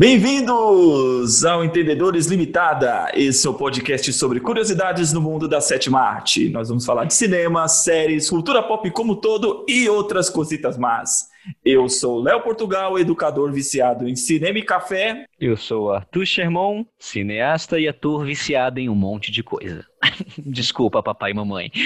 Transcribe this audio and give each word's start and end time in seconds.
Bem-vindos 0.00 1.44
ao 1.44 1.62
Entendedores 1.62 2.24
Limitada. 2.24 3.10
Esse 3.12 3.46
é 3.46 3.50
o 3.50 3.52
podcast 3.52 4.10
sobre 4.14 4.40
curiosidades 4.40 5.12
no 5.12 5.20
mundo 5.20 5.46
da 5.46 5.60
sétima 5.60 6.00
arte. 6.00 6.48
Nós 6.48 6.70
vamos 6.70 6.86
falar 6.86 7.04
de 7.04 7.12
cinema, 7.12 7.68
séries, 7.68 8.30
cultura 8.30 8.62
pop 8.62 8.90
como 8.92 9.16
todo 9.16 9.62
e 9.68 9.90
outras 9.90 10.30
cositas 10.30 10.78
más. 10.78 11.28
Eu 11.62 11.86
sou 11.90 12.18
Léo 12.18 12.40
Portugal, 12.40 12.98
educador 12.98 13.52
viciado 13.52 14.08
em 14.08 14.16
cinema 14.16 14.58
e 14.58 14.62
café. 14.62 15.26
Eu 15.38 15.54
sou 15.54 15.92
Arthur 15.92 16.24
Sherman, 16.24 16.86
cineasta 16.98 17.78
e 17.78 17.86
ator 17.86 18.24
viciado 18.24 18.80
em 18.80 18.88
um 18.88 18.94
monte 18.94 19.30
de 19.30 19.42
coisa. 19.42 19.84
Desculpa, 20.38 21.02
papai 21.02 21.32
e 21.32 21.34
mamãe. 21.34 21.70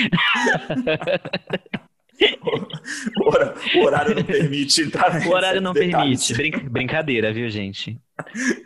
o 3.77 3.81
horário 3.85 4.15
não 4.15 4.25
permite 4.25 4.83
entrar 4.83 5.27
O 5.27 5.31
horário 5.31 5.61
não 5.61 5.73
detalhes. 5.73 6.27
permite. 6.29 6.59
Brin 6.61 6.69
brincadeira, 6.71 7.33
viu, 7.33 7.49
gente? 7.51 7.99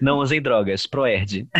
Não 0.00 0.18
usem 0.18 0.40
drogas. 0.40 0.86
Proerd. 0.86 1.46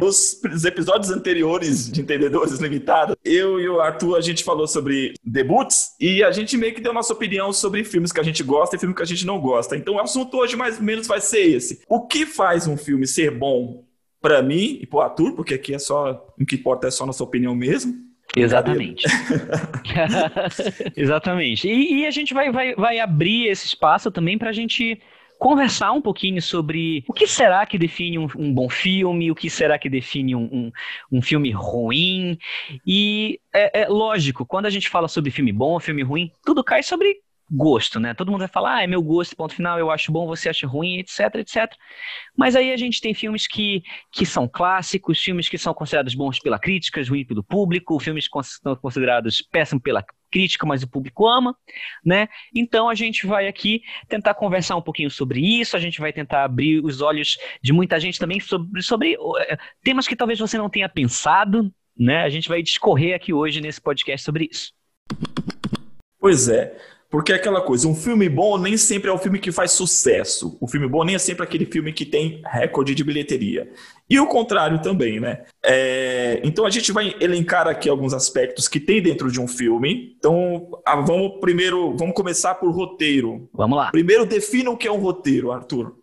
Nos 0.00 0.40
episódios 0.64 1.10
anteriores 1.10 1.92
de 1.92 2.00
Entendedores 2.00 2.58
Limitados, 2.58 3.14
eu 3.22 3.60
e 3.60 3.68
o 3.68 3.82
Arthur, 3.82 4.16
a 4.16 4.22
gente 4.22 4.42
falou 4.42 4.66
sobre 4.66 5.12
debuts 5.22 5.90
e 6.00 6.24
a 6.24 6.32
gente 6.32 6.56
meio 6.56 6.74
que 6.74 6.80
deu 6.80 6.94
nossa 6.94 7.12
opinião 7.12 7.52
sobre 7.52 7.84
filmes 7.84 8.10
que 8.10 8.18
a 8.18 8.22
gente 8.22 8.42
gosta 8.42 8.76
e 8.76 8.78
filmes 8.78 8.96
que 8.96 9.02
a 9.02 9.06
gente 9.06 9.26
não 9.26 9.38
gosta. 9.38 9.76
Então 9.76 9.96
o 9.96 10.00
assunto 10.00 10.38
hoje 10.38 10.56
mais 10.56 10.78
ou 10.78 10.82
menos 10.84 11.06
vai 11.06 11.20
ser 11.20 11.42
esse. 11.42 11.82
O 11.86 12.06
que 12.06 12.24
faz 12.24 12.66
um 12.66 12.78
filme 12.78 13.06
ser 13.06 13.30
bom 13.30 13.84
para 14.22 14.42
mim 14.42 14.78
e 14.80 14.86
pro 14.86 15.00
Arthur, 15.00 15.34
porque 15.34 15.52
aqui 15.52 15.74
é 15.74 15.78
só, 15.78 16.26
o 16.40 16.46
que 16.46 16.54
importa 16.54 16.88
é 16.88 16.90
só 16.90 17.04
nossa 17.04 17.22
opinião 17.22 17.54
mesmo. 17.54 17.94
Exatamente. 18.36 19.06
Exatamente. 20.96 21.68
E, 21.68 22.00
e, 22.00 22.06
a 22.06 22.10
gente 22.10 22.32
vai, 22.32 22.50
vai, 22.50 22.74
vai 22.74 22.98
abrir 23.00 23.48
esse 23.48 23.66
espaço 23.66 24.10
também 24.10 24.38
para 24.38 24.50
a 24.50 24.52
gente 24.52 25.00
conversar 25.38 25.92
um 25.92 26.02
pouquinho 26.02 26.40
sobre 26.42 27.02
o 27.08 27.14
que 27.14 27.26
será 27.26 27.64
que 27.64 27.78
define 27.78 28.18
um, 28.18 28.28
um 28.36 28.52
bom 28.52 28.68
filme, 28.68 29.30
o 29.30 29.34
que 29.34 29.48
será 29.48 29.78
que 29.78 29.88
define 29.88 30.36
um, 30.36 30.44
um, 30.52 30.72
um 31.10 31.22
filme 31.22 31.50
ruim. 31.50 32.38
E 32.86 33.40
é, 33.52 33.82
é, 33.82 33.88
lógico, 33.88 34.44
quando 34.44 34.66
a 34.66 34.70
gente 34.70 34.88
fala 34.88 35.08
sobre 35.08 35.30
filme 35.30 35.50
bom, 35.50 35.80
filme 35.80 36.02
ruim, 36.02 36.30
tudo 36.44 36.62
cai 36.62 36.82
sobre 36.82 37.20
gosto, 37.50 37.98
né? 37.98 38.14
Todo 38.14 38.30
mundo 38.30 38.40
vai 38.40 38.48
falar, 38.48 38.76
ah, 38.76 38.82
é 38.82 38.86
meu 38.86 39.02
gosto, 39.02 39.34
ponto 39.34 39.54
final, 39.54 39.78
eu 39.78 39.90
acho 39.90 40.12
bom, 40.12 40.26
você 40.26 40.48
acha 40.48 40.66
ruim, 40.66 40.98
etc, 40.98 41.34
etc. 41.36 41.72
Mas 42.36 42.54
aí 42.54 42.72
a 42.72 42.76
gente 42.76 43.00
tem 43.00 43.12
filmes 43.12 43.46
que, 43.46 43.82
que 44.12 44.24
são 44.24 44.46
clássicos, 44.46 45.20
filmes 45.20 45.48
que 45.48 45.58
são 45.58 45.74
considerados 45.74 46.14
bons 46.14 46.38
pela 46.38 46.58
crítica, 46.58 47.02
ruins 47.02 47.26
pelo 47.26 47.42
público, 47.42 47.98
filmes 47.98 48.28
que 48.28 48.42
são 48.42 48.76
considerados 48.76 49.42
péssimos 49.42 49.82
pela 49.82 50.04
crítica, 50.30 50.64
mas 50.64 50.82
o 50.82 50.88
público 50.88 51.26
ama, 51.26 51.56
né? 52.04 52.28
Então 52.54 52.88
a 52.88 52.94
gente 52.94 53.26
vai 53.26 53.48
aqui 53.48 53.82
tentar 54.08 54.34
conversar 54.34 54.76
um 54.76 54.82
pouquinho 54.82 55.10
sobre 55.10 55.40
isso, 55.40 55.76
a 55.76 55.80
gente 55.80 56.00
vai 56.00 56.12
tentar 56.12 56.44
abrir 56.44 56.84
os 56.84 57.00
olhos 57.00 57.36
de 57.60 57.72
muita 57.72 57.98
gente 57.98 58.18
também 58.18 58.38
sobre, 58.38 58.80
sobre 58.82 59.16
uh, 59.16 59.34
temas 59.82 60.06
que 60.06 60.14
talvez 60.14 60.38
você 60.38 60.56
não 60.56 60.70
tenha 60.70 60.88
pensado, 60.88 61.72
né? 61.98 62.22
A 62.22 62.28
gente 62.28 62.48
vai 62.48 62.62
discorrer 62.62 63.14
aqui 63.14 63.32
hoje 63.32 63.60
nesse 63.60 63.80
podcast 63.80 64.24
sobre 64.24 64.48
isso. 64.50 64.72
Pois 66.20 66.48
é. 66.48 66.78
Porque 67.10 67.32
é 67.32 67.34
aquela 67.34 67.60
coisa, 67.60 67.88
um 67.88 67.94
filme 67.94 68.28
bom 68.28 68.56
nem 68.56 68.76
sempre 68.76 69.10
é 69.10 69.12
o 69.12 69.18
filme 69.18 69.40
que 69.40 69.50
faz 69.50 69.72
sucesso. 69.72 70.56
O 70.60 70.68
filme 70.68 70.86
bom 70.86 71.02
nem 71.02 71.16
é 71.16 71.18
sempre 71.18 71.42
aquele 71.42 71.66
filme 71.66 71.92
que 71.92 72.06
tem 72.06 72.40
recorde 72.46 72.94
de 72.94 73.02
bilheteria. 73.02 73.68
E 74.08 74.18
o 74.20 74.28
contrário 74.28 74.80
também, 74.80 75.18
né? 75.18 75.42
É... 75.60 76.40
Então 76.44 76.64
a 76.64 76.70
gente 76.70 76.92
vai 76.92 77.16
elencar 77.20 77.66
aqui 77.66 77.88
alguns 77.88 78.14
aspectos 78.14 78.68
que 78.68 78.78
tem 78.78 79.02
dentro 79.02 79.30
de 79.30 79.40
um 79.40 79.48
filme. 79.48 80.14
Então 80.18 80.70
ah, 80.86 81.00
vamos 81.00 81.40
primeiro, 81.40 81.96
vamos 81.96 82.14
começar 82.14 82.54
por 82.54 82.70
roteiro. 82.70 83.50
Vamos 83.52 83.76
lá. 83.76 83.90
Primeiro 83.90 84.24
defina 84.24 84.70
o 84.70 84.76
que 84.76 84.86
é 84.86 84.92
um 84.92 85.00
roteiro, 85.00 85.50
Arthur. 85.50 85.96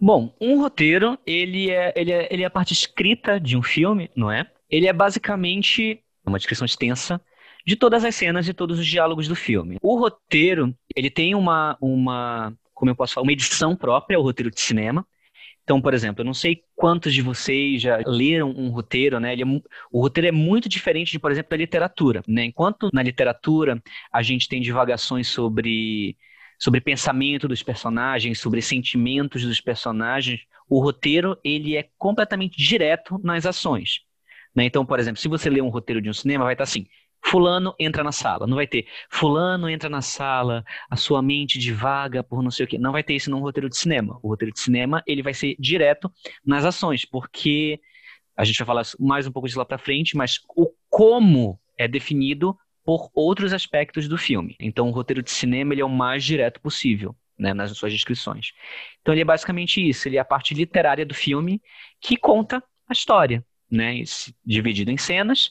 Bom, 0.00 0.32
um 0.40 0.60
roteiro, 0.60 1.18
ele 1.26 1.70
é, 1.70 1.92
ele 1.96 2.12
é, 2.12 2.28
ele 2.30 2.42
é 2.44 2.46
a 2.46 2.50
parte 2.50 2.72
escrita 2.72 3.40
de 3.40 3.56
um 3.56 3.62
filme, 3.62 4.10
não 4.14 4.30
é? 4.30 4.46
Ele 4.70 4.86
é 4.86 4.92
basicamente 4.92 6.00
uma 6.24 6.38
descrição 6.38 6.64
extensa 6.66 7.20
de 7.66 7.76
todas 7.76 8.04
as 8.04 8.14
cenas 8.14 8.48
e 8.48 8.54
todos 8.54 8.78
os 8.78 8.86
diálogos 8.86 9.26
do 9.26 9.34
filme. 9.34 9.78
O 9.82 9.98
roteiro, 9.98 10.74
ele 10.94 11.10
tem 11.10 11.34
uma, 11.34 11.76
uma 11.80 12.56
como 12.72 12.90
eu 12.90 12.94
posso 12.94 13.14
falar, 13.14 13.24
uma 13.24 13.32
edição 13.32 13.74
própria, 13.74 14.18
o 14.18 14.22
roteiro 14.22 14.50
de 14.50 14.60
cinema. 14.60 15.06
Então, 15.64 15.82
por 15.82 15.92
exemplo, 15.92 16.20
eu 16.20 16.24
não 16.24 16.34
sei 16.34 16.62
quantos 16.76 17.12
de 17.12 17.20
vocês 17.20 17.82
já 17.82 17.98
leram 18.06 18.50
um 18.50 18.68
roteiro, 18.68 19.18
né? 19.18 19.34
É, 19.34 19.44
o 19.90 20.00
roteiro 20.00 20.28
é 20.28 20.32
muito 20.32 20.68
diferente, 20.68 21.10
de, 21.10 21.18
por 21.18 21.32
exemplo, 21.32 21.50
da 21.50 21.56
literatura, 21.56 22.22
né? 22.28 22.44
Enquanto 22.44 22.88
na 22.92 23.02
literatura 23.02 23.82
a 24.12 24.22
gente 24.22 24.48
tem 24.48 24.60
divagações 24.60 25.26
sobre 25.26 26.16
sobre 26.58 26.80
pensamento 26.80 27.46
dos 27.48 27.62
personagens, 27.62 28.40
sobre 28.40 28.62
sentimentos 28.62 29.42
dos 29.42 29.60
personagens, 29.60 30.40
o 30.68 30.80
roteiro 30.80 31.38
ele 31.44 31.76
é 31.76 31.88
completamente 31.98 32.56
direto 32.56 33.20
nas 33.22 33.44
ações. 33.44 34.00
Né? 34.54 34.64
Então, 34.64 34.86
por 34.86 34.98
exemplo, 34.98 35.20
se 35.20 35.28
você 35.28 35.50
lê 35.50 35.60
um 35.60 35.68
roteiro 35.68 36.00
de 36.00 36.08
um 36.08 36.14
cinema, 36.14 36.44
vai 36.44 36.54
estar 36.54 36.64
assim: 36.64 36.86
Fulano 37.26 37.74
entra 37.78 38.04
na 38.04 38.12
sala. 38.12 38.46
Não 38.46 38.54
vai 38.54 38.68
ter 38.68 38.86
Fulano 39.10 39.68
entra 39.68 39.88
na 39.88 40.00
sala, 40.00 40.64
a 40.88 40.94
sua 40.94 41.20
mente 41.20 41.58
divaga 41.58 42.22
por 42.22 42.40
não 42.40 42.52
sei 42.52 42.64
o 42.64 42.68
quê. 42.68 42.78
Não 42.78 42.92
vai 42.92 43.02
ter 43.02 43.14
isso 43.14 43.30
num 43.30 43.40
roteiro 43.40 43.68
de 43.68 43.76
cinema. 43.76 44.18
O 44.22 44.28
roteiro 44.28 44.54
de 44.54 44.60
cinema 44.60 45.02
ele 45.06 45.22
vai 45.22 45.34
ser 45.34 45.56
direto 45.58 46.10
nas 46.44 46.64
ações, 46.64 47.04
porque 47.04 47.80
a 48.36 48.44
gente 48.44 48.58
vai 48.58 48.66
falar 48.66 48.82
mais 49.00 49.26
um 49.26 49.32
pouco 49.32 49.48
disso 49.48 49.58
lá 49.58 49.64
para 49.64 49.76
frente, 49.76 50.16
mas 50.16 50.38
o 50.56 50.70
como 50.88 51.58
é 51.76 51.88
definido 51.88 52.56
por 52.84 53.10
outros 53.12 53.52
aspectos 53.52 54.06
do 54.06 54.16
filme. 54.16 54.54
Então, 54.60 54.88
o 54.88 54.92
roteiro 54.92 55.20
de 55.20 55.32
cinema 55.32 55.74
ele 55.74 55.80
é 55.80 55.84
o 55.84 55.90
mais 55.90 56.22
direto 56.24 56.60
possível. 56.60 57.14
Né, 57.38 57.52
nas 57.52 57.76
suas 57.76 57.92
descrições. 57.92 58.52
Então 59.02 59.12
ele 59.12 59.20
é 59.20 59.24
basicamente 59.24 59.86
isso, 59.86 60.08
ele 60.08 60.16
é 60.16 60.18
a 60.18 60.24
parte 60.24 60.54
literária 60.54 61.04
do 61.04 61.12
filme 61.12 61.60
que 62.00 62.16
conta 62.16 62.64
a 62.88 62.94
história, 62.94 63.44
né, 63.70 64.02
dividido 64.42 64.90
em 64.90 64.96
cenas, 64.96 65.50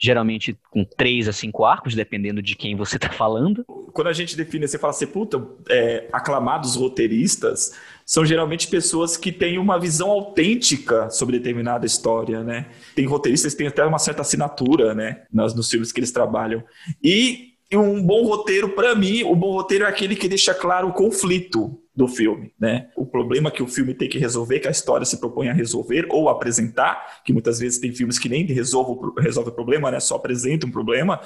geralmente 0.00 0.56
com 0.70 0.82
três 0.84 1.28
a 1.28 1.32
cinco 1.32 1.64
arcos, 1.64 1.94
dependendo 1.94 2.40
de 2.40 2.56
quem 2.56 2.74
você 2.74 2.96
está 2.96 3.10
falando. 3.12 3.64
Quando 3.92 4.06
a 4.06 4.12
gente 4.12 4.36
define, 4.36 4.66
você 4.66 4.78
fala 4.78 4.92
assim, 4.92 5.06
puta, 5.06 5.46
é, 5.68 6.08
aclamados 6.12 6.74
roteiristas 6.76 7.72
são 8.06 8.24
geralmente 8.24 8.66
pessoas 8.68 9.16
que 9.16 9.30
têm 9.30 9.58
uma 9.58 9.78
visão 9.78 10.10
autêntica 10.10 11.10
sobre 11.10 11.38
determinada 11.38 11.84
história, 11.84 12.42
né? 12.42 12.66
Tem 12.94 13.04
roteiristas 13.04 13.52
que 13.52 13.58
têm 13.58 13.66
até 13.66 13.84
uma 13.84 13.98
certa 13.98 14.22
assinatura, 14.22 14.94
né, 14.94 15.22
nos, 15.32 15.54
nos 15.54 15.70
filmes 15.70 15.92
que 15.92 16.00
eles 16.00 16.10
trabalham. 16.10 16.64
E 17.04 17.50
um 17.72 18.02
bom 18.02 18.24
roteiro, 18.24 18.70
para 18.70 18.94
mim, 18.94 19.22
o 19.22 19.36
bom 19.36 19.52
roteiro 19.52 19.84
é 19.84 19.88
aquele 19.88 20.16
que 20.16 20.28
deixa 20.28 20.54
claro 20.54 20.88
o 20.88 20.92
conflito 20.92 21.79
do 21.94 22.06
filme, 22.06 22.52
né? 22.58 22.88
O 22.96 23.04
problema 23.04 23.50
que 23.50 23.62
o 23.62 23.66
filme 23.66 23.94
tem 23.94 24.08
que 24.08 24.18
resolver, 24.18 24.60
que 24.60 24.68
a 24.68 24.70
história 24.70 25.04
se 25.04 25.18
propõe 25.18 25.48
a 25.48 25.52
resolver 25.52 26.06
ou 26.08 26.28
apresentar, 26.28 27.22
que 27.24 27.32
muitas 27.32 27.58
vezes 27.58 27.78
tem 27.78 27.92
filmes 27.92 28.18
que 28.18 28.28
nem 28.28 28.46
resolvem 28.46 28.96
resolve 29.18 29.50
o 29.50 29.54
problema, 29.54 29.90
né? 29.90 29.98
Só 29.98 30.16
apresenta 30.16 30.66
um 30.66 30.70
problema. 30.70 31.20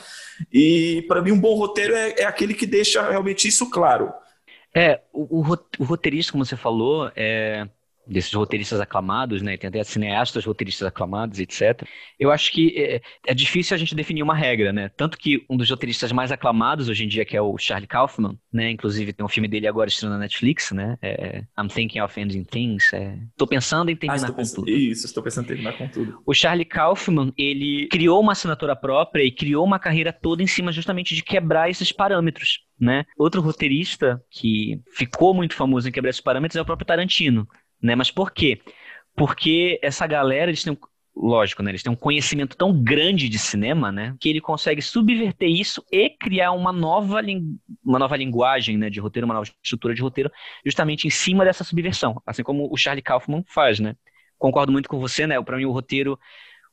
E 0.53 1.05
para 1.07 1.23
mim 1.23 1.33
um 1.33 1.41
bom 1.41 1.55
roteiro 1.55 1.95
é, 1.95 2.15
é, 2.21 2.25
aquele 2.25 2.55
que 2.55 2.67
deixa 2.67 3.09
realmente 3.09 3.47
isso 3.47 3.69
claro. 3.71 4.13
É, 4.75 5.01
o, 5.13 5.39
o 5.79 5.85
roteirista, 5.85 6.33
como 6.33 6.45
você 6.45 6.57
falou, 6.57 7.11
é, 7.15 7.69
desses 8.07 8.33
roteiristas 8.33 8.81
aclamados, 8.81 9.43
né? 9.43 9.57
Tem 9.57 9.69
até 9.69 9.83
cineastas, 9.83 10.45
roteiristas 10.45 10.87
aclamados, 10.87 11.39
etc. 11.41 11.87
Eu 12.19 12.31
acho 12.31 12.51
que 12.53 12.75
é, 12.77 13.01
é, 13.27 13.35
difícil 13.35 13.75
a 13.75 13.79
gente 13.79 13.95
definir 13.95 14.23
uma 14.23 14.35
regra, 14.35 14.73
né? 14.73 14.91
Tanto 14.97 15.19
que 15.19 15.45
um 15.49 15.57
dos 15.57 15.71
roteiristas 15.71 16.13
mais 16.13 16.31
aclamados 16.31 16.89
hoje 16.89 17.05
em 17.05 17.09
dia, 17.09 17.25
que 17.25 17.37
é 17.37 17.41
o 17.41 17.57
Charlie 17.59 17.89
Kaufman, 17.89 18.39
né? 18.53 18.71
Inclusive 18.71 19.13
tem 19.13 19.25
um 19.25 19.29
filme 19.29 19.49
dele 19.49 19.67
agora 19.67 19.89
estreando 19.89 20.17
na 20.17 20.23
Netflix, 20.23 20.71
né? 20.73 20.97
É, 21.01 21.45
I'm 21.59 21.69
Thinking 21.69 22.01
of 22.01 22.21
Ending 22.21 22.45
Things. 22.45 22.93
É... 22.93 23.19
Tô 23.37 23.47
pensando 23.47 23.91
em 23.91 23.97
terminar 23.97 24.25
ah, 24.25 24.31
com 24.31 24.37
pensando... 24.37 24.65
tudo. 24.65 24.71
Isso, 24.71 25.07
estou 25.07 25.23
pensando 25.23 25.45
em 25.45 25.49
terminar 25.49 25.73
com 25.77 25.89
tudo. 25.89 26.21
O 26.27 26.35
Charlie 26.35 26.65
Kaufman, 26.65 27.33
ele 27.37 27.89
criou 27.91 28.21
uma 28.21 28.33
assinatura 28.33 28.77
própria 28.77 29.23
e 29.23 29.31
criou 29.31 29.65
uma 29.65 29.79
carreira 29.79 30.13
toda 30.13 30.43
em 30.43 30.47
cima 30.47 30.73
justamente 30.73 31.15
de 31.15 31.23
quebrar 31.23 31.71
esses 31.71 31.93
parâmetros. 31.93 32.61
Né? 32.79 33.05
Outro 33.17 33.41
roteirista 33.41 34.21
que 34.29 34.81
ficou 34.97 35.33
muito 35.33 35.55
famoso 35.55 35.89
em 35.89 35.93
quebrar 35.93 36.11
esses 36.11 36.21
parâmetros 36.21 36.57
é 36.57 36.61
o 36.61 36.65
próprio 36.65 36.85
Tarantino 36.85 37.47
né? 37.85 37.95
Mas 37.95 38.11
por 38.11 38.33
quê? 38.33 38.61
Porque 39.15 39.79
essa 39.83 40.07
galera, 40.07 40.51
eles 40.51 40.65
têm, 40.65 40.77
lógico, 41.15 41.63
né? 41.63 41.71
Eles 41.71 41.83
têm 41.83 41.93
um 41.93 41.97
conhecimento 41.97 42.57
tão 42.57 42.73
grande 42.83 43.29
de 43.29 43.39
cinema, 43.39 43.93
né? 43.93 44.17
Que 44.19 44.31
ele 44.31 44.41
consegue 44.41 44.81
subverter 44.81 45.49
isso 45.49 45.85
e 45.93 46.09
criar 46.09 46.53
uma 46.53 46.73
nova, 46.73 47.21
uma 47.85 47.99
nova 47.99 48.17
linguagem, 48.17 48.79
né? 48.79 48.89
De 48.89 49.01
roteiro, 49.01 49.27
uma 49.27 49.35
nova 49.35 49.47
estrutura 49.63 49.95
de 49.95 50.01
roteiro, 50.01 50.31
justamente 50.65 51.07
em 51.07 51.11
cima 51.11 51.45
dessa 51.45 51.63
subversão. 51.63 52.21
Assim 52.27 52.43
como 52.43 52.73
o 52.73 52.77
Charlie 52.77 53.03
Kaufman 53.03 53.45
faz, 53.47 53.79
né? 53.79 53.95
Concordo 54.39 54.73
muito 54.73 54.89
com 54.89 54.99
você, 54.99 55.27
né? 55.27 55.41
Para 55.43 55.59
mim, 55.59 55.67
o 55.67 55.71
roteiro 55.73 56.19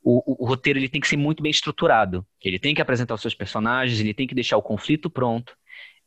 o, 0.04 0.32
o, 0.32 0.46
o, 0.46 0.48
roteiro 0.48 0.80
ele 0.80 0.90
tem 0.90 1.00
que 1.00 1.08
ser 1.08 1.18
muito 1.18 1.44
bem 1.44 1.52
estruturado. 1.52 2.26
Ele 2.44 2.58
tem 2.58 2.74
que 2.74 2.82
apresentar 2.82 3.14
os 3.14 3.22
seus 3.22 3.36
personagens, 3.36 4.00
ele 4.00 4.14
tem 4.14 4.26
que 4.26 4.34
deixar 4.34 4.58
o 4.58 4.62
conflito 4.62 5.12
pronto, 5.12 5.56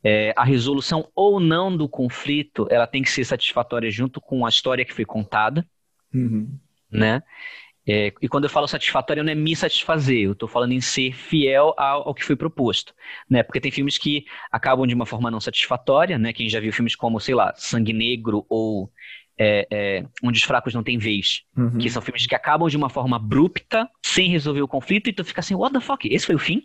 é, 0.04 0.34
a 0.36 0.44
resolução 0.44 1.08
ou 1.14 1.40
não 1.40 1.74
do 1.74 1.88
conflito, 1.88 2.68
ela 2.70 2.86
tem 2.86 3.02
que 3.02 3.10
ser 3.10 3.24
satisfatória 3.24 3.90
junto 3.90 4.20
com 4.20 4.44
a 4.44 4.48
história 4.50 4.84
que 4.84 4.92
foi 4.92 5.06
contada, 5.06 5.66
uhum. 6.12 6.58
né? 6.92 7.22
É, 7.86 8.12
e 8.20 8.28
quando 8.28 8.44
eu 8.44 8.50
falo 8.50 8.66
satisfatória, 8.66 9.22
não 9.22 9.30
é 9.30 9.34
me 9.34 9.54
satisfazer, 9.54 10.22
eu 10.22 10.32
estou 10.32 10.48
falando 10.48 10.72
em 10.72 10.80
ser 10.80 11.12
fiel 11.12 11.74
ao, 11.76 12.08
ao, 12.08 12.14
que 12.14 12.24
foi 12.24 12.34
proposto, 12.34 12.94
né? 13.28 13.42
Porque 13.42 13.60
tem 13.60 13.70
filmes 13.70 13.98
que 13.98 14.24
acabam 14.50 14.86
de 14.86 14.94
uma 14.94 15.04
forma 15.04 15.30
não 15.30 15.40
satisfatória, 15.40 16.18
né? 16.18 16.32
Quem 16.32 16.48
já 16.48 16.60
viu 16.60 16.72
filmes 16.72 16.96
como, 16.96 17.20
sei 17.20 17.34
lá, 17.34 17.52
Sangue 17.56 17.92
Negro 17.92 18.46
ou 18.48 18.90
é, 19.38 19.66
é, 19.70 20.06
Onde 20.22 20.38
os 20.38 20.44
Fracos 20.44 20.72
Não 20.74 20.82
Têm 20.82 20.96
Vez, 20.96 21.42
uhum. 21.56 21.78
que 21.78 21.90
são 21.90 22.00
filmes 22.00 22.26
que 22.26 22.34
acabam 22.34 22.68
de 22.68 22.76
uma 22.76 22.88
forma 22.88 23.16
abrupta, 23.16 23.88
sem 24.02 24.30
resolver 24.30 24.62
o 24.62 24.68
conflito, 24.68 25.08
e 25.08 25.12
tu 25.12 25.24
fica 25.24 25.40
assim, 25.40 25.54
what 25.54 25.72
the 25.74 25.80
fuck, 25.80 26.08
esse 26.08 26.26
foi 26.26 26.36
o 26.36 26.38
fim? 26.38 26.62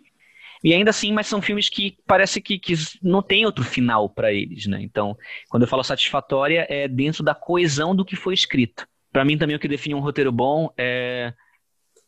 E 0.62 0.74
ainda 0.74 0.90
assim, 0.90 1.12
mas 1.12 1.26
são 1.26 1.40
filmes 1.40 1.68
que 1.68 1.96
parece 2.06 2.40
que, 2.40 2.58
que 2.58 2.74
não 3.02 3.22
tem 3.22 3.46
outro 3.46 3.64
final 3.64 4.10
para 4.10 4.32
eles, 4.32 4.66
né? 4.66 4.80
Então, 4.82 5.16
quando 5.48 5.62
eu 5.62 5.68
falo 5.68 5.82
satisfatória, 5.82 6.66
é 6.68 6.86
dentro 6.86 7.22
da 7.22 7.34
coesão 7.34 7.96
do 7.96 8.04
que 8.04 8.14
foi 8.14 8.34
escrito. 8.34 8.86
Para 9.12 9.24
mim 9.24 9.38
também 9.38 9.56
o 9.56 9.58
que 9.58 9.68
define 9.68 9.94
um 9.94 10.00
roteiro 10.00 10.30
bom 10.30 10.68
é, 10.78 11.32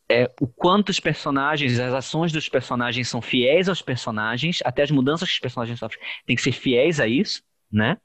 é 0.09 0.31
o 0.41 0.47
quanto 0.47 0.91
os 0.91 1.01
personagens, 1.01 1.81
as 1.81 1.95
ações 1.95 2.31
dos 2.31 2.49
personagens 2.49 3.09
são 3.09 3.23
fiéis 3.23 3.69
aos 3.69 3.81
personagens, 3.81 4.59
até 4.65 4.83
as 4.83 4.91
mudanças 4.91 5.29
que 5.29 5.35
os 5.35 5.41
personagens 5.41 5.79
sofrem 5.79 6.01
tem 6.27 6.37
que 6.37 6.43
ser 6.43 6.53
fiéis 6.53 7.01
a 7.01 7.09
isso, 7.09 7.43
né? 7.73 7.97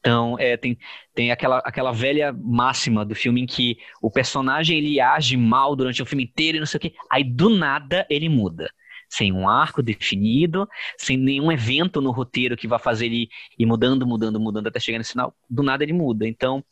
Então, 0.00 0.38
é, 0.38 0.56
tem, 0.56 0.78
tem 1.14 1.32
aquela, 1.32 1.58
aquela 1.58 1.92
velha 1.92 2.32
máxima 2.32 3.04
do 3.04 3.14
filme 3.14 3.42
em 3.42 3.46
que 3.46 3.78
o 4.00 4.10
personagem 4.10 4.78
ele 4.78 5.00
age 5.00 5.36
mal 5.36 5.74
durante 5.74 6.00
o 6.00 6.06
filme 6.06 6.24
inteiro 6.24 6.56
e 6.56 6.60
não 6.60 6.66
sei 6.66 6.78
o 6.78 6.80
quê, 6.80 6.94
aí 7.10 7.24
do 7.24 7.50
nada 7.50 8.06
ele 8.08 8.28
muda. 8.28 8.70
Sem 9.08 9.32
um 9.32 9.48
arco 9.48 9.82
definido, 9.82 10.68
sem 10.98 11.16
nenhum 11.16 11.50
evento 11.50 12.00
no 12.00 12.10
roteiro 12.10 12.56
que 12.56 12.68
vá 12.68 12.78
fazer 12.78 13.06
ele 13.06 13.28
ir 13.58 13.66
mudando, 13.66 14.06
mudando, 14.06 14.38
mudando 14.38 14.66
até 14.66 14.78
chegar 14.78 14.98
no 14.98 15.04
final, 15.04 15.34
do 15.48 15.62
nada 15.62 15.82
ele 15.82 15.92
muda. 15.92 16.26
Então, 16.26 16.62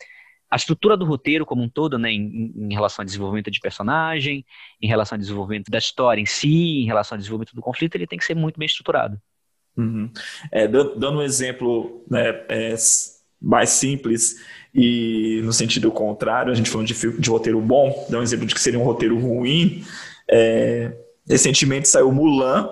a 0.51 0.57
estrutura 0.57 0.97
do 0.97 1.05
roteiro 1.05 1.45
como 1.45 1.63
um 1.63 1.69
todo, 1.69 1.99
né, 1.99 2.13
em, 2.13 2.53
em, 2.57 2.73
relação 2.73 3.03
ao 3.03 3.07
desenvolvimento 3.07 3.51
de 3.51 3.59
personagem, 3.59 4.45
em 4.81 4.87
relação 4.87 5.17
ao 5.17 5.21
desenvolvimento 5.21 5.71
da 5.71 5.79
história 5.79 6.21
em 6.21 6.27
si, 6.27 6.83
em 6.83 6.87
relação 6.87 7.17
ao 7.17 7.19
desenvolvimento 7.19 7.55
do 7.55 7.63
conflito, 7.63 7.95
ele 7.97 8.07
tem 8.07 8.19
que 8.19 8.25
ser 8.25 8.35
muito 8.35 8.59
bem 8.59 8.67
estruturado. 8.67 9.21
Uhum. 9.77 10.11
É, 10.51 10.67
dando 10.67 11.19
um 11.19 11.23
exemplo 11.23 12.05
né, 12.09 12.29
é, 12.49 12.75
mais 13.41 13.71
simples 13.71 14.37
e 14.75 15.41
no 15.45 15.53
sentido 15.53 15.91
contrário, 15.91 16.53
a 16.53 16.55
gente 16.55 16.71
falando 16.71 16.87
de, 16.87 17.21
de 17.21 17.31
roteiro 17.31 17.61
bom, 17.61 18.07
dá 18.09 18.19
um 18.19 18.23
exemplo 18.23 18.47
de 18.47 18.55
que 18.55 18.61
seria 18.61 18.79
um 18.79 18.85
roteiro 18.85 19.19
ruim. 19.19 19.85
É, 20.31 20.93
recentemente 21.29 21.89
saiu 21.89 22.13
Mulan, 22.13 22.71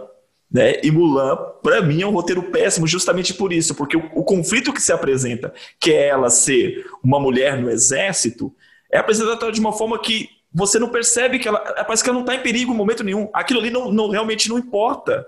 né? 0.50 0.80
E 0.82 0.90
Mulan, 0.90 1.36
para 1.62 1.82
mim, 1.82 2.02
é 2.02 2.06
um 2.06 2.12
roteiro 2.12 2.44
péssimo 2.44 2.86
justamente 2.86 3.34
por 3.34 3.52
isso, 3.52 3.74
porque 3.74 3.96
o, 3.96 4.10
o, 4.14 4.22
conflito 4.22 4.72
que 4.72 4.80
se 4.80 4.92
apresenta, 4.92 5.52
que 5.80 5.92
é 5.92 6.08
ela 6.08 6.30
ser 6.30 6.86
uma 7.02 7.18
mulher 7.18 7.60
no 7.60 7.68
exército, 7.68 8.54
é 8.90 8.98
apresentado 8.98 9.50
de 9.50 9.60
uma 9.60 9.72
forma 9.72 9.98
que 9.98 10.28
você 10.54 10.78
não 10.78 10.88
percebe 10.88 11.40
que 11.40 11.48
ela. 11.48 11.58
Parece 11.58 12.04
que 12.04 12.08
ela 12.08 12.18
não 12.18 12.24
está 12.24 12.36
em 12.36 12.42
perigo 12.42 12.72
em 12.72 12.76
momento 12.76 13.02
nenhum. 13.02 13.28
Aquilo 13.32 13.58
ali 13.58 13.70
não, 13.70 13.90
não 13.90 14.08
realmente 14.08 14.48
não 14.48 14.56
importa. 14.56 15.26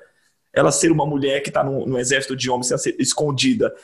Ela 0.54 0.70
ser 0.70 0.92
uma 0.92 1.04
mulher 1.04 1.42
que 1.42 1.48
está 1.48 1.64
no, 1.64 1.84
no, 1.84 1.98
exército 1.98 2.36
de 2.36 2.48
homens, 2.48 2.70
escondida. 2.98 3.74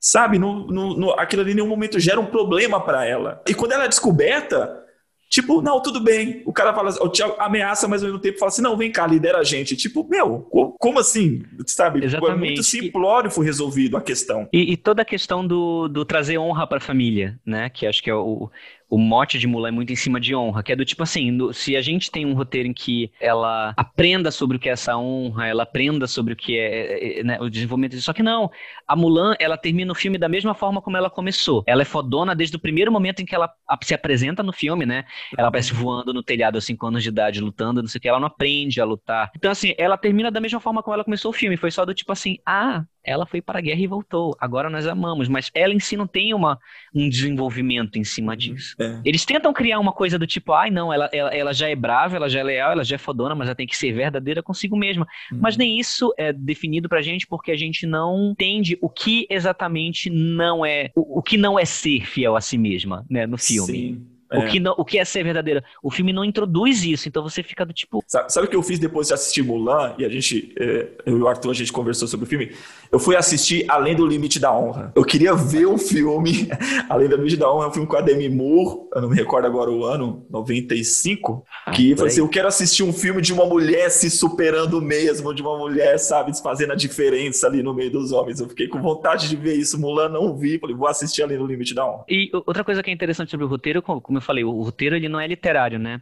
Sabe? 0.00 0.38
No, 0.38 0.66
no, 0.66 1.12
aquilo 1.12 1.42
ali 1.42 1.52
em 1.52 1.54
nenhum 1.54 1.68
momento 1.68 2.00
gera 2.00 2.18
um 2.18 2.26
problema 2.26 2.84
para 2.84 3.06
ela. 3.06 3.40
E 3.46 3.54
quando 3.54 3.72
ela 3.72 3.84
é 3.84 3.88
descoberta, 3.88 4.84
Tipo, 5.28 5.60
não, 5.60 5.80
tudo 5.82 6.00
bem. 6.00 6.42
O 6.46 6.52
cara 6.52 6.72
fala, 6.72 6.90
o 7.02 7.08
Thiago 7.08 7.34
ameaça, 7.38 7.86
mas 7.86 8.02
ao 8.02 8.08
mesmo 8.08 8.20
tempo 8.20 8.38
fala 8.38 8.48
assim: 8.48 8.62
não, 8.62 8.76
vem 8.76 8.90
cá, 8.90 9.06
lidera 9.06 9.38
a 9.38 9.44
gente. 9.44 9.76
Tipo, 9.76 10.06
meu, 10.08 10.40
como 10.78 10.98
assim? 10.98 11.42
Sabe? 11.66 12.04
Exatamente. 12.04 12.34
É 12.34 12.46
muito 12.46 12.62
simplório 12.62 13.30
foi 13.30 13.44
resolvido 13.44 13.96
a 13.96 14.00
questão. 14.00 14.48
E, 14.52 14.72
e 14.72 14.76
toda 14.76 15.02
a 15.02 15.04
questão 15.04 15.46
do, 15.46 15.86
do 15.88 16.04
trazer 16.04 16.38
honra 16.38 16.66
para 16.66 16.78
a 16.78 16.80
família, 16.80 17.38
né? 17.44 17.68
Que 17.68 17.86
acho 17.86 18.02
que 18.02 18.08
é 18.08 18.14
o, 18.14 18.50
o 18.88 18.98
mote 18.98 19.38
de 19.38 19.46
Mulan 19.46 19.68
é 19.68 19.70
muito 19.70 19.92
em 19.92 19.96
cima 19.96 20.18
de 20.18 20.34
honra, 20.34 20.62
que 20.62 20.72
é 20.72 20.76
do 20.76 20.84
tipo 20.84 21.02
assim, 21.02 21.30
no, 21.30 21.52
se 21.52 21.76
a 21.76 21.82
gente 21.82 22.10
tem 22.10 22.24
um 22.24 22.32
roteiro 22.32 22.68
em 22.68 22.72
que 22.72 23.12
ela 23.20 23.74
aprenda 23.76 24.30
sobre 24.30 24.56
o 24.56 24.60
que 24.60 24.68
é 24.68 24.72
essa 24.72 24.96
honra, 24.96 25.46
ela 25.46 25.62
aprenda 25.64 26.06
sobre 26.06 26.32
o 26.32 26.36
que 26.36 26.58
é, 26.58 27.18
é, 27.18 27.20
é 27.20 27.22
né, 27.22 27.38
o 27.40 27.50
desenvolvimento 27.50 27.92
disso. 27.92 28.06
Só 28.06 28.12
que 28.12 28.22
não, 28.22 28.50
a 28.86 28.96
Mulan, 28.96 29.34
ela 29.38 29.58
termina 29.58 29.92
o 29.92 29.94
filme 29.94 30.16
da 30.16 30.28
mesma 30.28 30.54
forma 30.54 30.80
como 30.80 30.96
ela 30.96 31.10
começou. 31.10 31.62
Ela 31.66 31.82
é 31.82 31.84
fodona 31.84 32.34
desde 32.34 32.56
o 32.56 32.60
primeiro 32.60 32.90
momento 32.90 33.20
em 33.20 33.26
que 33.26 33.34
ela 33.34 33.52
se 33.82 33.94
apresenta 33.94 34.42
no 34.42 34.52
filme, 34.52 34.86
né? 34.86 35.04
Ela 35.36 35.48
aparece 35.48 35.74
voando 35.74 36.14
no 36.14 36.22
telhado 36.22 36.56
aos 36.56 36.64
5 36.64 36.86
anos 36.86 37.02
de 37.02 37.10
idade, 37.10 37.40
lutando, 37.40 37.82
não 37.82 37.88
sei 37.88 37.98
o 37.98 38.02
que, 38.02 38.08
ela 38.08 38.20
não 38.20 38.28
aprende 38.28 38.80
a 38.80 38.84
lutar. 38.84 39.30
Então, 39.36 39.50
assim, 39.50 39.74
ela 39.76 39.98
termina 39.98 40.30
da 40.30 40.40
mesma 40.40 40.60
forma 40.60 40.82
como 40.82 40.94
ela 40.94 41.04
começou 41.04 41.30
o 41.30 41.34
filme. 41.34 41.56
Foi 41.56 41.70
só 41.70 41.84
do 41.84 41.92
tipo 41.92 42.10
assim, 42.12 42.38
ah, 42.46 42.84
ela 43.04 43.26
foi 43.26 43.40
para 43.40 43.58
a 43.58 43.62
guerra 43.62 43.80
e 43.80 43.86
voltou. 43.86 44.36
Agora 44.40 44.68
nós 44.68 44.86
amamos, 44.86 45.28
mas 45.28 45.50
ela 45.54 45.72
em 45.72 45.80
si 45.80 45.96
não 45.96 46.06
tem 46.06 46.34
uma, 46.34 46.58
um 46.94 47.08
desenvolvimento 47.08 47.98
em 47.98 48.04
cima 48.04 48.36
disso. 48.36 48.74
É. 48.78 49.00
Eles 49.04 49.24
tentam 49.24 49.52
criar 49.52 49.78
uma 49.78 49.92
coisa 49.92 50.18
do 50.18 50.26
tipo, 50.26 50.52
ai, 50.52 50.68
ah, 50.68 50.72
não, 50.72 50.92
ela, 50.92 51.08
ela, 51.12 51.34
ela, 51.34 51.52
já 51.52 51.68
é 51.68 51.74
brava, 51.74 52.16
ela 52.16 52.28
já 52.28 52.40
é 52.40 52.42
leal, 52.42 52.72
ela 52.72 52.84
já 52.84 52.96
é 52.96 52.98
fodona, 52.98 53.34
mas 53.34 53.48
ela 53.48 53.54
tem 53.54 53.66
que 53.66 53.76
ser 53.76 53.92
verdadeira 53.92 54.42
consigo 54.42 54.76
mesma. 54.76 55.06
Uhum. 55.32 55.38
Mas 55.40 55.56
nem 55.56 55.78
isso 55.78 56.12
é 56.18 56.32
definido 56.32 56.88
pra 56.88 57.02
gente 57.02 57.26
porque 57.26 57.50
a 57.50 57.56
gente 57.56 57.86
não 57.86 58.32
entende 58.32 58.78
o 58.80 58.88
que 58.88 59.26
exatamente 59.30 60.10
não 60.10 60.64
é, 60.64 60.90
o, 60.94 61.18
o 61.18 61.22
que 61.22 61.36
não 61.36 61.58
é 61.58 61.64
ser 61.64 62.06
fiel 62.06 62.36
a 62.36 62.40
si 62.40 62.58
mesma, 62.58 63.04
né, 63.08 63.26
no 63.26 63.38
filme. 63.38 63.72
Sim. 63.72 64.17
O, 64.30 64.36
é. 64.36 64.46
que 64.46 64.60
não, 64.60 64.74
o 64.76 64.84
que 64.84 64.98
é 64.98 65.04
ser 65.04 65.24
verdadeira? 65.24 65.64
O 65.82 65.90
filme 65.90 66.12
não 66.12 66.24
introduz 66.24 66.84
isso, 66.84 67.08
então 67.08 67.22
você 67.22 67.42
fica 67.42 67.64
do 67.64 67.72
tipo. 67.72 68.02
Sabe, 68.06 68.32
sabe 68.32 68.46
o 68.46 68.50
que 68.50 68.56
eu 68.56 68.62
fiz 68.62 68.78
depois 68.78 69.08
de 69.08 69.14
assistir 69.14 69.42
Mulan? 69.42 69.94
E 69.98 70.04
a 70.04 70.08
gente, 70.08 70.52
é, 70.58 70.88
eu 71.06 71.18
e 71.18 71.22
o 71.22 71.28
Arthur, 71.28 71.50
a 71.50 71.54
gente 71.54 71.72
conversou 71.72 72.06
sobre 72.06 72.26
o 72.26 72.28
filme. 72.28 72.52
Eu 72.92 72.98
fui 72.98 73.16
assistir 73.16 73.64
Além 73.68 73.96
do 73.96 74.06
Limite 74.06 74.38
da 74.38 74.54
Honra. 74.54 74.92
Eu 74.94 75.04
queria 75.04 75.34
ver 75.34 75.66
um 75.66 75.78
filme, 75.78 76.48
Além 76.88 77.08
do 77.08 77.16
Limite 77.16 77.36
da 77.36 77.50
Honra, 77.50 77.66
é 77.66 77.68
um 77.68 77.72
filme 77.72 77.88
com 77.88 77.96
a 77.96 78.00
Demi 78.00 78.28
Moore, 78.28 78.88
eu 78.94 79.02
não 79.02 79.08
me 79.08 79.16
recordo 79.16 79.46
agora 79.46 79.70
o 79.70 79.84
ano, 79.84 80.26
95. 80.30 81.44
Ah, 81.66 81.70
que 81.70 81.96
foi 81.96 82.08
assim: 82.08 82.20
eu 82.20 82.28
quero 82.28 82.48
assistir 82.48 82.82
um 82.82 82.92
filme 82.92 83.22
de 83.22 83.32
uma 83.32 83.46
mulher 83.46 83.90
se 83.90 84.10
superando 84.10 84.80
mesmo, 84.82 85.34
de 85.34 85.40
uma 85.40 85.56
mulher, 85.56 85.98
sabe, 85.98 86.38
fazendo 86.42 86.72
a 86.72 86.76
diferença 86.76 87.46
ali 87.46 87.62
no 87.62 87.72
meio 87.72 87.90
dos 87.90 88.12
homens. 88.12 88.40
Eu 88.40 88.48
fiquei 88.48 88.68
com 88.68 88.80
vontade 88.80 89.28
de 89.28 89.36
ver 89.36 89.54
isso. 89.54 89.80
Mulan 89.80 90.08
não 90.08 90.36
vi, 90.36 90.58
falei, 90.58 90.76
vou 90.76 90.88
assistir 90.88 91.22
Além 91.22 91.38
do 91.38 91.46
Limite 91.46 91.74
da 91.74 91.86
Honra. 91.86 92.04
E 92.08 92.30
outra 92.32 92.62
coisa 92.62 92.82
que 92.82 92.90
é 92.90 92.92
interessante 92.92 93.30
sobre 93.30 93.46
o 93.46 93.48
roteiro, 93.48 93.80
como 93.80 94.17
eu 94.18 94.22
falei, 94.22 94.44
o 94.44 94.62
roteiro 94.62 94.96
ele 94.96 95.08
não 95.08 95.20
é 95.20 95.26
literário, 95.26 95.78
né? 95.78 96.00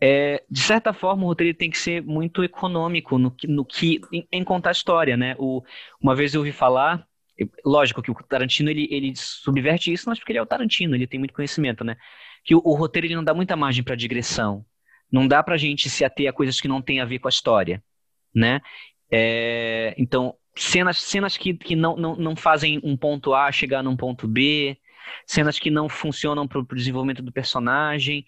É, 0.00 0.42
de 0.50 0.60
certa 0.60 0.92
forma, 0.92 1.24
o 1.24 1.26
roteiro 1.26 1.56
tem 1.56 1.70
que 1.70 1.76
ser 1.76 2.02
muito 2.02 2.42
econômico 2.42 3.18
no, 3.18 3.34
no 3.44 3.64
que 3.64 4.00
em, 4.12 4.26
em, 4.32 4.42
contar 4.42 4.70
a 4.70 4.72
história, 4.72 5.16
né? 5.16 5.36
O, 5.38 5.62
uma 6.00 6.14
vez 6.14 6.34
eu 6.34 6.40
ouvi 6.40 6.52
falar, 6.52 7.06
lógico 7.64 8.02
que 8.02 8.10
o 8.10 8.14
Tarantino 8.14 8.70
ele, 8.70 8.88
ele 8.90 9.12
subverte 9.14 9.92
isso, 9.92 10.08
mas 10.08 10.18
porque 10.18 10.32
ele 10.32 10.38
é 10.38 10.42
o 10.42 10.46
Tarantino, 10.46 10.94
ele 10.94 11.06
tem 11.06 11.18
muito 11.18 11.34
conhecimento, 11.34 11.84
né? 11.84 11.96
Que 12.44 12.54
o, 12.54 12.62
o 12.64 12.74
roteiro 12.74 13.06
ele 13.06 13.14
não 13.14 13.24
dá 13.24 13.34
muita 13.34 13.56
margem 13.56 13.84
para 13.84 13.94
digressão, 13.94 14.64
não 15.12 15.28
dá 15.28 15.42
para 15.42 15.58
gente 15.58 15.90
se 15.90 16.04
ater 16.04 16.28
a 16.28 16.32
coisas 16.32 16.60
que 16.60 16.68
não 16.68 16.80
têm 16.80 17.00
a 17.00 17.04
ver 17.04 17.18
com 17.18 17.28
a 17.28 17.30
história, 17.30 17.82
né? 18.34 18.60
É, 19.12 19.94
então 19.98 20.34
cenas, 20.56 21.02
cenas 21.02 21.36
que, 21.36 21.54
que 21.54 21.76
não, 21.76 21.96
não, 21.96 22.16
não 22.16 22.36
fazem 22.36 22.80
um 22.82 22.96
ponto 22.96 23.34
A 23.34 23.50
chegar 23.52 23.82
num 23.82 23.96
ponto 23.96 24.26
B, 24.26 24.78
cenas 25.26 25.58
que 25.58 25.70
não 25.70 25.88
funcionam 25.88 26.46
para 26.46 26.58
o 26.58 26.66
desenvolvimento 26.74 27.22
do 27.22 27.32
personagem. 27.32 28.24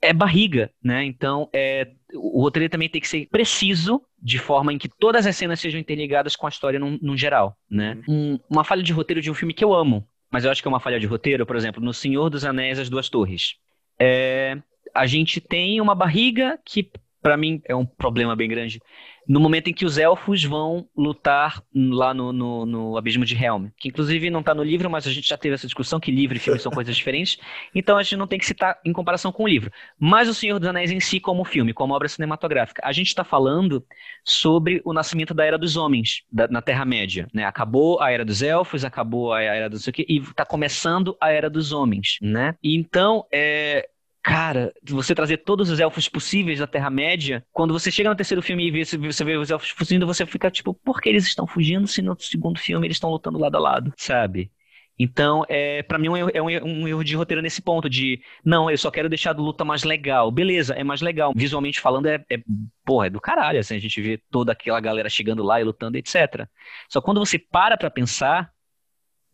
É 0.00 0.12
barriga, 0.12 0.70
né? 0.82 1.04
Então, 1.04 1.48
é, 1.52 1.88
o 2.14 2.42
roteiro 2.42 2.70
também 2.70 2.88
tem 2.88 3.00
que 3.00 3.08
ser 3.08 3.26
preciso, 3.26 4.00
de 4.22 4.38
forma 4.38 4.72
em 4.72 4.78
que 4.78 4.88
todas 4.88 5.26
as 5.26 5.36
cenas 5.36 5.60
sejam 5.60 5.80
interligadas 5.80 6.36
com 6.36 6.46
a 6.46 6.48
história 6.48 6.78
no, 6.78 6.98
no 7.02 7.16
geral, 7.16 7.56
né? 7.68 8.00
Uhum. 8.06 8.34
Um, 8.34 8.40
uma 8.48 8.64
falha 8.64 8.82
de 8.82 8.92
roteiro 8.92 9.20
de 9.20 9.30
um 9.30 9.34
filme 9.34 9.52
que 9.52 9.64
eu 9.64 9.74
amo, 9.74 10.06
mas 10.30 10.44
eu 10.44 10.50
acho 10.50 10.62
que 10.62 10.68
é 10.68 10.70
uma 10.70 10.80
falha 10.80 11.00
de 11.00 11.06
roteiro, 11.06 11.44
por 11.44 11.56
exemplo, 11.56 11.82
no 11.82 11.92
Senhor 11.92 12.30
dos 12.30 12.44
Anéis, 12.44 12.78
As 12.78 12.88
Duas 12.88 13.08
Torres. 13.08 13.56
É, 13.98 14.56
a 14.94 15.06
gente 15.06 15.40
tem 15.40 15.80
uma 15.80 15.94
barriga 15.94 16.58
que, 16.64 16.90
para 17.20 17.36
mim, 17.36 17.60
é 17.64 17.74
um 17.74 17.84
problema 17.84 18.36
bem 18.36 18.48
grande 18.48 18.80
no 19.28 19.38
momento 19.38 19.68
em 19.68 19.74
que 19.74 19.84
os 19.84 19.98
elfos 19.98 20.42
vão 20.42 20.88
lutar 20.96 21.62
lá 21.74 22.14
no, 22.14 22.32
no, 22.32 22.64
no 22.64 22.96
Abismo 22.96 23.26
de 23.26 23.36
Helm. 23.36 23.66
Que 23.76 23.88
inclusive 23.88 24.30
não 24.30 24.40
está 24.40 24.54
no 24.54 24.62
livro, 24.62 24.88
mas 24.88 25.06
a 25.06 25.10
gente 25.10 25.28
já 25.28 25.36
teve 25.36 25.54
essa 25.54 25.66
discussão 25.66 26.00
que 26.00 26.10
livro 26.10 26.38
e 26.38 26.40
filme 26.40 26.58
são 26.58 26.72
coisas 26.72 26.96
diferentes. 26.96 27.38
Então 27.74 27.98
a 27.98 28.02
gente 28.02 28.16
não 28.16 28.26
tem 28.26 28.38
que 28.38 28.46
citar 28.46 28.78
em 28.84 28.92
comparação 28.92 29.30
com 29.30 29.44
o 29.44 29.48
livro. 29.48 29.70
Mas 29.98 30.28
o 30.28 30.34
Senhor 30.34 30.58
dos 30.58 30.68
Anéis 30.68 30.90
em 30.90 31.00
si, 31.00 31.20
como 31.20 31.44
filme, 31.44 31.72
como 31.72 31.94
obra 31.94 32.08
cinematográfica. 32.08 32.80
A 32.84 32.92
gente 32.92 33.08
está 33.08 33.22
falando 33.22 33.84
sobre 34.24 34.80
o 34.84 34.92
nascimento 34.92 35.34
da 35.34 35.44
Era 35.44 35.58
dos 35.58 35.76
Homens 35.76 36.22
da, 36.32 36.48
na 36.48 36.62
Terra-média. 36.62 37.28
Né? 37.32 37.44
Acabou 37.44 38.00
a 38.00 38.10
Era 38.10 38.24
dos 38.24 38.42
Elfos, 38.42 38.84
acabou 38.84 39.32
a 39.32 39.42
Era 39.42 39.68
do 39.68 39.78
sei 39.78 39.90
o 39.90 39.94
quê, 39.94 40.06
e 40.08 40.18
está 40.18 40.44
começando 40.44 41.16
a 41.20 41.30
Era 41.30 41.50
dos 41.50 41.72
Homens. 41.72 42.18
Né? 42.22 42.54
E 42.62 42.76
então, 42.76 43.26
é, 43.32 43.88
Cara, 44.28 44.74
você 44.86 45.14
trazer 45.14 45.38
todos 45.38 45.70
os 45.70 45.80
elfos 45.80 46.06
possíveis 46.06 46.58
da 46.58 46.66
Terra-média, 46.66 47.42
quando 47.50 47.72
você 47.72 47.90
chega 47.90 48.10
no 48.10 48.14
terceiro 48.14 48.42
filme 48.42 48.68
e 48.68 48.84
você 48.84 49.24
vê 49.24 49.38
os 49.38 49.50
elfos 49.50 49.70
fugindo, 49.70 50.06
você 50.06 50.26
fica 50.26 50.50
tipo, 50.50 50.74
por 50.74 51.00
que 51.00 51.08
eles 51.08 51.26
estão 51.26 51.46
fugindo 51.46 51.86
se 51.86 52.02
no 52.02 52.14
segundo 52.20 52.58
filme 52.58 52.86
eles 52.86 52.96
estão 52.96 53.08
lutando 53.08 53.38
lado 53.38 53.56
a 53.56 53.60
lado, 53.60 53.90
sabe? 53.96 54.52
Então, 54.98 55.46
é, 55.48 55.82
para 55.82 55.98
mim, 55.98 56.08
é 56.34 56.42
um, 56.42 56.46
um, 56.46 56.86
erro 56.86 57.02
de 57.02 57.16
roteiro 57.16 57.40
nesse 57.40 57.62
ponto, 57.62 57.88
de 57.88 58.20
não, 58.44 58.70
eu 58.70 58.76
só 58.76 58.90
quero 58.90 59.08
deixar 59.08 59.34
a 59.34 59.40
luta 59.40 59.64
mais 59.64 59.82
legal. 59.82 60.30
Beleza, 60.30 60.74
é 60.74 60.84
mais 60.84 61.00
legal. 61.00 61.32
Visualmente 61.34 61.80
falando, 61.80 62.06
é, 62.06 62.22
é 62.30 62.38
porra, 62.84 63.06
é 63.06 63.10
do 63.10 63.22
caralho, 63.22 63.58
assim, 63.58 63.76
a 63.76 63.80
gente 63.80 63.98
vê 64.02 64.20
toda 64.30 64.52
aquela 64.52 64.78
galera 64.78 65.08
chegando 65.08 65.42
lá 65.42 65.58
e 65.58 65.64
lutando, 65.64 65.96
etc. 65.96 66.46
Só 66.86 67.00
quando 67.00 67.18
você 67.18 67.38
para 67.38 67.78
pra 67.78 67.90
pensar, 67.90 68.50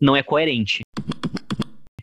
não 0.01 0.15
é 0.15 0.23
coerente. 0.23 0.83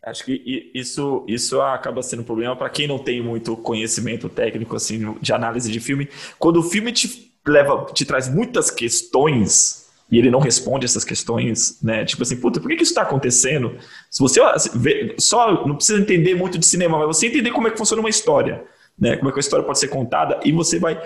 Acho 0.03 0.25
que 0.25 0.71
isso, 0.73 1.23
isso 1.27 1.61
acaba 1.61 2.01
sendo 2.01 2.21
um 2.21 2.25
problema 2.25 2.55
para 2.55 2.69
quem 2.69 2.87
não 2.87 2.97
tem 2.97 3.21
muito 3.21 3.55
conhecimento 3.55 4.27
técnico 4.27 4.75
assim 4.75 5.15
de 5.21 5.31
análise 5.31 5.71
de 5.71 5.79
filme. 5.79 6.09
Quando 6.39 6.57
o 6.57 6.63
filme 6.63 6.91
te 6.91 7.31
leva, 7.47 7.85
te 7.93 8.03
traz 8.03 8.27
muitas 8.27 8.71
questões 8.71 9.81
e 10.11 10.17
ele 10.17 10.31
não 10.31 10.39
responde 10.39 10.85
essas 10.85 11.05
questões, 11.05 11.81
né? 11.81 12.03
Tipo 12.03 12.23
assim, 12.23 12.35
puta, 12.35 12.59
por 12.59 12.67
que, 12.69 12.77
que 12.77 12.83
isso 12.83 12.91
está 12.91 13.03
acontecendo? 13.03 13.77
Se 14.09 14.19
você 14.19 14.41
vê, 14.75 15.15
só 15.19 15.65
não 15.65 15.75
precisa 15.75 16.01
entender 16.01 16.35
muito 16.35 16.57
de 16.57 16.65
cinema, 16.65 16.97
mas 16.97 17.07
você 17.07 17.27
entender 17.27 17.51
como 17.51 17.67
é 17.67 17.71
que 17.71 17.77
funciona 17.77 18.01
uma 18.01 18.09
história, 18.09 18.63
né? 18.99 19.15
Como 19.17 19.29
é 19.29 19.31
que 19.31 19.39
a 19.39 19.41
história 19.41 19.65
pode 19.65 19.79
ser 19.79 19.87
contada 19.87 20.39
e 20.43 20.51
você 20.51 20.79
vai 20.79 21.01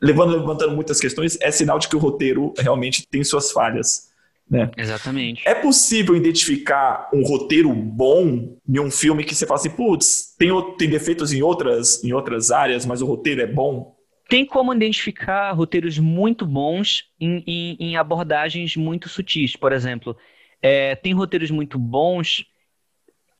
levando, 0.00 0.36
levantando 0.36 0.74
muitas 0.74 0.98
questões, 1.00 1.38
é 1.40 1.50
sinal 1.50 1.78
de 1.78 1.86
que 1.86 1.96
o 1.96 1.98
roteiro 1.98 2.52
realmente 2.58 3.06
tem 3.06 3.22
suas 3.22 3.52
falhas. 3.52 4.07
Né? 4.50 4.70
Exatamente. 4.76 5.46
É 5.46 5.54
possível 5.54 6.16
identificar 6.16 7.10
um 7.12 7.22
roteiro 7.22 7.72
bom 7.72 8.56
em 8.66 8.80
um 8.80 8.90
filme 8.90 9.22
que 9.22 9.34
você 9.34 9.46
fala 9.46 9.60
assim, 9.60 9.70
putz, 9.70 10.34
tem, 10.38 10.48
tem 10.78 10.88
defeitos 10.88 11.32
em 11.32 11.42
outras, 11.42 12.02
em 12.02 12.12
outras 12.12 12.50
áreas, 12.50 12.86
mas 12.86 13.02
o 13.02 13.06
roteiro 13.06 13.42
é 13.42 13.46
bom? 13.46 13.94
Tem 14.28 14.44
como 14.44 14.74
identificar 14.74 15.52
roteiros 15.52 15.98
muito 15.98 16.46
bons 16.46 17.04
em, 17.20 17.42
em, 17.46 17.76
em 17.78 17.96
abordagens 17.96 18.76
muito 18.76 19.08
sutis. 19.08 19.56
Por 19.56 19.72
exemplo, 19.72 20.16
é, 20.62 20.94
tem 20.94 21.12
roteiros 21.12 21.50
muito 21.50 21.78
bons 21.78 22.44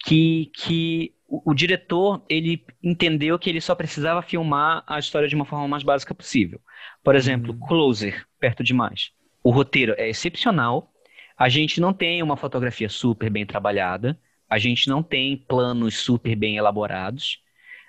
que, 0.05 0.51
que 0.55 1.15
o, 1.27 1.51
o, 1.51 1.55
diretor 1.55 2.25
ele 2.29 2.65
entendeu 2.83 3.39
que 3.39 3.51
ele 3.51 3.61
só 3.61 3.75
precisava 3.75 4.23
filmar 4.23 4.83
a 4.87 4.99
história 4.99 5.29
de 5.29 5.35
uma 5.35 5.45
forma 5.45 5.69
mais 5.69 5.83
básica 5.83 6.15
possível. 6.15 6.61
Por 7.03 7.15
exemplo, 7.15 7.53
uhum. 7.53 7.67
Closer, 7.67 8.27
Perto 8.41 8.65
Demais. 8.65 9.11
O 9.43 9.51
roteiro 9.51 9.95
é 9.99 10.09
excepcional, 10.09 10.91
a 11.39 11.49
gente 11.49 11.81
não 11.81 11.93
tem 11.93 12.23
uma 12.23 12.37
fotografia 12.37 12.89
super 12.89 13.31
bem 13.31 13.47
trabalhada, 13.47 14.19
a 14.51 14.59
gente 14.59 14.89
não 14.89 15.03
tem 15.03 15.37
planos 15.37 15.97
super 15.99 16.35
bem 16.35 16.57
elaborados, 16.57 17.41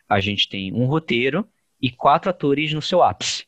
a 0.08 0.20
gente 0.20 0.48
tem 0.48 0.72
um 0.74 0.86
roteiro 0.86 1.48
e 1.82 1.90
quatro 1.90 2.30
atores 2.30 2.74
no 2.74 2.82
seu 2.82 3.02
ápice, 3.02 3.46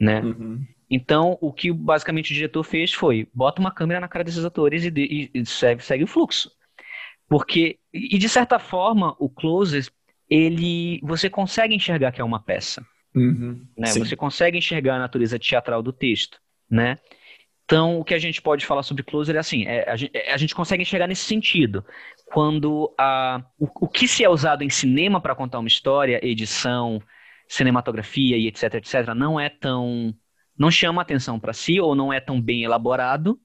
né? 0.00 0.20
Uhum. 0.20 0.66
Então, 0.90 1.38
o 1.40 1.52
que 1.52 1.72
basicamente 1.72 2.30
o 2.30 2.34
diretor 2.34 2.62
fez 2.62 2.92
foi, 2.92 3.28
bota 3.32 3.60
uma 3.60 3.70
câmera 3.70 4.00
na 4.00 4.08
cara 4.08 4.24
desses 4.24 4.44
atores 4.44 4.84
e, 4.84 4.90
de, 4.90 5.30
e 5.32 5.46
segue, 5.46 5.82
segue, 5.82 6.04
o 6.04 6.08
fluxo. 6.08 6.50
Porque, 7.28 7.78
e 7.92 8.18
de 8.18 8.28
certa 8.28 8.58
forma, 8.58 9.16
o 9.18 9.28
Closes, 9.28 9.90
ele, 10.28 11.00
você 11.02 11.30
consegue 11.30 11.74
enxergar 11.74 12.12
que 12.12 12.20
é 12.20 12.24
uma 12.24 12.40
peça. 12.40 12.84
Uhum. 13.14 13.66
Né? 13.76 13.88
Você 13.88 14.16
consegue 14.16 14.58
enxergar 14.58 14.96
a 14.96 14.98
natureza 14.98 15.38
teatral 15.38 15.82
do 15.82 15.92
texto, 15.92 16.38
né? 16.68 16.98
Então, 17.64 17.98
o 17.98 18.04
que 18.04 18.14
a 18.14 18.18
gente 18.18 18.42
pode 18.42 18.66
falar 18.66 18.82
sobre 18.82 19.02
closer 19.02 19.36
é 19.36 19.38
assim, 19.38 19.64
é, 19.66 19.88
a, 19.90 19.96
gente, 19.96 20.14
é, 20.14 20.32
a, 20.32 20.36
gente, 20.36 20.54
consegue 20.54 20.82
enxergar 20.82 21.06
nesse 21.06 21.24
sentido. 21.24 21.84
Quando 22.26 22.94
a, 22.98 23.42
o, 23.58 23.86
o 23.86 23.88
que 23.88 24.06
se 24.06 24.22
é 24.22 24.28
usado 24.28 24.62
em 24.62 24.68
cinema 24.68 25.20
para 25.20 25.34
contar 25.34 25.58
uma 25.58 25.68
história, 25.68 26.20
edição, 26.22 27.00
cinematografia 27.48 28.36
e 28.36 28.46
etc, 28.48 28.74
etc, 28.74 29.14
não 29.16 29.40
é 29.40 29.48
tão... 29.48 30.14
não 30.58 30.70
chama 30.70 31.00
atenção 31.00 31.40
para 31.40 31.54
si 31.54 31.80
ou 31.80 31.94
não 31.94 32.12
é 32.12 32.20
tão 32.20 32.40
bem 32.40 32.64
elaborado. 32.64 33.40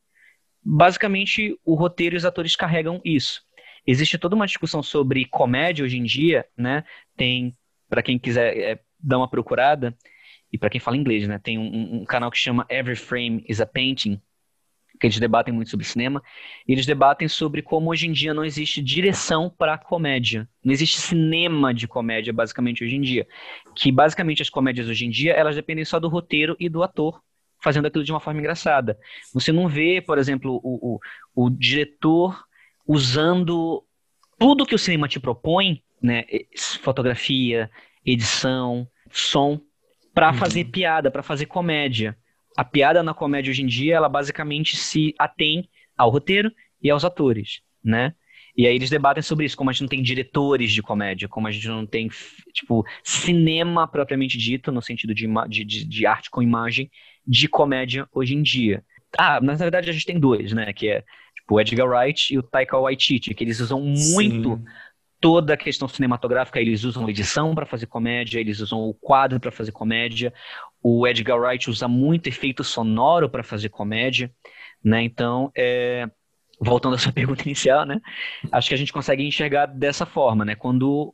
Basicamente, 0.61 1.57
o 1.63 1.73
roteiro 1.75 2.15
e 2.15 2.17
os 2.17 2.25
atores 2.25 2.55
carregam 2.55 2.99
isso. 3.05 3.41
Existe 3.87 4.17
toda 4.17 4.35
uma 4.35 4.45
discussão 4.45 4.83
sobre 4.83 5.25
comédia 5.25 5.85
hoje 5.85 5.97
em 5.97 6.03
dia, 6.03 6.45
né? 6.57 6.83
Tem, 7.15 7.55
para 7.89 8.03
quem 8.03 8.19
quiser 8.19 8.57
é, 8.57 8.79
dar 8.99 9.17
uma 9.17 9.29
procurada, 9.29 9.97
e 10.51 10.57
para 10.57 10.69
quem 10.69 10.81
fala 10.81 10.97
inglês, 10.97 11.27
né, 11.27 11.39
tem 11.39 11.57
um, 11.57 12.01
um, 12.01 12.05
canal 12.05 12.31
que 12.31 12.37
chama 12.37 12.65
Every 12.69 12.95
Frame 12.95 13.43
is 13.47 13.61
a 13.61 13.65
Painting, 13.65 14.19
que 14.99 15.07
eles 15.07 15.19
debatem 15.19 15.53
muito 15.53 15.69
sobre 15.69 15.85
cinema, 15.85 16.21
e 16.67 16.73
eles 16.73 16.85
debatem 16.85 17.27
sobre 17.27 17.61
como 17.61 17.89
hoje 17.89 18.07
em 18.07 18.11
dia 18.11 18.33
não 18.33 18.43
existe 18.43 18.81
direção 18.81 19.49
para 19.49 19.77
comédia. 19.77 20.47
Não 20.63 20.73
existe 20.73 20.99
cinema 20.99 21.73
de 21.73 21.87
comédia, 21.87 22.33
basicamente, 22.33 22.83
hoje 22.83 22.97
em 22.97 23.01
dia. 23.01 23.25
Que, 23.75 23.91
basicamente, 23.91 24.41
as 24.41 24.49
comédias 24.49 24.89
hoje 24.89 25.05
em 25.05 25.09
dia, 25.09 25.31
elas 25.31 25.55
dependem 25.55 25.85
só 25.85 25.99
do 25.99 26.09
roteiro 26.09 26.55
e 26.59 26.67
do 26.67 26.83
ator 26.83 27.21
fazendo 27.61 27.85
aquilo 27.85 28.03
de 28.03 28.11
uma 28.11 28.19
forma 28.19 28.39
engraçada. 28.39 28.97
Você 29.33 29.51
não 29.51 29.67
vê, 29.67 30.01
por 30.01 30.17
exemplo, 30.17 30.59
o, 30.63 30.99
o, 31.35 31.45
o 31.45 31.49
diretor 31.49 32.43
usando 32.87 33.85
tudo 34.37 34.65
que 34.65 34.75
o 34.75 34.79
cinema 34.79 35.07
te 35.07 35.19
propõe, 35.19 35.83
né, 36.01 36.23
fotografia, 36.81 37.69
edição, 38.05 38.87
som, 39.11 39.59
para 40.13 40.31
uhum. 40.31 40.37
fazer 40.37 40.65
piada, 40.65 41.11
para 41.11 41.23
fazer 41.23 41.45
comédia. 41.45 42.17
A 42.57 42.63
piada 42.63 43.01
na 43.03 43.13
comédia 43.13 43.51
hoje 43.51 43.61
em 43.61 43.67
dia, 43.67 43.95
ela 43.95 44.09
basicamente 44.09 44.75
se 44.75 45.13
atém 45.17 45.67
ao 45.97 46.09
roteiro 46.09 46.51
e 46.81 46.89
aos 46.89 47.05
atores, 47.05 47.61
né? 47.83 48.13
E 48.57 48.67
aí 48.67 48.75
eles 48.75 48.89
debatem 48.89 49.23
sobre 49.23 49.45
isso, 49.45 49.55
como 49.55 49.69
a 49.69 49.73
gente 49.73 49.83
não 49.83 49.87
tem 49.87 50.01
diretores 50.01 50.71
de 50.71 50.81
comédia, 50.81 51.29
como 51.29 51.47
a 51.47 51.51
gente 51.51 51.67
não 51.67 51.85
tem, 51.85 52.09
tipo, 52.51 52.85
cinema 53.03 53.87
propriamente 53.87 54.37
dito, 54.37 54.71
no 54.71 54.81
sentido 54.81 55.13
de, 55.13 55.27
de, 55.47 55.85
de 55.85 56.05
arte 56.05 56.29
com 56.29 56.41
imagem, 56.41 56.91
de 57.25 57.47
comédia 57.47 58.07
hoje 58.11 58.35
em 58.35 58.41
dia. 58.41 58.83
Ah, 59.17 59.39
na 59.39 59.53
verdade 59.53 59.89
a 59.89 59.93
gente 59.93 60.05
tem 60.05 60.19
dois, 60.19 60.51
né? 60.51 60.73
Que 60.73 60.89
é 60.89 61.03
tipo, 61.35 61.55
o 61.55 61.61
Edgar 61.61 61.87
Wright 61.87 62.33
e 62.33 62.37
o 62.37 62.43
Taika 62.43 62.77
Waititi, 62.77 63.33
que 63.33 63.43
eles 63.43 63.59
usam 63.59 63.79
muito 63.79 64.57
Sim 64.57 64.65
toda 65.19 65.53
a 65.53 65.57
questão 65.57 65.87
cinematográfica, 65.87 66.59
eles 66.59 66.83
usam 66.83 67.09
edição 67.09 67.53
para 67.53 67.65
fazer 67.65 67.87
comédia, 67.87 68.39
eles 68.39 68.59
usam 68.59 68.79
o 68.79 68.93
quadro 68.93 69.39
para 69.39 69.51
fazer 69.51 69.71
comédia. 69.71 70.33
O 70.81 71.05
Edgar 71.07 71.39
Wright 71.39 71.69
usa 71.69 71.87
muito 71.87 72.27
efeito 72.27 72.63
sonoro 72.63 73.29
para 73.29 73.43
fazer 73.43 73.69
comédia, 73.69 74.31
né? 74.83 75.01
Então, 75.03 75.51
é... 75.55 76.09
voltando 76.59 76.95
à 76.95 76.97
sua 76.97 77.11
pergunta 77.13 77.43
inicial, 77.43 77.85
né? 77.85 77.99
Acho 78.51 78.69
que 78.69 78.75
a 78.75 78.77
gente 78.77 78.93
consegue 78.93 79.23
enxergar 79.23 79.65
dessa 79.65 80.05
forma, 80.05 80.45
né? 80.45 80.55
Quando 80.55 81.13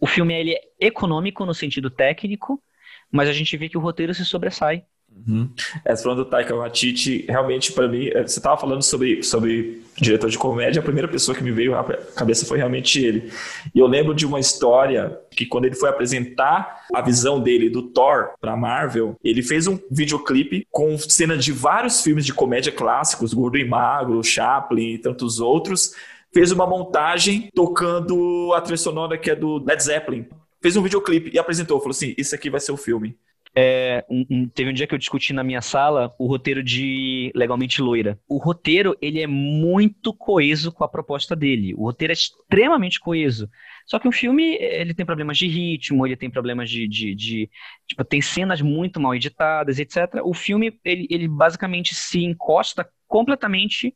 o 0.00 0.06
filme 0.06 0.34
ele 0.34 0.54
é 0.54 0.60
econômico 0.80 1.44
no 1.44 1.52
sentido 1.52 1.90
técnico, 1.90 2.62
mas 3.10 3.28
a 3.28 3.32
gente 3.32 3.56
vê 3.56 3.68
que 3.68 3.76
o 3.76 3.80
roteiro 3.80 4.14
se 4.14 4.24
sobressai 4.24 4.84
Uhum. 5.26 5.50
É, 5.84 5.94
falando 5.96 6.24
do 6.24 6.30
Taika 6.30 6.54
Waititi, 6.54 7.24
realmente 7.28 7.72
para 7.72 7.88
mim, 7.88 8.08
é, 8.08 8.22
você 8.22 8.38
estava 8.38 8.58
falando 8.58 8.82
sobre, 8.82 9.22
sobre 9.22 9.82
diretor 9.96 10.30
de 10.30 10.38
comédia, 10.38 10.80
a 10.80 10.82
primeira 10.82 11.08
pessoa 11.08 11.36
que 11.36 11.42
me 11.42 11.50
veio 11.50 11.74
à 11.74 11.84
cabeça 12.16 12.46
foi 12.46 12.58
realmente 12.58 13.04
ele. 13.04 13.30
E 13.74 13.78
eu 13.78 13.86
lembro 13.86 14.14
de 14.14 14.24
uma 14.26 14.40
história 14.40 15.18
que 15.30 15.44
quando 15.44 15.66
ele 15.66 15.74
foi 15.74 15.88
apresentar 15.88 16.86
a 16.94 17.02
visão 17.02 17.40
dele 17.40 17.68
do 17.68 17.82
Thor 17.82 18.30
para 18.40 18.56
Marvel, 18.56 19.16
ele 19.22 19.42
fez 19.42 19.66
um 19.66 19.78
videoclipe 19.90 20.66
com 20.70 20.96
cenas 20.98 21.44
de 21.44 21.52
vários 21.52 22.02
filmes 22.02 22.24
de 22.24 22.32
comédia 22.32 22.72
clássicos, 22.72 23.34
Gordo 23.34 23.58
e 23.58 23.64
Magro, 23.64 24.22
Chaplin 24.24 24.94
e 24.94 24.98
tantos 24.98 25.38
outros. 25.38 25.94
Fez 26.32 26.52
uma 26.52 26.66
montagem 26.66 27.50
tocando 27.54 28.52
a 28.54 28.60
trilha 28.60 28.76
sonora 28.76 29.18
que 29.18 29.30
é 29.30 29.36
do 29.36 29.58
Led 29.64 29.82
Zeppelin. 29.82 30.26
Fez 30.62 30.76
um 30.76 30.82
videoclipe 30.82 31.30
e 31.32 31.38
apresentou, 31.38 31.78
falou 31.78 31.90
assim: 31.90 32.14
Isso 32.16 32.34
aqui 32.34 32.48
vai 32.48 32.60
ser 32.60 32.72
o 32.72 32.76
filme. 32.76 33.16
É, 33.54 34.04
um, 34.08 34.24
um, 34.30 34.48
teve 34.48 34.70
um 34.70 34.72
dia 34.72 34.86
que 34.86 34.94
eu 34.94 34.98
discuti 34.98 35.32
na 35.32 35.42
minha 35.42 35.60
sala 35.60 36.14
o 36.18 36.26
roteiro 36.26 36.62
de 36.62 37.32
Legalmente 37.34 37.82
Loira. 37.82 38.18
O 38.28 38.38
roteiro, 38.38 38.96
ele 39.02 39.20
é 39.20 39.26
muito 39.26 40.14
coeso 40.14 40.70
com 40.70 40.84
a 40.84 40.88
proposta 40.88 41.34
dele. 41.34 41.74
O 41.74 41.84
roteiro 41.84 42.12
é 42.12 42.14
extremamente 42.14 43.00
coeso. 43.00 43.50
Só 43.86 43.98
que 43.98 44.06
o 44.06 44.12
filme, 44.12 44.56
ele 44.60 44.94
tem 44.94 45.04
problemas 45.04 45.36
de 45.36 45.48
ritmo, 45.48 46.06
ele 46.06 46.16
tem 46.16 46.30
problemas 46.30 46.70
de... 46.70 46.86
de, 46.86 47.14
de 47.14 47.50
tipo, 47.86 48.04
tem 48.04 48.20
cenas 48.20 48.60
muito 48.60 49.00
mal 49.00 49.14
editadas, 49.14 49.78
etc. 49.78 50.20
O 50.22 50.32
filme, 50.32 50.78
ele, 50.84 51.08
ele 51.10 51.26
basicamente 51.26 51.94
se 51.94 52.22
encosta 52.24 52.88
completamente 53.08 53.94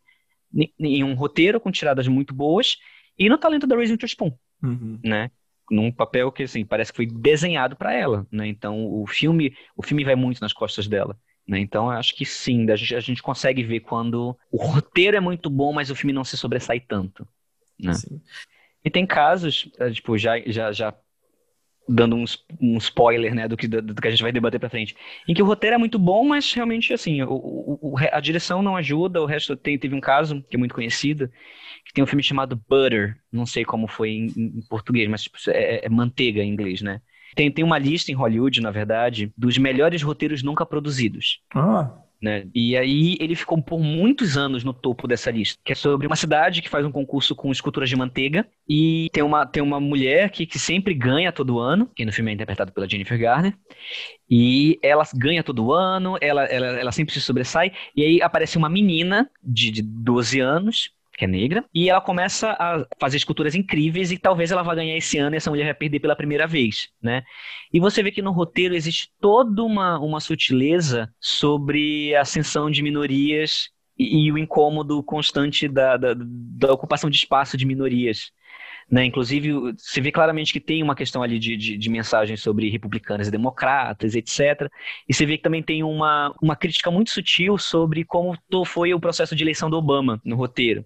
em 0.78 1.04
um 1.04 1.14
roteiro 1.14 1.60
com 1.60 1.70
tiradas 1.70 2.08
muito 2.08 2.34
boas 2.34 2.76
e 3.18 3.28
no 3.28 3.38
talento 3.38 3.66
da 3.66 3.76
Reese 3.76 3.92
Witherspoon, 3.92 4.32
uhum. 4.62 4.98
né? 5.02 5.30
Num 5.70 5.90
papel 5.90 6.30
que 6.30 6.42
assim 6.42 6.64
parece 6.64 6.92
que 6.92 6.96
foi 6.96 7.06
desenhado 7.06 7.76
para 7.76 7.92
ela, 7.92 8.26
né? 8.30 8.46
Então 8.46 8.86
o 8.86 9.06
filme 9.06 9.56
o 9.76 9.82
filme 9.82 10.04
vai 10.04 10.14
muito 10.14 10.40
nas 10.40 10.52
costas 10.52 10.86
dela. 10.86 11.18
Né? 11.46 11.58
Então, 11.60 11.90
acho 11.90 12.16
que 12.16 12.24
sim, 12.24 12.70
a 12.70 12.76
gente, 12.76 12.94
a 12.94 13.00
gente 13.00 13.22
consegue 13.22 13.62
ver 13.62 13.80
quando 13.80 14.36
o 14.50 14.56
roteiro 14.56 15.16
é 15.16 15.20
muito 15.20 15.50
bom, 15.50 15.72
mas 15.72 15.90
o 15.90 15.94
filme 15.94 16.12
não 16.12 16.24
se 16.24 16.36
sobressai 16.36 16.80
tanto. 16.80 17.28
Né? 17.78 17.92
E 18.82 18.90
tem 18.90 19.06
casos, 19.06 19.70
é, 19.78 19.90
tipo, 19.90 20.16
já, 20.16 20.40
já, 20.46 20.72
já 20.72 20.94
dando 21.88 22.16
um, 22.16 22.24
um 22.60 22.76
spoiler 22.78 23.34
né, 23.34 23.46
do, 23.46 23.56
que, 23.56 23.68
do, 23.68 23.80
do, 23.80 23.94
que 23.94 24.08
a 24.08 24.10
gente 24.10 24.22
vai 24.22 24.32
debater 24.32 24.58
pra 24.58 24.70
frente, 24.70 24.96
em 25.28 25.34
que 25.34 25.42
o 25.42 25.46
roteiro 25.46 25.74
é 25.74 25.78
muito 25.78 25.98
bom, 25.98 26.24
mas 26.24 26.52
realmente, 26.52 26.92
assim, 26.92 27.22
o, 27.22 27.78
o, 27.80 27.94
a 28.12 28.20
direção 28.20 28.62
não 28.62 28.76
ajuda, 28.76 29.22
o 29.22 29.26
resto 29.26 29.56
tem, 29.56 29.78
teve 29.78 29.94
um 29.94 30.00
caso, 30.00 30.42
que 30.48 30.56
é 30.56 30.58
muito 30.58 30.74
conhecido, 30.74 31.28
que 31.84 31.92
tem 31.92 32.02
um 32.02 32.06
filme 32.06 32.22
chamado 32.22 32.60
Butter, 32.68 33.16
não 33.30 33.46
sei 33.46 33.64
como 33.64 33.86
foi 33.86 34.10
em, 34.10 34.26
em 34.36 34.62
português, 34.68 35.08
mas 35.08 35.22
tipo, 35.22 35.36
é, 35.48 35.84
é, 35.84 35.88
manteiga 35.88 36.42
em 36.42 36.50
inglês, 36.50 36.80
né? 36.80 37.00
Tem, 37.34 37.50
tem 37.50 37.64
uma 37.64 37.78
lista 37.78 38.12
em 38.12 38.14
Hollywood, 38.14 38.60
na 38.60 38.70
verdade, 38.70 39.32
dos 39.36 39.58
melhores 39.58 40.02
roteiros 40.02 40.42
nunca 40.42 40.64
produzidos. 40.64 41.40
Ah. 41.54 42.03
Né? 42.24 42.48
E 42.54 42.74
aí 42.74 43.18
ele 43.20 43.36
ficou 43.36 43.60
por 43.60 43.78
muitos 43.78 44.38
anos 44.38 44.64
no 44.64 44.72
topo 44.72 45.06
dessa 45.06 45.30
lista, 45.30 45.60
que 45.62 45.72
é 45.72 45.74
sobre 45.74 46.06
uma 46.06 46.16
cidade 46.16 46.62
que 46.62 46.70
faz 46.70 46.86
um 46.86 46.90
concurso 46.90 47.36
com 47.36 47.52
esculturas 47.52 47.86
de 47.90 47.94
manteiga 47.96 48.48
e 48.66 49.10
tem 49.12 49.22
uma, 49.22 49.44
tem 49.44 49.62
uma 49.62 49.78
mulher 49.78 50.30
que, 50.30 50.46
que 50.46 50.58
sempre 50.58 50.94
ganha 50.94 51.30
todo 51.30 51.58
ano, 51.58 51.86
que 51.94 52.02
no 52.02 52.10
filme 52.10 52.30
é 52.30 52.34
interpretado 52.34 52.72
pela 52.72 52.88
Jennifer 52.88 53.18
Garner, 53.18 53.54
e 54.30 54.78
ela 54.82 55.04
ganha 55.14 55.42
todo 55.42 55.70
ano, 55.70 56.16
ela, 56.18 56.44
ela, 56.46 56.66
ela 56.80 56.92
sempre 56.92 57.12
se 57.12 57.20
sobressai, 57.20 57.70
e 57.94 58.02
aí 58.02 58.22
aparece 58.22 58.56
uma 58.56 58.70
menina 58.70 59.30
de, 59.42 59.70
de 59.70 59.82
12 59.82 60.40
anos 60.40 60.94
que 61.16 61.24
é 61.24 61.28
negra, 61.28 61.64
e 61.72 61.88
ela 61.88 62.00
começa 62.00 62.50
a 62.52 62.84
fazer 62.98 63.16
esculturas 63.16 63.54
incríveis 63.54 64.10
e 64.10 64.18
talvez 64.18 64.50
ela 64.50 64.62
vá 64.62 64.74
ganhar 64.74 64.96
esse 64.96 65.18
ano 65.18 65.34
e 65.34 65.38
essa 65.38 65.50
mulher 65.50 65.64
vai 65.64 65.74
perder 65.74 66.00
pela 66.00 66.16
primeira 66.16 66.46
vez, 66.46 66.88
né? 67.02 67.22
E 67.72 67.80
você 67.80 68.02
vê 68.02 68.10
que 68.10 68.22
no 68.22 68.32
roteiro 68.32 68.74
existe 68.74 69.10
toda 69.20 69.62
uma, 69.62 69.98
uma 69.98 70.20
sutileza 70.20 71.12
sobre 71.20 72.14
a 72.14 72.22
ascensão 72.22 72.70
de 72.70 72.82
minorias 72.82 73.70
e, 73.98 74.26
e 74.26 74.32
o 74.32 74.38
incômodo 74.38 75.02
constante 75.02 75.68
da, 75.68 75.96
da, 75.96 76.14
da 76.16 76.72
ocupação 76.72 77.08
de 77.08 77.16
espaço 77.16 77.56
de 77.56 77.66
minorias. 77.66 78.32
Né? 78.90 79.04
Inclusive, 79.04 79.74
se 79.78 80.00
vê 80.00 80.12
claramente 80.12 80.52
que 80.52 80.60
tem 80.60 80.82
uma 80.82 80.94
questão 80.94 81.22
ali 81.22 81.38
de, 81.38 81.56
de, 81.56 81.76
de 81.76 81.90
mensagens 81.90 82.40
sobre 82.40 82.68
republicanos 82.68 83.28
e 83.28 83.30
democratas, 83.30 84.14
etc. 84.14 84.70
E 85.08 85.14
você 85.14 85.24
vê 85.24 85.36
que 85.36 85.42
também 85.42 85.62
tem 85.62 85.82
uma, 85.82 86.34
uma 86.42 86.56
crítica 86.56 86.90
muito 86.90 87.10
sutil 87.10 87.56
sobre 87.56 88.04
como 88.04 88.36
foi 88.66 88.92
o 88.92 89.00
processo 89.00 89.34
de 89.34 89.42
eleição 89.42 89.70
do 89.70 89.76
Obama 89.76 90.20
no 90.24 90.36
roteiro. 90.36 90.84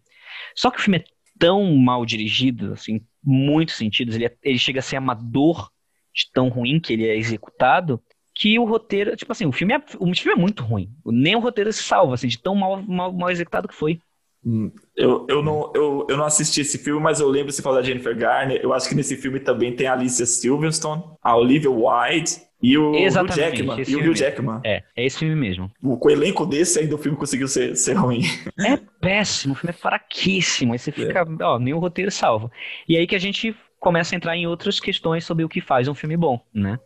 Só 0.55 0.71
que 0.71 0.79
o 0.79 0.83
filme 0.83 0.99
é 0.99 1.05
tão 1.39 1.75
mal 1.77 2.05
dirigido, 2.05 2.73
assim, 2.73 2.97
em 2.97 3.07
muitos 3.23 3.77
sentidos, 3.77 4.15
ele, 4.15 4.27
é, 4.27 4.37
ele 4.43 4.59
chega 4.59 4.81
a 4.81 4.83
ser 4.83 4.97
amador 4.97 5.71
de 6.15 6.31
tão 6.33 6.49
ruim 6.49 6.81
que 6.81 6.93
ele 6.93 7.07
é 7.07 7.17
executado, 7.17 8.03
que 8.35 8.59
o 8.59 8.65
roteiro, 8.65 9.17
tipo 9.17 9.33
assim, 9.33 9.47
o 9.47 9.53
filme 9.53 9.75
é, 9.75 9.83
o 9.99 10.15
filme 10.15 10.33
é 10.33 10.41
muito 10.41 10.63
ruim. 10.63 10.91
Nem 11.05 11.37
o 11.37 11.41
roteiro 11.41 11.73
se 11.73 11.83
salva, 11.83 12.15
assim, 12.15 12.29
de 12.29 12.39
tão 12.39 12.55
mal, 12.55 12.83
mal, 12.83 13.13
mal 13.13 13.31
executado 13.31 13.69
que 13.69 13.75
foi. 13.75 14.01
Hum, 14.45 14.71
eu, 14.97 15.27
eu, 15.29 15.43
não, 15.43 15.73
eu, 15.75 16.07
eu 16.09 16.17
não 16.17 16.25
assisti 16.25 16.61
esse 16.61 16.79
filme, 16.79 17.01
mas 17.03 17.19
eu 17.19 17.29
lembro 17.29 17.53
você 17.53 17.61
falar 17.61 17.77
da 17.81 17.83
Jennifer 17.83 18.17
Garner. 18.17 18.61
Eu 18.63 18.73
acho 18.73 18.89
que 18.89 18.95
nesse 18.95 19.17
filme 19.17 19.41
também 19.41 19.75
tem 19.75 19.89
a 19.89 19.93
Alicia 19.93 20.25
Silverstone, 20.25 21.03
a 21.21 21.37
Olivia 21.37 21.71
Wilde 21.71 22.48
e 22.61 22.77
o 22.77 22.91
Hugh 22.91 23.35
Jackman. 23.35 23.85
E 23.87 23.97
o 23.97 24.01
Hugh 24.01 24.15
Jackman. 24.15 24.61
É, 24.65 24.83
é 24.97 25.07
esse 25.07 25.19
filme 25.19 25.35
mesmo. 25.35 25.71
O, 25.83 25.97
com 25.97 26.09
o 26.09 26.11
elenco 26.11 26.45
desse 26.45 26.81
ainda 26.81 26.95
o 26.95 26.99
filme 26.99 27.17
conseguiu 27.17 27.47
ser, 27.47 27.77
ser 27.77 27.95
ruim. 27.95 28.23
É 28.59 28.77
péssimo, 29.01 29.55
o 29.55 29.57
filme 29.57 29.71
é 29.71 29.81
fraquíssimo. 29.81 30.73
Aí 30.73 30.79
você 30.79 30.91
fica, 30.91 31.21
é. 31.21 31.45
ó, 31.45 31.59
nem 31.59 31.73
o 31.73 31.79
roteiro 31.79 32.11
salva. 32.11 32.51
E 32.89 32.97
aí 32.97 33.07
que 33.07 33.15
a 33.15 33.21
gente 33.21 33.55
começa 33.79 34.15
a 34.15 34.17
entrar 34.17 34.37
em 34.37 34.47
outras 34.47 34.81
questões 34.81 35.25
sobre 35.25 35.45
o 35.45 35.49
que 35.49 35.61
faz 35.61 35.87
um 35.87 35.95
filme 35.95 36.17
bom, 36.17 36.41
né? 36.53 36.79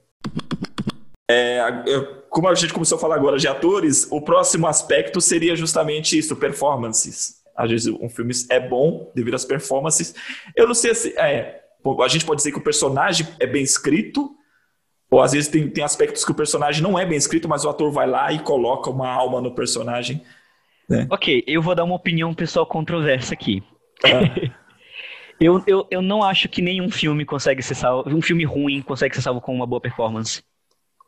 É, 1.31 1.65
como 2.29 2.49
a 2.49 2.55
gente 2.55 2.75
começou 2.75 2.99
a 2.99 3.01
falar 3.01 3.15
agora 3.15 3.39
de 3.39 3.49
atores, 3.49 4.07
o 4.11 4.21
próximo 4.21 4.67
aspecto 4.67 5.21
seria 5.21 5.57
justamente 5.57 6.19
isso, 6.19 6.37
performances. 6.37 7.43
Às 7.57 7.71
vezes 7.71 7.87
um 7.89 8.09
filme 8.09 8.33
é 8.51 8.61
bom 8.61 9.11
devido 9.15 9.35
às 9.35 9.45
performances. 9.45 10.15
Eu 10.55 10.67
não 10.67 10.75
sei 10.75 10.95
se. 10.95 11.19
É, 11.19 11.63
a 12.01 12.09
gente 12.09 12.25
pode 12.25 12.39
dizer 12.39 12.53
que 12.53 12.59
o 12.59 12.63
personagem 12.63 13.27
é 13.41 13.47
bem 13.47 13.63
escrito, 13.63 14.37
ou 15.13 15.21
às 15.21 15.33
vezes 15.33 15.51
tem, 15.51 15.69
tem 15.69 15.85
aspectos 15.85 16.25
que 16.25 16.31
o 16.31 16.35
personagem 16.35 16.83
não 16.83 16.99
é 16.99 17.05
bem 17.05 17.19
escrito, 17.19 17.47
mas 17.47 17.67
o 17.67 17.69
ator 17.69 17.93
vai 17.93 18.07
lá 18.07 18.33
e 18.33 18.39
coloca 18.39 18.89
uma 18.89 19.11
alma 19.11 19.43
no 19.43 19.55
personagem. 19.55 20.23
Né? 20.89 21.07
Ok, 21.11 21.45
eu 21.47 21.61
vou 21.61 21.75
dar 21.75 21.85
uma 21.85 21.95
opinião 21.95 22.33
pessoal 22.33 22.65
controversa 22.65 23.35
aqui. 23.35 23.63
Ah. 24.03 24.51
eu, 25.39 25.63
eu, 25.67 25.87
eu 25.91 26.01
não 26.01 26.23
acho 26.25 26.49
que 26.49 26.63
nenhum 26.63 26.91
filme 26.91 27.27
consegue 27.27 27.63
ser 27.63 27.75
salvo. 27.75 28.09
Um 28.09 28.23
filme 28.23 28.43
ruim 28.43 28.81
consegue 28.81 29.15
ser 29.15 29.21
salvo 29.21 29.43
com 29.43 29.55
uma 29.55 29.67
boa 29.67 29.83
performance. 29.83 30.43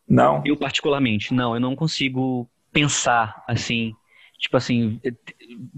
Não. 0.06 0.42
Eu, 0.44 0.54
particularmente, 0.54 1.32
não. 1.32 1.54
Eu 1.54 1.60
não 1.60 1.74
consigo 1.74 2.46
pensar 2.70 3.42
assim 3.48 3.94
tipo 4.36 4.58
assim, 4.58 5.00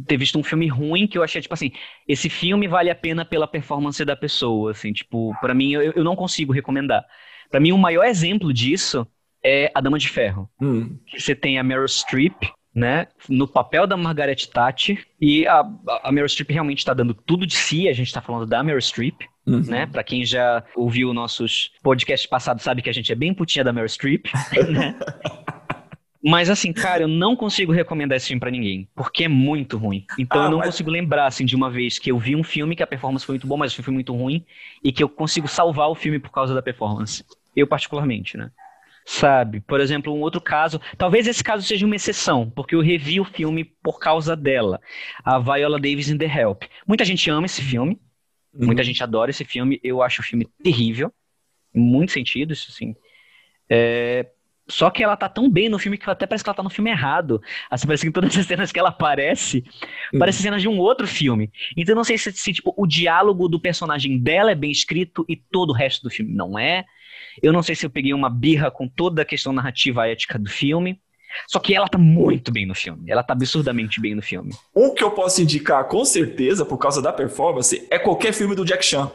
ter 0.09 0.17
visto 0.17 0.37
um 0.37 0.43
filme 0.43 0.67
ruim 0.67 1.07
que 1.07 1.17
eu 1.17 1.23
achei, 1.23 1.41
tipo 1.41 1.55
assim, 1.55 1.71
esse 2.09 2.29
filme 2.29 2.67
vale 2.67 2.91
a 2.91 2.97
pena 2.97 3.25
pela 3.25 3.47
performance 3.47 4.05
da 4.05 4.17
pessoa, 4.17 4.73
assim, 4.73 4.93
tipo, 4.93 5.33
para 5.41 5.55
mim, 5.55 5.73
eu, 5.73 5.93
eu 5.93 6.03
não 6.03 6.17
consigo 6.17 6.53
recomendar. 6.53 7.05
Para 7.51 7.61
mim, 7.61 7.73
o 7.73 7.79
maior 7.79 8.05
exemplo 8.05 8.53
disso 8.53 9.07
é 9.43 9.71
A 9.75 9.81
Dama 9.81 9.99
de 9.99 10.09
Ferro. 10.09 10.49
Hum. 10.61 10.99
Que 11.07 11.21
você 11.21 11.35
tem 11.35 11.59
a 11.59 11.63
Meryl 11.63 11.87
Streep, 11.87 12.35
né, 12.75 13.07
no 13.29 13.49
papel 13.49 13.87
da 13.87 13.97
Margaret 13.97 14.37
Thatcher, 14.53 15.07
e 15.19 15.47
a, 15.47 15.65
a 16.03 16.13
Meryl 16.13 16.29
Streep 16.29 16.51
realmente 16.51 16.79
está 16.79 16.93
dando 16.93 17.15
tudo 17.15 17.47
de 17.47 17.57
si, 17.57 17.89
a 17.89 17.93
gente 17.95 18.09
está 18.09 18.21
falando 18.21 18.45
da 18.45 18.63
Meryl 18.63 18.81
Streep, 18.83 19.23
uhum. 19.47 19.63
né, 19.63 19.87
para 19.87 20.05
quem 20.05 20.25
já 20.27 20.63
ouviu 20.75 21.15
nossos 21.15 21.71
podcasts 21.83 22.29
passados 22.29 22.63
sabe 22.63 22.83
que 22.83 22.91
a 22.91 22.93
gente 22.93 23.11
é 23.11 23.15
bem 23.15 23.33
putinha 23.33 23.65
da 23.65 23.73
Meryl 23.73 23.89
Streep, 23.89 24.27
né, 24.71 24.95
Mas 26.29 26.51
assim, 26.51 26.73
cara, 26.73 27.05
eu 27.05 27.09
não 27.09 27.37
consigo 27.37 27.71
recomendar 27.71 28.17
esse 28.17 28.27
filme 28.27 28.41
para 28.41 28.51
ninguém, 28.51 28.89
porque 28.97 29.23
é 29.23 29.29
muito 29.29 29.79
ruim. 29.79 30.05
Então 30.19 30.43
ah, 30.43 30.47
eu 30.47 30.51
não 30.51 30.59
mas... 30.59 30.67
consigo 30.67 30.91
lembrar, 30.91 31.27
assim, 31.27 31.45
de 31.45 31.55
uma 31.55 31.71
vez 31.71 32.01
que 32.01 32.11
eu 32.11 32.19
vi 32.19 32.35
um 32.35 32.43
filme 32.43 32.75
que 32.75 32.83
a 32.83 32.87
performance 32.87 33.25
foi 33.25 33.35
muito 33.35 33.47
boa, 33.47 33.61
mas 33.61 33.71
o 33.71 33.77
filme 33.77 33.85
foi 33.85 33.95
muito 33.95 34.13
ruim, 34.13 34.45
e 34.83 34.91
que 34.91 35.05
eu 35.05 35.09
consigo 35.09 35.47
salvar 35.47 35.89
o 35.89 35.95
filme 35.95 36.19
por 36.19 36.33
causa 36.33 36.53
da 36.53 36.61
performance. 36.61 37.25
Eu, 37.55 37.69
particularmente, 37.69 38.37
né? 38.37 38.51
Sabe? 39.05 39.61
Por 39.61 39.79
exemplo, 39.79 40.13
um 40.13 40.21
outro 40.21 40.41
caso, 40.41 40.81
talvez 40.99 41.29
esse 41.29 41.45
caso 41.45 41.65
seja 41.65 41.87
uma 41.87 41.95
exceção, 41.95 42.51
porque 42.51 42.75
eu 42.75 42.81
revi 42.81 43.21
o 43.21 43.25
filme 43.25 43.65
por 43.81 44.01
causa 44.01 44.35
dela, 44.35 44.81
a 45.25 45.39
Viola 45.39 45.79
Davis 45.79 46.09
in 46.09 46.19
The 46.19 46.27
Help. 46.27 46.65
Muita 46.85 47.05
gente 47.05 47.31
ama 47.31 47.47
esse 47.47 47.63
filme, 47.63 48.01
uhum. 48.53 48.67
muita 48.67 48.83
gente 48.83 49.01
adora 49.01 49.31
esse 49.31 49.45
filme, 49.45 49.79
eu 49.81 50.03
acho 50.03 50.23
o 50.23 50.25
filme 50.25 50.49
terrível, 50.61 51.13
em 51.73 51.81
muitos 51.81 52.15
sentidos, 52.15 52.67
assim. 52.69 52.97
É, 53.71 54.27
só 54.69 54.91
que 54.91 55.03
ela 55.03 55.17
tá 55.17 55.29
tão 55.29 55.49
bem 55.49 55.69
no 55.69 55.79
filme 55.79 55.97
que 55.97 56.09
até 56.11 56.27
parece 56.27 56.43
que 56.43 56.51
ela 56.51 56.57
tá 56.57 56.63
no 56.63 56.71
filme 56.71 56.91
errado. 56.91 57.41
Assim, 57.71 57.87
parece 57.87 58.07
que 58.07 58.13
todas 58.13 58.37
as 58.37 58.47
cenas 58.47 58.73
que 58.73 58.79
ela 58.79 58.89
aparece, 58.89 59.65
uhum. 60.13 60.19
parece 60.19 60.43
cenas 60.43 60.61
de 60.61 60.69
um 60.69 60.79
outro 60.79 61.07
filme. 61.07 61.51
Então 61.77 61.93
eu 61.93 61.97
não 61.97 62.05
sei 62.05 62.19
se, 62.19 62.33
se 62.33 62.53
tipo, 62.53 62.75
o 62.77 62.87
diálogo 62.87 63.49
do 63.49 63.61
personagem 63.61 64.19
dela 64.19 64.51
é 64.51 64.55
bem 64.55 64.71
escrito 64.71 65.25
e 65.29 65.37
todo 65.37 65.71
o 65.71 65.73
resto 65.73 66.03
do 66.03 66.11
filme 66.11 66.35
não 66.35 66.59
é. 66.59 66.85
Eu 67.43 67.53
não 67.53 67.63
sei 67.63 67.75
se 67.75 67.87
eu 67.87 67.91
peguei 67.91 68.13
uma 68.13 68.31
birra 68.31 68.71
com 68.71 68.89
toda 68.89 69.23
a 69.23 69.25
questão 69.25 69.53
narrativa 69.53 70.09
ética 70.09 70.39
do 70.39 70.51
filme. 70.51 71.01
Só 71.47 71.59
que 71.59 71.75
ela 71.75 71.89
tá 71.89 71.99
muito 71.99 72.51
bem 72.51 72.67
no 72.67 72.75
filme. 72.75 73.11
Ela 73.11 73.23
tá 73.23 73.35
absurdamente 73.35 74.01
bem 74.01 74.15
no 74.15 74.23
filme. 74.23 74.53
Um 74.75 74.95
que 74.95 75.05
eu 75.05 75.11
posso 75.11 75.43
indicar 75.43 75.85
com 75.85 76.05
certeza, 76.05 76.65
por 76.65 76.79
causa 76.79 77.03
da 77.03 77.13
performance, 77.13 77.87
é 77.91 77.99
qualquer 77.99 78.33
filme 78.33 78.55
do 78.55 78.65
Jack 78.65 78.85
Chan. 78.85 79.11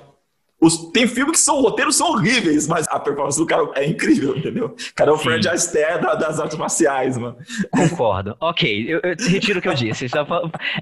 Os, 0.61 0.91
tem 0.91 1.07
filmes 1.07 1.39
que 1.39 1.43
são 1.43 1.59
roteiros 1.59 1.95
são 1.95 2.11
horríveis, 2.11 2.67
mas 2.67 2.87
a 2.87 2.99
performance 2.99 3.39
do 3.39 3.47
cara 3.47 3.67
é 3.73 3.87
incrível, 3.87 4.37
entendeu? 4.37 4.67
O 4.67 4.93
cara 4.93 5.09
é 5.09 5.13
o. 5.13 5.17
Fred 5.17 5.49
Astaire 5.49 5.99
da, 5.99 6.13
das 6.13 6.39
artes 6.39 6.55
marciais, 6.55 7.17
mano. 7.17 7.35
Concordo. 7.71 8.37
ok, 8.39 8.85
eu, 8.87 8.99
eu 9.03 9.15
retiro 9.27 9.57
o 9.57 9.61
que 9.61 9.67
eu 9.67 9.73
disse. 9.73 10.05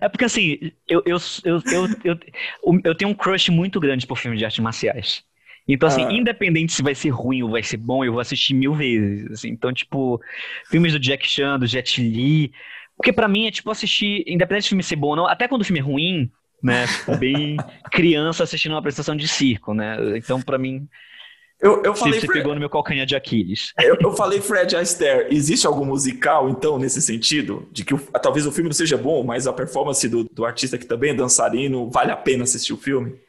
É 0.02 0.10
porque 0.10 0.26
assim, 0.26 0.74
eu, 0.86 1.02
eu, 1.06 1.18
eu, 1.46 1.62
eu, 2.04 2.20
eu, 2.84 2.96
tenho 2.96 3.10
um 3.10 3.14
crush 3.14 3.50
muito 3.50 3.80
grande 3.80 4.06
por 4.06 4.18
filmes 4.18 4.38
de 4.38 4.44
artes 4.44 4.60
marciais. 4.60 5.24
Então, 5.66 5.88
assim, 5.88 6.04
ah. 6.04 6.12
independente 6.12 6.74
se 6.74 6.84
vai 6.84 6.94
ser 6.94 7.12
ruim 7.12 7.44
ou 7.44 7.52
vai 7.52 7.64
ser 7.64 7.78
bom, 7.78 8.04
eu 8.04 8.12
vou 8.12 8.20
assistir 8.20 8.54
mil 8.56 8.74
vezes. 8.74 9.32
Assim. 9.32 9.50
Então, 9.50 9.72
tipo, 9.72 10.20
filmes 10.70 10.92
do 10.92 11.00
Jack 11.00 11.26
Chan, 11.26 11.58
do 11.58 11.68
Jet 11.68 12.02
Li. 12.02 12.52
Porque 12.98 13.14
para 13.14 13.30
mim 13.30 13.48
é 13.48 13.52
tipo 13.52 13.72
assistir, 13.72 14.26
independente 14.28 14.64
se 14.64 14.68
o 14.68 14.72
filme 14.72 14.84
ser 14.84 14.98
bom 14.98 15.10
ou 15.10 15.16
não, 15.16 15.26
até 15.26 15.48
quando 15.48 15.62
o 15.62 15.66
filme 15.66 15.80
é 15.80 15.84
ruim, 15.84 16.30
né? 16.62 16.86
Bem 17.20 17.58
criança 17.92 18.44
assistindo 18.44 18.74
uma 18.74 18.80
apresentação 18.80 19.16
de 19.16 19.28
circo, 19.28 19.74
né? 19.74 20.18
Então, 20.18 20.42
para 20.42 20.58
mim, 20.58 20.88
eu, 21.62 21.84
eu 21.84 21.94
falei, 21.94 22.20
você 22.20 22.26
Fred... 22.26 22.40
pegou 22.40 22.54
no 22.54 22.60
meu 22.60 22.70
calcanhar 22.70 23.06
de 23.06 23.16
Aquiles. 23.16 23.74
Eu, 23.78 23.98
eu 24.00 24.14
falei 24.14 24.40
Fred 24.40 24.76
Astaire. 24.76 25.28
Existe 25.30 25.68
algum 25.68 25.84
musical, 25.84 26.50
então, 26.50 26.80
nesse 26.80 27.02
sentido? 27.02 27.68
De 27.72 27.84
que 27.84 27.94
o, 27.94 27.98
talvez 28.22 28.46
o 28.46 28.52
filme 28.52 28.70
não 28.70 28.76
seja 28.76 28.98
bom, 28.98 29.24
mas 29.24 29.46
a 29.46 29.52
performance 29.52 30.08
do, 30.08 30.24
do 30.24 30.46
artista 30.46 30.78
que 30.78 30.86
também 30.86 31.12
é 31.12 31.14
dançarino, 31.14 31.90
vale 31.90 32.12
a 32.12 32.18
pena 32.18 32.44
assistir 32.44 32.72
o 32.72 32.78
filme? 32.78 33.20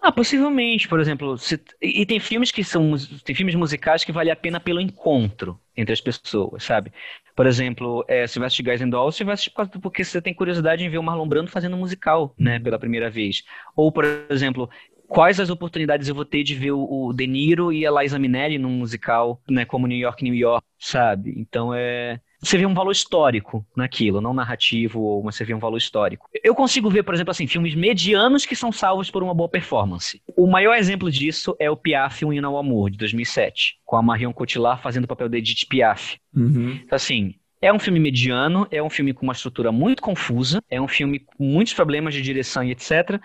Ah, 0.00 0.12
possivelmente, 0.12 0.88
por 0.88 1.00
exemplo, 1.00 1.36
se, 1.38 1.60
e 1.80 2.06
tem 2.06 2.20
filmes 2.20 2.52
que 2.52 2.62
são 2.62 2.94
tem 3.24 3.34
filmes 3.34 3.56
musicais 3.56 4.04
que 4.04 4.12
vale 4.12 4.30
a 4.30 4.36
pena 4.36 4.60
pelo 4.60 4.80
encontro 4.80 5.58
entre 5.76 5.92
as 5.92 6.00
pessoas, 6.00 6.62
sabe? 6.62 6.92
Por 7.38 7.46
exemplo, 7.46 8.04
é, 8.08 8.26
você 8.26 8.40
vai 8.40 8.48
assistir 8.48 8.64
Guys 8.64 8.82
and 8.82 8.88
Dolls, 8.88 9.16
você 9.16 9.22
vai 9.22 9.34
assistir 9.34 9.52
porque 9.80 10.02
você 10.02 10.20
tem 10.20 10.34
curiosidade 10.34 10.82
em 10.82 10.88
ver 10.88 10.98
o 10.98 11.02
Marlon 11.04 11.28
Brando 11.28 11.48
fazendo 11.48 11.76
musical, 11.76 12.34
né, 12.36 12.58
pela 12.58 12.80
primeira 12.80 13.08
vez. 13.08 13.44
Ou, 13.76 13.92
por 13.92 14.04
exemplo, 14.28 14.68
quais 15.08 15.40
as 15.40 15.50
oportunidades 15.50 16.08
eu 16.08 16.14
vou 16.14 16.24
ter 16.24 16.44
de 16.44 16.54
ver 16.54 16.72
o, 16.72 17.12
De 17.12 17.26
Niro 17.26 17.72
e 17.72 17.86
a 17.86 17.90
Liza 17.90 18.18
Minnelli 18.18 18.58
num 18.58 18.70
musical, 18.70 19.40
né, 19.48 19.64
como 19.64 19.86
New 19.86 19.98
York, 19.98 20.22
New 20.22 20.34
York, 20.34 20.64
sabe? 20.78 21.34
Então 21.36 21.72
é 21.74 22.20
você 22.40 22.56
vê 22.56 22.66
um 22.66 22.74
valor 22.74 22.92
histórico 22.92 23.66
naquilo, 23.76 24.20
não 24.20 24.32
narrativo, 24.32 25.20
mas 25.24 25.34
você 25.34 25.44
vê 25.44 25.54
um 25.54 25.58
valor 25.58 25.76
histórico. 25.76 26.28
Eu 26.42 26.54
consigo 26.54 26.88
ver, 26.88 27.02
por 27.02 27.12
exemplo, 27.12 27.32
assim, 27.32 27.48
filmes 27.48 27.74
medianos 27.74 28.46
que 28.46 28.54
são 28.54 28.70
salvos 28.70 29.10
por 29.10 29.24
uma 29.24 29.34
boa 29.34 29.48
performance. 29.48 30.22
O 30.36 30.46
maior 30.46 30.74
exemplo 30.76 31.10
disso 31.10 31.56
é 31.58 31.68
o 31.68 31.76
Piaf, 31.76 32.24
Um 32.24 32.32
Hino 32.32 32.46
ao 32.46 32.56
Amor, 32.56 32.90
de 32.90 32.96
2007, 32.96 33.78
com 33.84 33.96
a 33.96 34.02
Marion 34.02 34.32
Cotillard 34.32 34.80
fazendo 34.80 35.04
o 35.04 35.08
papel 35.08 35.28
de 35.28 35.38
Edith 35.38 35.66
Piaf. 35.68 36.16
Uhum. 36.32 36.78
Então, 36.84 36.94
assim, 36.94 37.34
é 37.60 37.72
um 37.72 37.78
filme 37.78 37.98
mediano, 37.98 38.66
é 38.70 38.82
um 38.82 38.90
filme 38.90 39.12
com 39.12 39.24
uma 39.24 39.32
estrutura 39.32 39.72
muito 39.72 40.02
confusa, 40.02 40.62
é 40.70 40.80
um 40.80 40.88
filme 40.88 41.20
com 41.20 41.44
muitos 41.44 41.74
problemas 41.74 42.14
de 42.14 42.22
direção 42.22 42.62
e 42.62 42.70
etc. 42.70 43.20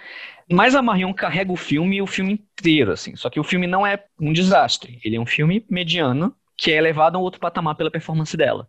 Mas 0.51 0.75
a 0.75 0.81
Marion 0.81 1.13
carrega 1.13 1.51
o 1.51 1.55
filme 1.55 2.01
o 2.01 2.07
filme 2.07 2.33
inteiro, 2.33 2.91
assim. 2.91 3.15
Só 3.15 3.29
que 3.29 3.39
o 3.39 3.43
filme 3.43 3.67
não 3.67 3.85
é 3.85 4.03
um 4.19 4.33
desastre. 4.33 4.99
Ele 5.03 5.15
é 5.15 5.19
um 5.19 5.25
filme 5.25 5.65
mediano 5.69 6.35
que 6.57 6.71
é 6.71 6.77
elevado 6.77 7.17
a 7.17 7.19
um 7.19 7.23
outro 7.23 7.39
patamar 7.39 7.75
pela 7.75 7.91
performance 7.91 8.35
dela 8.35 8.67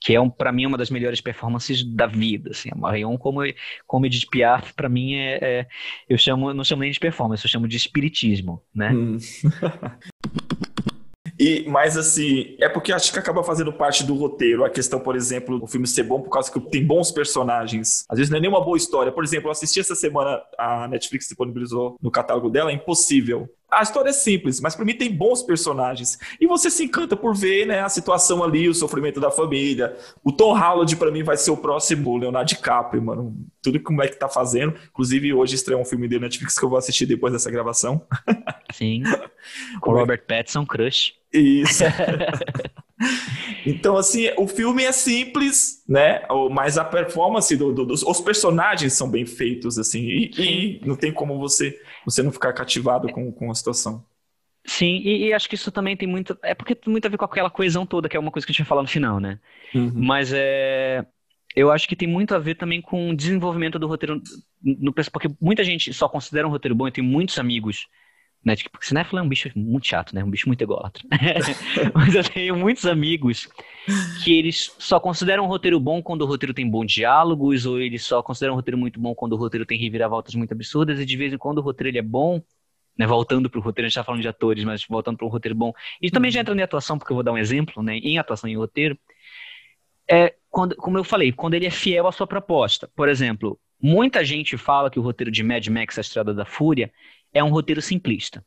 que 0.00 0.14
é 0.14 0.20
um, 0.20 0.30
para 0.30 0.50
mim 0.50 0.64
uma 0.64 0.78
das 0.78 0.90
melhores 0.90 1.20
performances 1.20 1.84
da 1.84 2.06
vida, 2.06 2.50
assim, 2.50 2.70
a 2.72 2.74
Marion 2.74 3.18
como 3.18 3.40
como 3.86 4.06
Edith 4.06 4.26
Piaf 4.30 4.72
para 4.72 4.88
mim 4.88 5.14
é, 5.14 5.38
é, 5.42 5.66
eu 6.08 6.16
chamo 6.16 6.54
não 6.54 6.64
chamo 6.64 6.80
nem 6.82 6.90
de 6.90 6.98
performance, 6.98 7.44
eu 7.44 7.50
chamo 7.50 7.68
de 7.68 7.76
espiritismo, 7.76 8.62
né? 8.74 8.92
Hum. 8.92 9.18
E, 11.40 11.64
mas 11.66 11.96
assim, 11.96 12.54
é 12.60 12.68
porque 12.68 12.92
acho 12.92 13.10
que 13.10 13.18
acaba 13.18 13.42
fazendo 13.42 13.72
parte 13.72 14.04
do 14.04 14.14
roteiro. 14.14 14.62
A 14.62 14.68
questão, 14.68 15.00
por 15.00 15.16
exemplo, 15.16 15.58
do 15.58 15.66
filme 15.66 15.86
ser 15.86 16.02
bom 16.02 16.20
por 16.20 16.28
causa 16.28 16.52
que 16.52 16.60
tem 16.60 16.84
bons 16.84 17.10
personagens. 17.10 18.04
Às 18.10 18.18
vezes 18.18 18.30
não 18.30 18.36
é 18.36 18.40
nenhuma 18.42 18.62
boa 18.62 18.76
história. 18.76 19.10
Por 19.10 19.24
exemplo, 19.24 19.48
eu 19.48 19.52
assisti 19.52 19.80
essa 19.80 19.94
semana, 19.94 20.38
a 20.58 20.86
Netflix 20.86 21.28
disponibilizou 21.28 21.96
no 22.02 22.10
catálogo 22.10 22.50
dela, 22.50 22.70
é 22.70 22.74
Impossível. 22.74 23.48
A 23.70 23.82
história 23.82 24.10
é 24.10 24.12
simples, 24.12 24.60
mas 24.60 24.74
para 24.74 24.84
mim 24.84 24.94
tem 24.94 25.12
bons 25.12 25.42
personagens. 25.42 26.18
E 26.40 26.46
você 26.46 26.70
se 26.70 26.84
encanta 26.84 27.16
por 27.16 27.34
ver 27.34 27.66
né, 27.66 27.80
a 27.80 27.88
situação 27.88 28.42
ali, 28.42 28.68
o 28.68 28.74
sofrimento 28.74 29.20
da 29.20 29.30
família. 29.30 29.96
O 30.24 30.32
Tom 30.32 30.54
Holland, 30.54 30.96
para 30.96 31.10
mim, 31.10 31.22
vai 31.22 31.36
ser 31.36 31.50
o 31.50 31.56
próximo 31.56 32.16
Leonardo 32.16 32.48
DiCaprio, 32.48 33.02
mano. 33.02 33.36
Tudo 33.62 33.78
que 33.78 33.90
o 33.90 33.92
moleque 33.92 34.18
tá 34.18 34.28
fazendo. 34.28 34.74
Inclusive, 34.90 35.32
hoje 35.32 35.54
estreou 35.54 35.80
um 35.80 35.84
filme 35.84 36.08
dele 36.08 36.20
na 36.20 36.26
Netflix 36.26 36.58
que 36.58 36.64
eu 36.64 36.68
vou 36.68 36.78
assistir 36.78 37.06
depois 37.06 37.32
dessa 37.32 37.50
gravação. 37.50 38.06
Sim. 38.72 39.02
Com 39.80 39.92
Robert 39.92 40.24
Pattinson, 40.26 40.66
Crush. 40.66 41.14
Isso. 41.32 41.84
então, 43.64 43.96
assim, 43.96 44.30
o 44.36 44.46
filme 44.48 44.84
é 44.84 44.92
simples, 44.92 45.82
né? 45.88 46.22
Mas 46.50 46.76
a 46.76 46.84
performance 46.84 47.56
do, 47.56 47.72
do, 47.72 47.84
dos 47.84 48.02
os 48.02 48.20
personagens 48.20 48.92
são 48.94 49.08
bem 49.08 49.24
feitos, 49.24 49.78
assim, 49.78 50.00
e, 50.00 50.30
e, 50.38 50.80
não 50.84 50.96
tem 50.96 51.12
como 51.12 51.38
você, 51.38 51.78
você 52.10 52.22
não 52.22 52.32
ficar 52.32 52.52
cativado 52.52 53.08
com, 53.12 53.30
com 53.32 53.50
a 53.50 53.54
situação. 53.54 54.04
Sim, 54.66 55.00
e, 55.02 55.28
e, 55.28 55.32
acho 55.32 55.48
que 55.48 55.54
isso 55.54 55.72
também 55.72 55.96
tem 55.96 56.06
muito. 56.06 56.36
É 56.42 56.54
porque 56.54 56.74
tem 56.74 56.90
muito 56.90 57.06
a 57.06 57.08
ver 57.08 57.16
com 57.16 57.24
aquela 57.24 57.50
coesão 57.50 57.86
toda, 57.86 58.08
que 58.08 58.16
é 58.16 58.20
uma 58.20 58.30
coisa 58.30 58.46
que 58.46 58.50
a 58.50 58.52
gente 58.52 58.62
vai 58.62 58.68
falar 58.68 58.82
no 58.82 58.88
final, 58.88 59.18
né? 59.18 59.38
Uhum. 59.74 59.92
Mas 59.94 60.32
é. 60.32 61.04
Eu 61.56 61.72
acho 61.72 61.88
que 61.88 61.96
tem 61.96 62.06
muito 62.06 62.32
a 62.32 62.38
ver 62.38 62.54
também 62.54 62.80
com 62.80 63.10
o 63.10 63.16
desenvolvimento 63.16 63.78
do 63.78 63.88
roteiro. 63.88 64.22
No, 64.62 64.92
porque 64.92 65.28
muita 65.40 65.64
gente 65.64 65.92
só 65.92 66.08
considera 66.08 66.46
um 66.46 66.50
roteiro 66.50 66.74
bom, 66.74 66.86
eu 66.86 66.92
tenho 66.92 67.06
muitos 67.06 67.38
amigos 67.38 67.88
né? 68.44 68.56
Tipo, 68.56 68.70
porque 68.70 68.86
cinéfilo 68.86 69.18
é 69.18 69.22
um 69.22 69.28
bicho 69.28 69.50
muito 69.54 69.86
chato, 69.86 70.14
né? 70.14 70.24
Um 70.24 70.30
bicho 70.30 70.48
muito 70.48 70.62
ególatra. 70.62 71.04
Mas 71.94 72.14
eu 72.14 72.24
tenho 72.24 72.56
muitos 72.56 72.86
amigos 72.86 73.48
que 74.24 74.32
eles 74.32 74.74
só 74.78 74.98
consideram 74.98 75.44
um 75.44 75.48
roteiro 75.48 75.78
bom 75.78 76.02
quando 76.02 76.22
o 76.22 76.26
roteiro 76.26 76.54
tem 76.54 76.68
bons 76.68 76.90
diálogos, 76.90 77.66
ou 77.66 77.80
eles 77.80 78.02
só 78.02 78.22
consideram 78.22 78.54
um 78.54 78.56
roteiro 78.56 78.78
muito 78.78 78.98
bom 78.98 79.14
quando 79.14 79.32
o 79.32 79.36
roteiro 79.36 79.66
tem 79.66 79.78
reviravoltas 79.78 80.34
muito 80.34 80.52
absurdas, 80.52 80.98
e 80.98 81.04
de 81.04 81.16
vez 81.16 81.32
em 81.32 81.38
quando 81.38 81.58
o 81.58 81.62
roteiro 81.62 81.90
ele 81.90 81.98
é 81.98 82.02
bom, 82.02 82.42
né? 82.98 83.06
Voltando 83.06 83.50
pro 83.50 83.60
roteiro, 83.60 83.86
a 83.86 83.88
gente 83.88 83.96
tá 83.96 84.04
falando 84.04 84.22
de 84.22 84.28
atores, 84.28 84.64
mas 84.64 84.84
voltando 84.88 85.18
para 85.18 85.26
um 85.26 85.30
roteiro 85.30 85.54
bom. 85.54 85.72
E 86.00 86.10
também 86.10 86.30
já 86.30 86.38
uhum. 86.38 86.42
entrando 86.42 86.60
em 86.60 86.62
atuação, 86.62 86.98
porque 86.98 87.12
eu 87.12 87.16
vou 87.16 87.24
dar 87.24 87.32
um 87.32 87.38
exemplo, 87.38 87.82
né? 87.82 87.98
Em 87.98 88.18
atuação 88.18 88.48
em 88.48 88.56
roteiro, 88.56 88.98
é 90.10 90.34
quando, 90.48 90.74
como 90.76 90.98
eu 90.98 91.04
falei, 91.04 91.30
quando 91.30 91.54
ele 91.54 91.66
é 91.66 91.70
fiel 91.70 92.06
à 92.06 92.12
sua 92.12 92.26
proposta. 92.26 92.90
Por 92.96 93.08
exemplo, 93.08 93.58
muita 93.80 94.24
gente 94.24 94.56
fala 94.56 94.90
que 94.90 94.98
o 94.98 95.02
roteiro 95.02 95.30
de 95.30 95.42
Mad 95.42 95.66
Max, 95.68 95.98
A 95.98 96.00
Estrada 96.00 96.34
da 96.34 96.44
Fúria, 96.44 96.90
é 97.32 97.42
um 97.42 97.50
roteiro 97.50 97.82
simplista. 97.82 98.44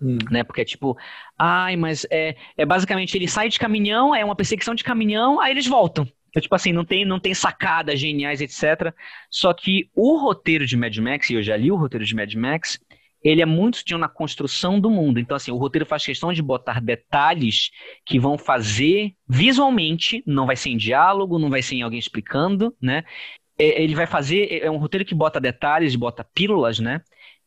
Hum. 0.00 0.18
Né? 0.30 0.42
Porque 0.42 0.60
é 0.60 0.64
tipo, 0.64 0.96
ai, 1.38 1.76
mas 1.76 2.06
é, 2.10 2.36
é 2.56 2.66
basicamente 2.66 3.16
ele 3.16 3.28
sai 3.28 3.48
de 3.48 3.58
caminhão, 3.58 4.14
é 4.14 4.24
uma 4.24 4.36
perseguição 4.36 4.74
de 4.74 4.84
caminhão, 4.84 5.40
aí 5.40 5.52
eles 5.52 5.66
voltam. 5.66 6.06
É 6.36 6.40
tipo 6.40 6.54
assim, 6.54 6.72
não 6.72 6.84
tem, 6.84 7.04
não 7.04 7.20
tem 7.20 7.32
sacadas 7.32 8.00
geniais, 8.00 8.40
etc. 8.40 8.92
Só 9.30 9.54
que 9.54 9.88
o 9.94 10.16
roteiro 10.16 10.66
de 10.66 10.76
Mad 10.76 10.96
Max, 10.98 11.30
e 11.30 11.34
eu 11.34 11.42
já 11.42 11.56
li 11.56 11.70
o 11.70 11.76
roteiro 11.76 12.04
de 12.04 12.14
Mad 12.14 12.34
Max, 12.34 12.80
ele 13.22 13.40
é 13.40 13.46
muito 13.46 13.78
sutil 13.78 13.96
na 13.96 14.08
construção 14.08 14.78
do 14.78 14.90
mundo. 14.90 15.18
Então, 15.18 15.36
assim, 15.36 15.50
o 15.50 15.56
roteiro 15.56 15.86
faz 15.86 16.04
questão 16.04 16.32
de 16.32 16.42
botar 16.42 16.80
detalhes 16.80 17.70
que 18.04 18.18
vão 18.18 18.36
fazer 18.36 19.14
visualmente, 19.26 20.22
não 20.26 20.44
vai 20.44 20.56
ser 20.56 20.70
em 20.70 20.76
diálogo, 20.76 21.38
não 21.38 21.48
vai 21.48 21.62
ser 21.62 21.76
em 21.76 21.82
alguém 21.82 21.98
explicando, 21.98 22.76
né? 22.82 23.04
É, 23.56 23.82
ele 23.82 23.94
vai 23.94 24.06
fazer, 24.06 24.60
é 24.62 24.70
um 24.70 24.76
roteiro 24.76 25.04
que 25.04 25.14
bota 25.14 25.40
detalhes, 25.40 25.96
bota 25.96 26.26
pílulas, 26.34 26.80
né? 26.80 27.00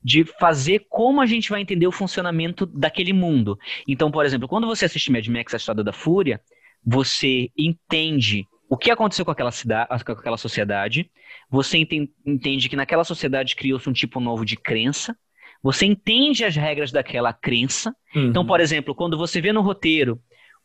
De 0.04 0.24
fazer 0.40 0.86
como 0.90 1.22
a 1.22 1.26
gente 1.26 1.50
vai 1.50 1.62
entender 1.62 1.88
o 1.88 1.92
funcionamento 1.92 2.66
daquele 2.66 3.14
mundo. 3.14 3.58
Então, 3.88 4.12
por 4.12 4.26
exemplo, 4.26 4.48
quando 4.48 4.68
você 4.68 4.86
assiste 4.86 5.12
Mad 5.12 5.28
Max, 5.28 5.54
a 5.54 5.58
Estrada 5.58 5.84
da 5.84 5.92
Fúria, 5.92 6.40
você 6.86 7.50
entende 7.58 8.46
o 8.70 8.78
que 8.78 8.92
aconteceu 8.92 9.24
com 9.24 9.32
aquela 9.32 9.52
cidade, 9.52 10.04
com 10.04 10.12
aquela 10.12 10.38
sociedade, 10.38 11.10
você 11.50 11.78
entende 12.26 12.70
que 12.70 12.76
naquela 12.76 13.04
sociedade 13.04 13.56
criou-se 13.56 13.90
um 13.90 13.94
tipo 13.94 14.20
novo 14.20 14.46
de 14.46 14.58
crença, 14.58 15.16
você 15.64 15.86
entende 15.86 16.44
as 16.44 16.56
regras 16.56 16.92
daquela 16.92 17.34
crença. 17.34 17.96
Uhum. 18.16 18.28
Então, 18.28 18.46
por 18.46 18.60
exemplo, 18.60 18.94
quando 18.94 19.18
você 19.18 19.42
vê 19.42 19.52
no 19.52 19.62
roteiro 19.62 20.20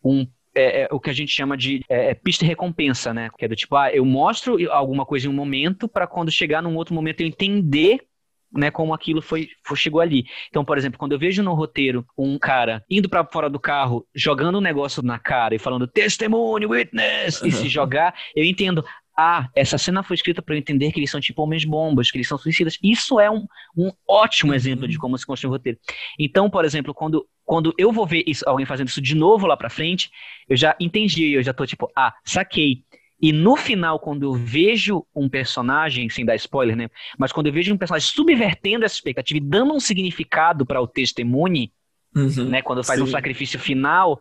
um 0.05 0.27
é, 0.55 0.83
é, 0.83 0.88
o 0.90 1.01
que 1.01 1.09
a 1.09 1.14
gente 1.14 1.33
chama 1.33 1.57
de 1.57 1.83
é, 1.88 2.11
é 2.11 2.14
pista 2.14 2.45
e 2.45 2.49
recompensa, 2.49 3.14
né? 3.14 3.31
Que 3.38 3.47
é 3.47 3.49
do 3.49 3.57
tipo, 3.57 3.75
ah, 3.75 3.90
eu 3.90 4.05
mostro 4.05 4.59
alguma 4.71 5.07
coisa 5.07 5.27
em 5.27 5.31
um 5.31 5.33
momento 5.33 5.88
para 5.88 6.07
quando 6.07 6.31
chegar 6.31 6.62
num 6.62 6.77
outro 6.77 6.95
momento 6.95 7.21
eu 7.21 7.27
entender 7.27 8.01
né, 8.53 8.71
como 8.71 8.93
aquilo 8.93 9.23
foi, 9.23 9.49
foi, 9.65 9.77
chegou 9.77 10.01
ali. 10.01 10.25
Então, 10.49 10.65
por 10.65 10.77
exemplo, 10.77 10.99
quando 10.99 11.12
eu 11.12 11.19
vejo 11.19 11.43
no 11.43 11.55
roteiro 11.55 12.07
um 12.17 12.38
cara 12.38 12.85
indo 12.91 13.09
para 13.09 13.25
fora 13.25 13.49
do 13.49 13.59
carro, 13.59 14.07
jogando 14.15 14.59
um 14.59 14.61
negócio 14.61 15.03
na 15.03 15.19
cara 15.19 15.55
e 15.55 15.59
falando 15.59 15.87
testemunho, 15.87 16.71
witness, 16.71 17.43
e 17.43 17.51
se 17.51 17.69
jogar, 17.69 18.15
eu 18.37 18.45
entendo. 18.45 18.85
Ah, 19.15 19.51
essa 19.55 19.77
cena 19.77 20.03
foi 20.03 20.15
escrita 20.15 20.41
para 20.41 20.55
eu 20.55 20.59
entender 20.59 20.91
que 20.91 20.99
eles 20.99 21.11
são 21.11 21.21
tipo 21.21 21.43
homens 21.43 21.67
bombas, 21.67 22.11
que 22.11 22.17
eles 22.17 22.27
são 22.27 22.38
suicidas. 22.38 22.79
Isso 22.83 23.21
é 23.21 23.31
um, 23.31 23.47
um 23.77 23.93
ótimo 24.09 24.55
exemplo 24.55 24.88
de 24.88 24.97
como 24.99 25.19
se 25.19 25.27
constrói 25.27 25.51
um 25.51 25.53
roteiro. 25.53 25.79
Então, 26.19 26.49
por 26.49 26.65
exemplo, 26.65 26.95
quando, 26.95 27.27
quando 27.45 27.75
eu 27.77 27.93
vou 27.93 28.07
ver 28.07 28.25
isso, 28.27 28.43
alguém 28.49 28.65
fazendo 28.65 28.88
isso 28.88 29.03
de 29.03 29.15
novo 29.15 29.47
lá 29.47 29.55
para 29.55 29.69
frente, 29.69 30.11
eu 30.49 30.57
já 30.57 30.75
entendi, 30.81 31.31
eu 31.33 31.43
já 31.43 31.53
tô 31.53 31.67
tipo, 31.67 31.91
ah, 31.95 32.15
saquei 32.25 32.85
e 33.23 33.33
no 33.33 33.55
final, 33.55 34.01
quando 34.01 34.25
eu 34.25 34.33
vejo 34.35 35.07
um 35.15 35.29
personagem, 35.29 36.11
sem 36.11 36.25
dar 36.25 36.35
spoiler, 36.35 36.75
né? 36.75 36.91
Mas 37.17 37.31
quando 37.31 37.47
eu 37.47 37.53
vejo 37.53 37.73
um 37.73 37.79
personagem 37.79 38.09
subvertendo 38.09 38.85
essa 38.85 38.97
expectativa 38.97 39.39
e 39.39 39.41
dando 39.41 39.73
um 39.73 39.79
significado 39.79 40.67
para 40.67 40.81
o 40.81 40.89
testemunho, 40.89 41.69
uhum, 42.17 42.49
né? 42.49 42.63
Quando 42.63 42.83
faz 42.83 42.99
sim. 42.99 43.05
um 43.05 43.09
sacrifício 43.09 43.61
final, 43.61 44.21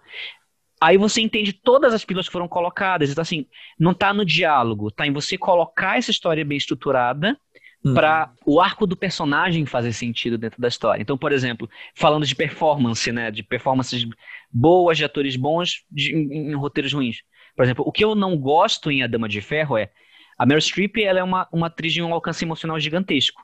aí 0.79 0.97
você 0.97 1.19
entende 1.19 1.51
todas 1.51 1.95
as 1.95 2.05
pílulas 2.05 2.27
que 2.27 2.31
foram 2.31 2.47
colocadas. 2.47 3.09
Então, 3.09 3.23
assim, 3.23 3.47
não 3.79 3.89
está 3.89 4.13
no 4.13 4.23
diálogo, 4.23 4.89
está 4.89 5.07
em 5.07 5.11
você 5.11 5.35
colocar 5.35 5.97
essa 5.97 6.11
história 6.11 6.45
bem 6.45 6.59
estruturada 6.59 7.35
uhum. 7.83 7.95
para 7.95 8.31
o 8.45 8.61
arco 8.61 8.85
do 8.85 8.95
personagem 8.95 9.65
fazer 9.65 9.93
sentido 9.93 10.37
dentro 10.37 10.61
da 10.61 10.67
história. 10.67 11.01
Então, 11.01 11.17
por 11.17 11.31
exemplo, 11.31 11.67
falando 11.95 12.27
de 12.27 12.35
performance, 12.35 13.11
né? 13.11 13.31
De 13.31 13.41
performances 13.41 14.05
boas, 14.51 14.95
de 14.95 15.05
atores 15.05 15.35
bons 15.35 15.83
de, 15.89 16.15
em, 16.15 16.51
em 16.51 16.53
roteiros 16.53 16.93
ruins. 16.93 17.17
Por 17.55 17.63
exemplo, 17.63 17.83
o 17.87 17.91
que 17.91 18.03
eu 18.03 18.15
não 18.15 18.37
gosto 18.37 18.89
em 18.91 19.03
A 19.03 19.07
Dama 19.07 19.27
de 19.27 19.41
Ferro 19.41 19.77
é 19.77 19.91
a 20.37 20.45
Meryl 20.45 20.61
Streep 20.61 20.97
ela 20.97 21.19
é 21.19 21.23
uma, 21.23 21.47
uma 21.51 21.67
atriz 21.67 21.93
de 21.93 22.01
um 22.01 22.13
alcance 22.13 22.43
emocional 22.43 22.79
gigantesco, 22.79 23.43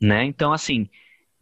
né? 0.00 0.24
Então, 0.24 0.52
assim, 0.52 0.90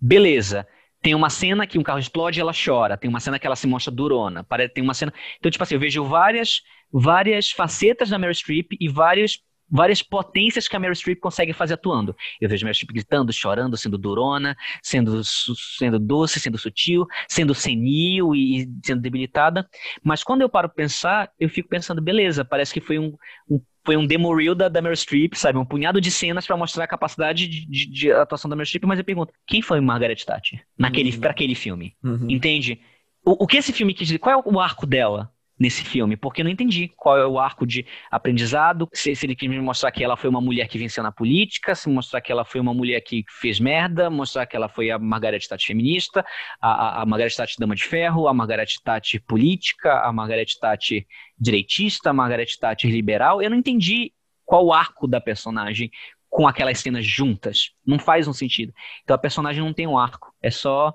beleza. 0.01 0.67
Tem 1.03 1.13
uma 1.13 1.29
cena 1.29 1.67
que 1.67 1.77
um 1.77 1.83
carro 1.83 1.99
explode 1.99 2.39
e 2.39 2.41
ela 2.41 2.53
chora. 2.53 2.97
Tem 2.97 3.11
uma 3.11 3.19
cena 3.19 3.37
que 3.37 3.45
ela 3.45 3.57
se 3.57 3.67
mostra 3.67 3.93
durona. 3.93 4.47
Tem 4.73 4.85
uma 4.85 4.95
cena... 4.95 5.13
Então, 5.39 5.51
tipo 5.51 5.65
assim, 5.65 5.75
eu 5.75 5.81
vejo 5.81 6.05
várias, 6.05 6.63
várias 6.93 7.51
facetas 7.51 8.11
da 8.11 8.19
Meryl 8.19 8.33
Streep 8.33 8.77
e 8.79 8.89
várias 8.89 9.41
várias 9.73 10.03
potências 10.03 10.69
que 10.69 10.77
a 10.77 10.79
Meryl 10.79 10.95
Streep 10.95 11.19
consegue 11.19 11.55
fazer 11.55 11.75
atuando. 11.75 12.15
Eu 12.39 12.49
vejo 12.49 12.65
a 12.65 12.67
Meryl 12.67 12.75
Streep 12.75 12.93
gritando, 12.93 13.33
chorando, 13.33 13.77
sendo 13.77 13.97
durona, 13.97 14.55
sendo, 14.83 15.23
sendo 15.25 15.99
doce, 15.99 16.39
sendo 16.39 16.59
sutil, 16.59 17.07
sendo 17.27 17.55
senil 17.55 18.35
e, 18.35 18.69
sendo 18.85 19.01
debilitada. 19.01 19.67
Mas 20.05 20.23
quando 20.23 20.43
eu 20.43 20.49
paro 20.49 20.69
para 20.69 20.77
pensar, 20.77 21.31
eu 21.41 21.49
fico 21.49 21.71
pensando, 21.71 22.03
beleza, 22.03 22.45
parece 22.45 22.75
que 22.75 22.81
foi 22.81 22.99
um, 22.99 23.17
um 23.49 23.59
foi 23.85 23.97
um 23.97 24.07
demo 24.07 24.33
reel 24.33 24.55
da, 24.55 24.69
da 24.69 24.81
Meryl 24.81 24.97
Streep, 24.97 25.35
sabe? 25.35 25.59
Um 25.59 25.65
punhado 25.65 26.01
de 26.01 26.09
cenas 26.09 26.47
para 26.47 26.57
mostrar 26.57 26.85
a 26.85 26.89
capacidade 26.89 27.49
de, 27.49 27.67
de, 27.67 27.91
de, 27.91 28.13
atuação 28.13 28.49
da 28.49 28.55
Meryl 28.55 28.67
Streep, 28.67 28.85
mas 28.85 28.99
eu 28.99 29.05
pergunto, 29.05 29.33
quem 29.45 29.61
foi 29.61 29.81
Margaret 29.81 30.17
Thatcher 30.25 30.65
naquele, 30.79 31.11
uhum. 31.11 31.19
para 31.19 31.31
aquele 31.33 31.55
filme? 31.57 31.97
Uhum. 32.05 32.31
Entende? 32.31 32.81
O, 33.25 33.43
o 33.43 33.47
que 33.47 33.57
esse 33.57 33.73
filme 33.73 33.93
quis 33.93 34.07
dizer? 34.07 34.19
Qual 34.19 34.41
é 34.41 34.43
o 34.49 34.61
arco 34.61 34.87
dela? 34.87 35.33
Nesse 35.63 35.85
filme, 35.85 36.17
porque 36.17 36.41
eu 36.41 36.45
não 36.45 36.51
entendi 36.51 36.91
qual 36.97 37.17
é 37.17 37.25
o 37.25 37.39
arco 37.39 37.65
de 37.65 37.87
aprendizado, 38.11 38.89
se, 38.93 39.15
se, 39.15 39.25
ele 39.25 39.37
quis 39.37 39.49
me 39.49 39.61
mostrar 39.61 39.93
que 39.93 40.03
ela 40.03 40.17
foi 40.17 40.29
uma 40.29 40.41
mulher 40.41 40.67
que 40.67 40.77
venceu 40.77 41.05
na 41.05 41.13
política, 41.13 41.73
se 41.77 41.89
mostrar 41.89 42.21
que 42.21 42.33
ela 42.33 42.45
foi 42.45 42.61
uma 42.61 42.75
mulher 42.75 43.01
que 43.01 43.25
fez 43.29 43.61
merda, 43.61 44.11
mostrar 44.11 44.45
que 44.45 44.57
ela 44.57 44.69
foi 44.69 44.91
a 44.91 44.99
Margaret 44.99 45.39
Thatcher 45.39 45.69
feminista, 45.69 46.27
a, 46.61 47.03
a, 47.03 47.07
Margaret 47.07 47.31
Thatcher 47.31 47.57
dama 47.61 47.77
de 47.77 47.85
ferro, 47.85 48.27
a 48.27 48.35
Margaret 48.35 48.67
Thatcher 48.85 49.23
política, 49.25 50.01
a 50.01 50.13
Margaret 50.13 50.47
Thatcher 50.61 51.07
direitista, 51.39 52.11
a 52.11 52.13
Margaret 52.13 52.49
Thatcher 52.61 52.91
liberal, 52.91 53.41
eu 53.41 53.49
não 53.49 53.57
entendi 53.57 54.13
qual 54.45 54.67
o 54.67 54.73
arco 54.73 55.07
da 55.07 55.21
personagem 55.21 55.93
com 56.29 56.49
aquelas 56.49 56.81
cenas 56.81 57.07
juntas, 57.07 57.71
não 57.87 58.01
faz 58.01 58.27
um 58.27 58.33
sentido. 58.33 58.73
Então 59.05 59.15
a 59.15 59.19
personagem 59.19 59.63
não 59.63 59.73
tem 59.73 59.87
um 59.87 59.97
arco, 59.97 60.35
é 60.43 60.51
só 60.51 60.93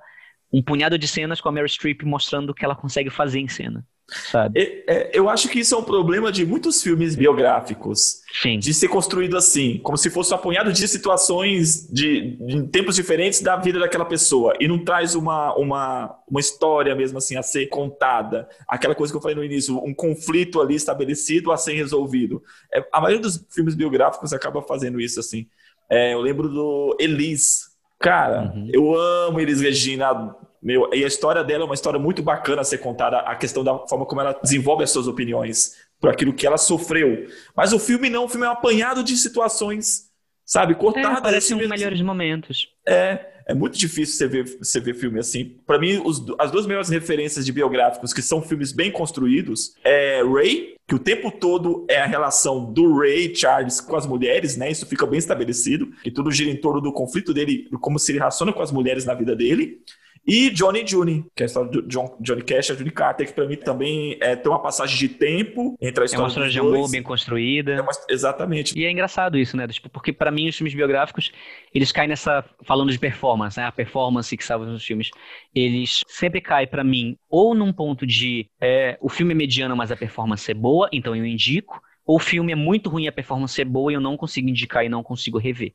um 0.51 0.61
punhado 0.61 0.97
de 0.97 1.07
cenas 1.07 1.39
com 1.39 1.47
a 1.47 1.51
Meryl 1.53 1.69
Streep 1.69 2.03
mostrando 2.03 2.49
o 2.49 2.53
que 2.53 2.65
ela 2.65 2.75
consegue 2.75 3.09
fazer 3.09 3.39
em 3.39 3.47
cena. 3.47 3.85
Sabe? 4.09 4.83
É, 4.87 5.09
eu 5.13 5.29
acho 5.29 5.49
que 5.49 5.59
isso 5.59 5.75
é 5.75 5.77
um 5.77 5.83
problema 5.83 6.31
de 6.31 6.45
muitos 6.45 6.81
filmes 6.81 7.13
biográficos. 7.13 8.21
Sim. 8.41 8.57
De 8.57 8.73
ser 8.73 8.87
construído 8.87 9.35
assim, 9.35 9.79
como 9.83 9.97
se 9.97 10.09
fosse 10.09 10.31
um 10.31 10.35
apunhado 10.35 10.71
de 10.71 10.87
situações 10.87 11.87
de, 11.91 12.37
de 12.37 12.67
tempos 12.69 12.95
diferentes 12.95 13.41
da 13.41 13.57
vida 13.57 13.79
daquela 13.79 14.05
pessoa. 14.05 14.53
E 14.59 14.67
não 14.67 14.83
traz 14.83 15.13
uma, 15.13 15.53
uma, 15.55 16.15
uma 16.29 16.39
história 16.39 16.95
mesmo 16.95 17.17
assim 17.17 17.35
a 17.35 17.43
ser 17.43 17.67
contada. 17.67 18.47
Aquela 18.67 18.95
coisa 18.95 19.11
que 19.11 19.17
eu 19.17 19.21
falei 19.21 19.35
no 19.35 19.43
início, 19.43 19.77
um 19.83 19.93
conflito 19.93 20.61
ali 20.61 20.75
estabelecido 20.75 21.51
a 21.51 21.57
ser 21.57 21.73
resolvido. 21.73 22.41
É, 22.73 22.85
a 22.93 23.01
maioria 23.01 23.21
dos 23.21 23.45
filmes 23.49 23.75
biográficos 23.75 24.31
acaba 24.31 24.61
fazendo 24.61 25.01
isso 25.01 25.19
assim. 25.19 25.47
É, 25.89 26.13
eu 26.13 26.21
lembro 26.21 26.47
do 26.47 26.95
Elise, 26.99 27.67
Cara, 27.99 28.53
uhum. 28.53 28.69
eu 28.71 28.95
amo 28.95 29.39
Elis 29.39 29.59
Regina, 29.59 30.35
Meu, 30.61 30.89
e 30.93 31.03
a 31.03 31.07
história 31.07 31.43
dela 31.43 31.63
é 31.63 31.65
uma 31.65 31.75
história 31.75 31.99
muito 31.99 32.21
bacana 32.23 32.61
a 32.61 32.65
ser 32.65 32.79
contada, 32.79 33.19
a 33.19 33.35
questão 33.35 33.63
da 33.63 33.77
forma 33.87 34.05
como 34.05 34.21
ela 34.21 34.37
desenvolve 34.41 34.83
as 34.83 34.91
suas 34.91 35.07
opiniões 35.07 35.75
por 35.99 36.09
aquilo 36.09 36.33
que 36.33 36.45
ela 36.45 36.57
sofreu. 36.57 37.27
Mas 37.55 37.73
o 37.73 37.79
filme 37.79 38.09
não, 38.09 38.25
o 38.25 38.29
filme 38.29 38.45
é 38.45 38.49
um 38.49 38.53
apanhado 38.53 39.03
de 39.03 39.15
situações, 39.17 40.09
sabe, 40.45 40.75
cortadas. 40.75 41.19
É, 41.19 41.21
parecem 41.21 41.57
os 41.57 41.67
melhores 41.67 42.01
momentos. 42.01 42.67
É, 42.85 43.25
é 43.47 43.53
muito 43.53 43.77
difícil 43.77 44.15
você 44.17 44.27
ver, 44.27 44.57
você 44.59 44.79
ver 44.79 44.93
filme 44.93 45.19
assim. 45.19 45.55
Para 45.65 45.79
mim, 45.79 46.01
os, 46.03 46.23
as 46.37 46.51
duas 46.51 46.67
melhores 46.67 46.89
referências 46.89 47.45
de 47.45 47.51
biográficos, 47.51 48.13
que 48.13 48.21
são 48.21 48.41
filmes 48.41 48.71
bem 48.71 48.91
construídos, 48.91 49.73
é 49.83 50.21
Ray, 50.21 50.75
que 50.85 50.95
o 50.95 50.99
tempo 50.99 51.31
todo 51.31 51.85
é 51.89 52.01
a 52.01 52.05
relação 52.05 52.71
do 52.71 52.97
Ray 52.97 53.33
Charles 53.33 53.79
com 53.79 53.95
as 53.95 54.05
mulheres, 54.05 54.57
né? 54.57 54.69
Isso 54.69 54.85
fica 54.85 55.05
bem 55.05 55.17
estabelecido, 55.17 55.87
que 56.03 56.11
tudo 56.11 56.31
gira 56.31 56.51
em 56.51 56.57
torno 56.57 56.81
do 56.81 56.91
conflito 56.91 57.33
dele, 57.33 57.69
como 57.79 57.97
se 57.97 58.11
ele 58.11 58.19
relaciona 58.19 58.51
com 58.51 58.61
as 58.61 58.71
mulheres 58.71 59.05
na 59.05 59.13
vida 59.13 59.35
dele. 59.35 59.79
E 60.27 60.49
Johnny 60.49 60.85
June, 60.85 61.25
que 61.33 61.43
é 61.43 61.45
a 61.45 61.47
história 61.47 61.71
do 61.71 61.81
John, 61.83 62.17
Johnny 62.19 62.41
Cash 62.41 62.71
e 62.71 62.75
Johnny 62.75 62.91
Carter, 62.91 63.25
que 63.25 63.33
para 63.33 63.47
mim 63.47 63.55
também 63.55 64.17
é, 64.19 64.35
tem 64.35 64.51
uma 64.51 64.61
passagem 64.61 64.97
de 64.97 65.07
tempo 65.07 65.77
entre 65.81 66.03
a 66.03 66.05
história 66.05 66.21
É 66.21 66.23
uma 66.23 66.27
história 66.27 66.49
de 66.49 66.59
amor 66.59 66.91
bem 66.91 67.01
construída. 67.01 67.71
É 67.71 67.81
uma, 67.81 67.91
exatamente. 68.09 68.77
E 68.77 68.83
é 68.83 68.91
engraçado 68.91 69.37
isso, 69.37 69.55
né? 69.55 69.65
Tipo, 69.69 69.89
porque 69.89 70.11
para 70.11 70.29
mim 70.29 70.49
os 70.49 70.57
filmes 70.57 70.73
biográficos, 70.73 71.31
eles 71.73 71.93
caem 71.93 72.09
nessa 72.09 72.43
falando 72.65 72.91
de 72.91 72.99
performance, 72.99 73.57
né? 73.57 73.65
A 73.65 73.71
performance 73.71 74.35
que 74.35 74.43
salva 74.43 74.65
os 74.65 74.83
filmes, 74.83 75.11
eles 75.55 76.01
sempre 76.09 76.41
caem 76.41 76.67
para 76.67 76.83
mim 76.83 77.15
ou 77.29 77.55
num 77.55 77.71
ponto 77.71 78.05
de 78.05 78.49
é, 78.59 78.97
o 78.99 79.07
filme 79.07 79.31
é 79.31 79.35
mediano, 79.35 79.77
mas 79.77 79.93
a 79.93 79.95
performance 79.95 80.51
é 80.51 80.53
boa, 80.53 80.89
então 80.91 81.15
eu 81.15 81.25
indico, 81.25 81.81
ou 82.05 82.17
o 82.17 82.19
filme 82.19 82.51
é 82.51 82.55
muito 82.55 82.89
ruim, 82.89 83.07
a 83.07 83.11
performance 83.13 83.61
é 83.61 83.65
boa 83.65 83.91
e 83.91 83.95
eu 83.95 84.01
não 84.01 84.17
consigo 84.17 84.49
indicar 84.49 84.85
e 84.85 84.89
não 84.89 85.03
consigo 85.03 85.37
rever. 85.37 85.73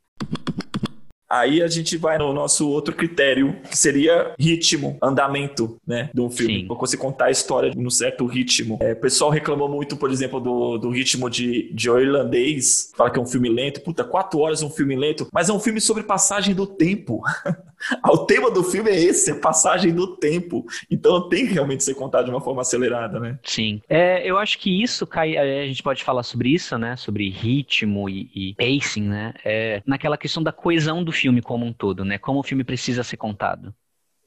Aí 1.33 1.63
a 1.63 1.67
gente 1.67 1.97
vai 1.97 2.19
no 2.19 2.31
nosso 2.31 2.69
outro 2.69 2.95
critério, 2.95 3.57
que 3.63 3.77
seria 3.77 4.35
ritmo, 4.39 4.99
andamento, 5.03 5.79
né, 5.87 6.11
de 6.13 6.21
um 6.21 6.29
filme. 6.29 6.67
Pra 6.67 6.77
você 6.77 6.95
contar 6.95 7.27
a 7.27 7.31
história 7.31 7.73
num 7.75 7.89
certo 7.89 8.27
ritmo. 8.27 8.77
É, 8.83 8.93
o 8.93 8.97
pessoal 8.97 9.31
reclamou 9.31 9.67
muito, 9.67 9.97
por 9.97 10.11
exemplo, 10.11 10.39
do, 10.39 10.77
do 10.77 10.91
ritmo 10.91 11.31
de, 11.31 11.73
de 11.73 11.89
O 11.89 11.99
Irlandês, 11.99 12.93
fala 12.95 13.11
que 13.11 13.19
é 13.19 13.23
um 13.23 13.27
filme 13.27 13.49
lento. 13.49 13.81
Puta, 13.81 14.05
quatro 14.05 14.41
horas 14.41 14.63
é 14.63 14.67
um 14.67 14.71
filme 14.71 14.95
lento, 14.95 15.27
mas 15.33 15.49
é 15.49 15.55
um 15.55 15.59
filme 15.59 15.81
sobre 15.81 16.03
passagem 16.03 16.55
do 16.55 16.67
tempo. 16.67 17.23
o 18.09 18.19
tema 18.19 18.51
do 18.51 18.63
filme 18.63 18.91
é 18.91 18.99
esse, 18.99 19.31
é 19.31 19.35
passagem 19.35 19.93
do 19.93 20.17
tempo. 20.17 20.65
Então 20.91 21.29
tem 21.29 21.47
que 21.47 21.53
realmente 21.53 21.85
ser 21.85 21.95
contado 21.95 22.27
de 22.27 22.31
uma 22.31 22.41
forma 22.41 22.63
acelerada, 22.63 23.19
né? 23.19 23.39
Sim. 23.43 23.81
É, 23.89 24.29
eu 24.29 24.39
acho 24.39 24.59
que 24.59 24.83
isso 24.83 25.07
cai, 25.07 25.37
a 25.37 25.67
gente 25.67 25.83
pode 25.83 26.05
falar 26.05 26.23
sobre 26.23 26.51
isso, 26.51 26.77
né, 26.79 26.97
sobre 26.97 27.29
ritmo 27.29 28.09
e, 28.09 28.31
e 28.35 28.55
pacing, 28.55 29.09
né, 29.09 29.35
é, 29.45 29.83
naquela 29.87 30.17
questão 30.17 30.43
da 30.43 30.53
coesão 30.53 31.03
do 31.03 31.13
filme 31.13 31.43
como 31.43 31.65
um 31.65 31.73
todo, 31.73 32.05
né? 32.05 32.19
Como 32.19 32.41
o 32.41 32.43
filme 32.43 32.65
precisa 32.65 33.03
ser 33.03 33.17
contado 33.17 33.75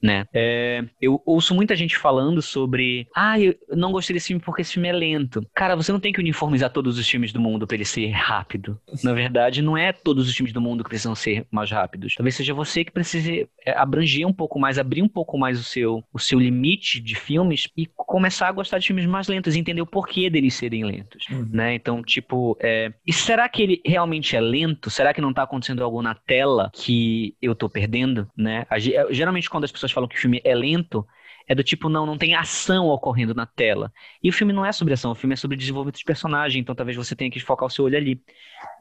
né? 0.01 0.25
É, 0.34 0.84
eu 1.01 1.21
ouço 1.25 1.53
muita 1.55 1.75
gente 1.75 1.97
falando 1.97 2.41
sobre, 2.41 3.08
ah, 3.15 3.39
eu 3.39 3.55
não 3.71 3.91
gostei 3.91 4.13
desse 4.13 4.27
filme 4.27 4.41
porque 4.41 4.62
esse 4.62 4.73
filme 4.73 4.88
é 4.88 4.93
lento. 4.93 5.45
Cara, 5.53 5.75
você 5.75 5.91
não 5.91 5.99
tem 5.99 6.13
que 6.13 6.19
uniformizar 6.19 6.69
todos 6.69 6.97
os 6.97 7.08
filmes 7.08 7.31
do 7.31 7.39
mundo 7.39 7.65
para 7.65 7.75
ele 7.75 7.86
ser 7.86 8.10
rápido. 8.10 8.79
Na 9.03 9.13
verdade, 9.13 9.62
não 9.62 9.77
é 9.77 9.91
todos 9.91 10.27
os 10.27 10.36
filmes 10.36 10.53
do 10.53 10.62
mundo 10.62 10.84
que 10.84 10.89
precisam 10.89 11.15
ser 11.15 11.45
mais 11.51 11.71
rápidos. 11.71 12.15
Talvez 12.15 12.36
seja 12.36 12.53
você 12.53 12.84
que 12.84 12.91
precise 12.91 13.47
é, 13.65 13.71
abranger 13.71 14.27
um 14.27 14.34
pouco 14.34 14.60
mais, 14.60 14.77
abrir 14.77 15.01
um 15.01 15.10
pouco 15.10 15.38
mais 15.38 15.60
o 15.60 15.63
seu, 15.63 16.03
o 16.13 16.19
seu 16.19 16.39
limite 16.39 16.99
de 16.99 17.15
filmes 17.15 17.67
e 17.75 17.86
começar 17.95 18.47
a 18.47 18.51
gostar 18.51 18.79
de 18.79 18.88
filmes 18.88 19.05
mais 19.05 19.27
lentos 19.27 19.55
e 19.55 19.60
entender 19.60 19.81
o 19.81 19.86
porquê 19.86 20.29
deles 20.29 20.53
serem 20.53 20.84
lentos, 20.84 21.25
uhum. 21.29 21.47
né? 21.51 21.73
Então, 21.73 22.01
tipo, 22.03 22.58
é... 22.62 22.93
e 23.05 23.13
será 23.13 23.49
que 23.49 23.62
ele 23.62 23.81
realmente 23.86 24.36
é 24.36 24.41
lento? 24.41 24.89
Será 24.89 25.13
que 25.13 25.21
não 25.21 25.34
tá 25.34 25.43
acontecendo 25.43 25.84
algo 25.84 26.01
na 26.01 26.13
tela 26.13 26.71
que 26.73 27.36
eu 27.41 27.55
tô 27.55 27.69
perdendo, 27.69 28.27
né? 28.38 28.65
Geralmente 29.10 29.49
quando 29.49 29.63
as 29.63 29.71
pessoas 29.71 29.84
falam 29.91 30.07
que 30.07 30.15
o 30.15 30.19
filme 30.19 30.41
é 30.43 30.55
lento, 30.55 31.05
é 31.47 31.53
do 31.53 31.63
tipo, 31.63 31.89
não, 31.89 32.05
não 32.05 32.17
tem 32.17 32.35
ação 32.35 32.87
ocorrendo 32.87 33.33
na 33.33 33.45
tela. 33.45 33.91
E 34.21 34.29
o 34.29 34.33
filme 34.33 34.51
não 34.51 34.65
é 34.65 34.71
sobre 34.71 34.93
ação, 34.93 35.11
o 35.11 35.15
filme 35.15 35.33
é 35.33 35.35
sobre 35.35 35.57
desenvolvimento 35.57 35.97
de 35.97 36.03
personagem, 36.03 36.61
então 36.61 36.73
talvez 36.73 36.97
você 36.97 37.15
tenha 37.15 37.29
que 37.29 37.39
focar 37.39 37.67
o 37.67 37.69
seu 37.69 37.85
olho 37.85 37.97
ali. 37.97 38.21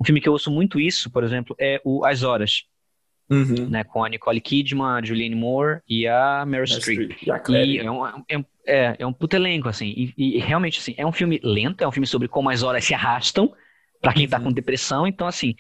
Um 0.01 0.05
filme 0.05 0.21
que 0.21 0.29
eu 0.29 0.33
ouço 0.33 0.51
muito 0.51 0.81
isso, 0.81 1.11
por 1.11 1.23
exemplo, 1.23 1.55
é 1.59 1.81
o 1.85 2.05
As 2.05 2.23
Horas. 2.23 2.65
Uhum. 3.31 3.71
Né, 3.71 3.83
com 3.85 4.05
a 4.05 4.09
Nicole 4.11 4.39
Kidman, 4.39 4.99
a 4.99 5.03
Julianne 5.03 5.35
Moore 5.35 5.81
e 5.89 6.07
a 6.07 6.45
Meryl 6.47 6.67
Streep. 6.67 7.17
E 7.23 7.79
é 7.79 7.91
um, 7.91 8.07
é, 8.07 8.45
é, 8.67 8.97
é 8.99 9.07
um 9.07 9.15
puto 9.15 9.35
elenco, 9.35 9.67
assim. 9.67 9.87
E, 9.97 10.15
e, 10.37 10.39
realmente, 10.39 10.79
assim, 10.79 10.95
é 10.99 11.07
um 11.07 11.13
filme 11.13 11.41
lento, 11.43 11.83
é 11.83 11.89
um 11.89 11.91
filme 11.91 12.07
sobre 12.07 12.29
como 12.29 12.51
as 12.51 12.63
horas 12.63 12.85
se 12.85 12.93
arrastam 12.93 13.51
para 13.99 14.13
quem 14.13 14.29
tá 14.29 14.37
uhum. 14.37 14.43
tá 14.43 14.49
com 14.51 14.53
depressão. 14.53 15.07
Então, 15.07 15.27
assim, 15.27 15.55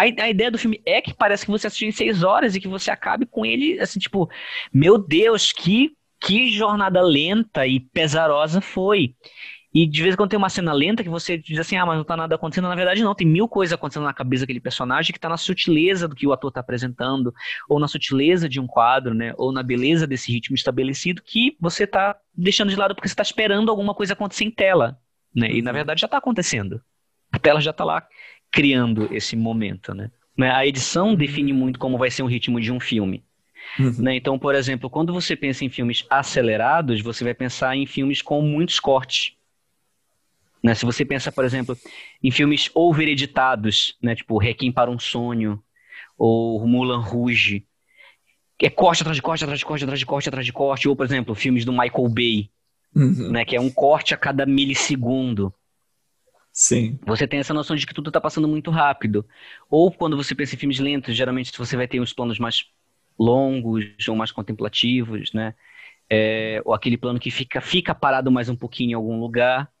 a, 0.00 0.24
a, 0.24 0.30
ideia 0.30 0.50
do 0.50 0.58
filme 0.58 0.80
é 0.86 1.00
que 1.00 1.14
parece 1.14 1.44
que 1.44 1.50
você 1.50 1.66
assistiu 1.66 1.88
em 1.88 1.92
seis 1.92 2.22
horas 2.22 2.54
e 2.54 2.60
que 2.60 2.68
você 2.68 2.90
acabe 2.90 3.26
com 3.26 3.44
ele, 3.44 3.78
assim, 3.80 3.98
tipo, 3.98 4.28
meu 4.72 4.98
Deus, 4.98 5.52
que, 5.52 5.92
que 6.20 6.50
jornada 6.50 7.00
lenta 7.00 7.66
e 7.66 7.80
pesarosa 7.80 8.60
foi. 8.60 9.14
E 9.72 9.86
de 9.86 10.02
vez 10.02 10.14
em 10.14 10.16
quando 10.16 10.30
tem 10.30 10.38
uma 10.38 10.48
cena 10.48 10.72
lenta 10.72 11.02
que 11.02 11.08
você 11.08 11.38
diz 11.38 11.56
assim, 11.58 11.76
ah, 11.76 11.86
mas 11.86 11.96
não 11.96 12.02
tá 12.02 12.16
nada 12.16 12.34
acontecendo. 12.34 12.68
Na 12.68 12.74
verdade, 12.74 13.04
não, 13.04 13.14
tem 13.14 13.26
mil 13.26 13.46
coisas 13.46 13.72
acontecendo 13.72 14.02
na 14.02 14.12
cabeça 14.12 14.42
daquele 14.42 14.58
personagem 14.58 15.12
que 15.12 15.20
tá 15.20 15.28
na 15.28 15.36
sutileza 15.36 16.08
do 16.08 16.16
que 16.16 16.26
o 16.26 16.32
ator 16.32 16.50
tá 16.50 16.58
apresentando, 16.58 17.32
ou 17.68 17.78
na 17.78 17.86
sutileza 17.86 18.48
de 18.48 18.58
um 18.58 18.66
quadro, 18.66 19.14
né? 19.14 19.32
Ou 19.38 19.52
na 19.52 19.62
beleza 19.62 20.08
desse 20.08 20.32
ritmo 20.32 20.56
estabelecido 20.56 21.22
que 21.22 21.56
você 21.60 21.86
tá 21.86 22.16
deixando 22.34 22.70
de 22.70 22.76
lado 22.76 22.96
porque 22.96 23.08
você 23.08 23.14
tá 23.14 23.22
esperando 23.22 23.70
alguma 23.70 23.94
coisa 23.94 24.14
acontecer 24.14 24.44
em 24.44 24.50
tela. 24.50 24.98
Né? 25.32 25.52
E 25.52 25.62
na 25.62 25.70
uhum. 25.70 25.76
verdade 25.76 26.00
já 26.00 26.08
tá 26.08 26.18
acontecendo. 26.18 26.82
A 27.30 27.38
tela 27.38 27.60
já 27.60 27.72
tá 27.72 27.84
lá 27.84 28.04
criando 28.50 29.08
esse 29.12 29.36
momento, 29.36 29.94
né? 29.94 30.10
A 30.38 30.66
edição 30.66 31.14
define 31.14 31.52
muito 31.52 31.78
como 31.78 31.98
vai 31.98 32.10
ser 32.10 32.22
o 32.22 32.26
ritmo 32.26 32.60
de 32.60 32.72
um 32.72 32.80
filme. 32.80 33.22
Uhum. 33.78 33.94
Né? 33.98 34.16
Então, 34.16 34.38
por 34.38 34.54
exemplo, 34.54 34.88
quando 34.88 35.12
você 35.12 35.36
pensa 35.36 35.64
em 35.64 35.68
filmes 35.68 36.04
acelerados, 36.08 37.02
você 37.02 37.24
vai 37.24 37.34
pensar 37.34 37.76
em 37.76 37.86
filmes 37.86 38.22
com 38.22 38.40
muitos 38.40 38.80
cortes. 38.80 39.34
Né? 40.62 40.74
Se 40.74 40.84
você 40.84 41.04
pensa, 41.04 41.30
por 41.30 41.44
exemplo, 41.44 41.76
em 42.22 42.30
filmes 42.30 42.70
overeditados, 42.74 43.96
né? 44.02 44.14
tipo 44.14 44.38
Requiem 44.38 44.72
para 44.72 44.90
um 44.90 44.98
Sonho, 44.98 45.62
ou 46.18 46.66
Mulan 46.66 47.00
Rouge, 47.00 47.66
é 48.58 48.68
corte 48.68 49.02
atrás 49.02 49.16
de 49.16 49.22
corte, 49.22 49.44
atrás 49.44 49.58
de 49.58 49.64
corte, 49.64 49.84
atrás 49.84 49.98
de 49.98 50.06
corte, 50.06 50.28
atrás 50.28 50.46
de 50.46 50.52
corte, 50.52 50.88
ou, 50.88 50.94
por 50.94 51.06
exemplo, 51.06 51.34
filmes 51.34 51.64
do 51.64 51.72
Michael 51.72 52.08
Bay, 52.08 52.50
uhum. 52.94 53.30
né? 53.30 53.44
que 53.44 53.56
é 53.56 53.60
um 53.60 53.70
corte 53.70 54.12
a 54.12 54.16
cada 54.16 54.44
milissegundo. 54.44 55.52
Sim. 56.60 56.98
Você 57.06 57.26
tem 57.26 57.40
essa 57.40 57.54
noção 57.54 57.74
de 57.74 57.86
que 57.86 57.94
tudo 57.94 58.10
está 58.10 58.20
passando 58.20 58.46
muito 58.46 58.70
rápido. 58.70 59.26
Ou 59.70 59.90
quando 59.90 60.14
você 60.14 60.34
pensa 60.34 60.54
em 60.54 60.58
filmes 60.58 60.78
lentos, 60.78 61.16
geralmente 61.16 61.56
você 61.56 61.74
vai 61.74 61.88
ter 61.88 61.98
uns 61.98 62.12
planos 62.12 62.38
mais 62.38 62.66
longos 63.18 63.86
ou 64.06 64.14
mais 64.14 64.30
contemplativos, 64.30 65.32
né? 65.32 65.54
É, 66.10 66.60
ou 66.62 66.74
aquele 66.74 66.98
plano 66.98 67.18
que 67.18 67.30
fica, 67.30 67.62
fica 67.62 67.94
parado 67.94 68.30
mais 68.30 68.50
um 68.50 68.54
pouquinho 68.54 68.90
em 68.90 68.92
algum 68.92 69.18
lugar. 69.18 69.72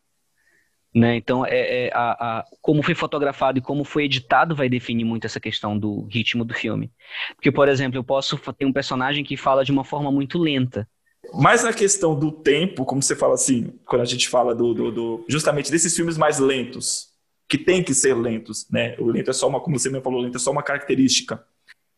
Né? 0.94 1.16
Então, 1.16 1.44
é, 1.44 1.88
é 1.88 1.90
a, 1.92 2.38
a, 2.38 2.44
como 2.62 2.82
foi 2.82 2.94
fotografado 2.94 3.58
e 3.58 3.62
como 3.62 3.84
foi 3.84 4.04
editado 4.04 4.56
vai 4.56 4.70
definir 4.70 5.04
muito 5.04 5.26
essa 5.26 5.38
questão 5.38 5.78
do 5.78 6.06
ritmo 6.06 6.46
do 6.46 6.54
filme. 6.54 6.90
Porque, 7.34 7.52
por 7.52 7.68
exemplo, 7.68 7.98
eu 7.98 8.04
posso 8.04 8.38
ter 8.54 8.64
um 8.64 8.72
personagem 8.72 9.22
que 9.22 9.36
fala 9.36 9.66
de 9.66 9.70
uma 9.70 9.84
forma 9.84 10.10
muito 10.10 10.38
lenta. 10.38 10.88
Mas 11.34 11.62
na 11.62 11.72
questão 11.72 12.18
do 12.18 12.32
tempo, 12.32 12.84
como 12.84 13.02
você 13.02 13.14
fala 13.14 13.34
assim, 13.34 13.72
quando 13.86 14.02
a 14.02 14.06
gente 14.06 14.28
fala 14.28 14.54
do, 14.54 14.74
do, 14.74 14.90
do, 14.90 15.24
justamente 15.28 15.70
desses 15.70 15.94
filmes 15.94 16.16
mais 16.16 16.38
lentos, 16.38 17.10
que 17.48 17.58
tem 17.58 17.82
que 17.82 17.92
ser 17.94 18.14
lentos, 18.14 18.66
né? 18.70 18.96
O 18.98 19.06
lento 19.06 19.30
é 19.30 19.32
só 19.32 19.48
uma, 19.48 19.60
como 19.60 19.78
você 19.78 19.90
me 19.90 20.00
falou, 20.00 20.20
o 20.20 20.22
lento 20.22 20.36
é 20.36 20.40
só 20.40 20.50
uma 20.50 20.62
característica. 20.62 21.44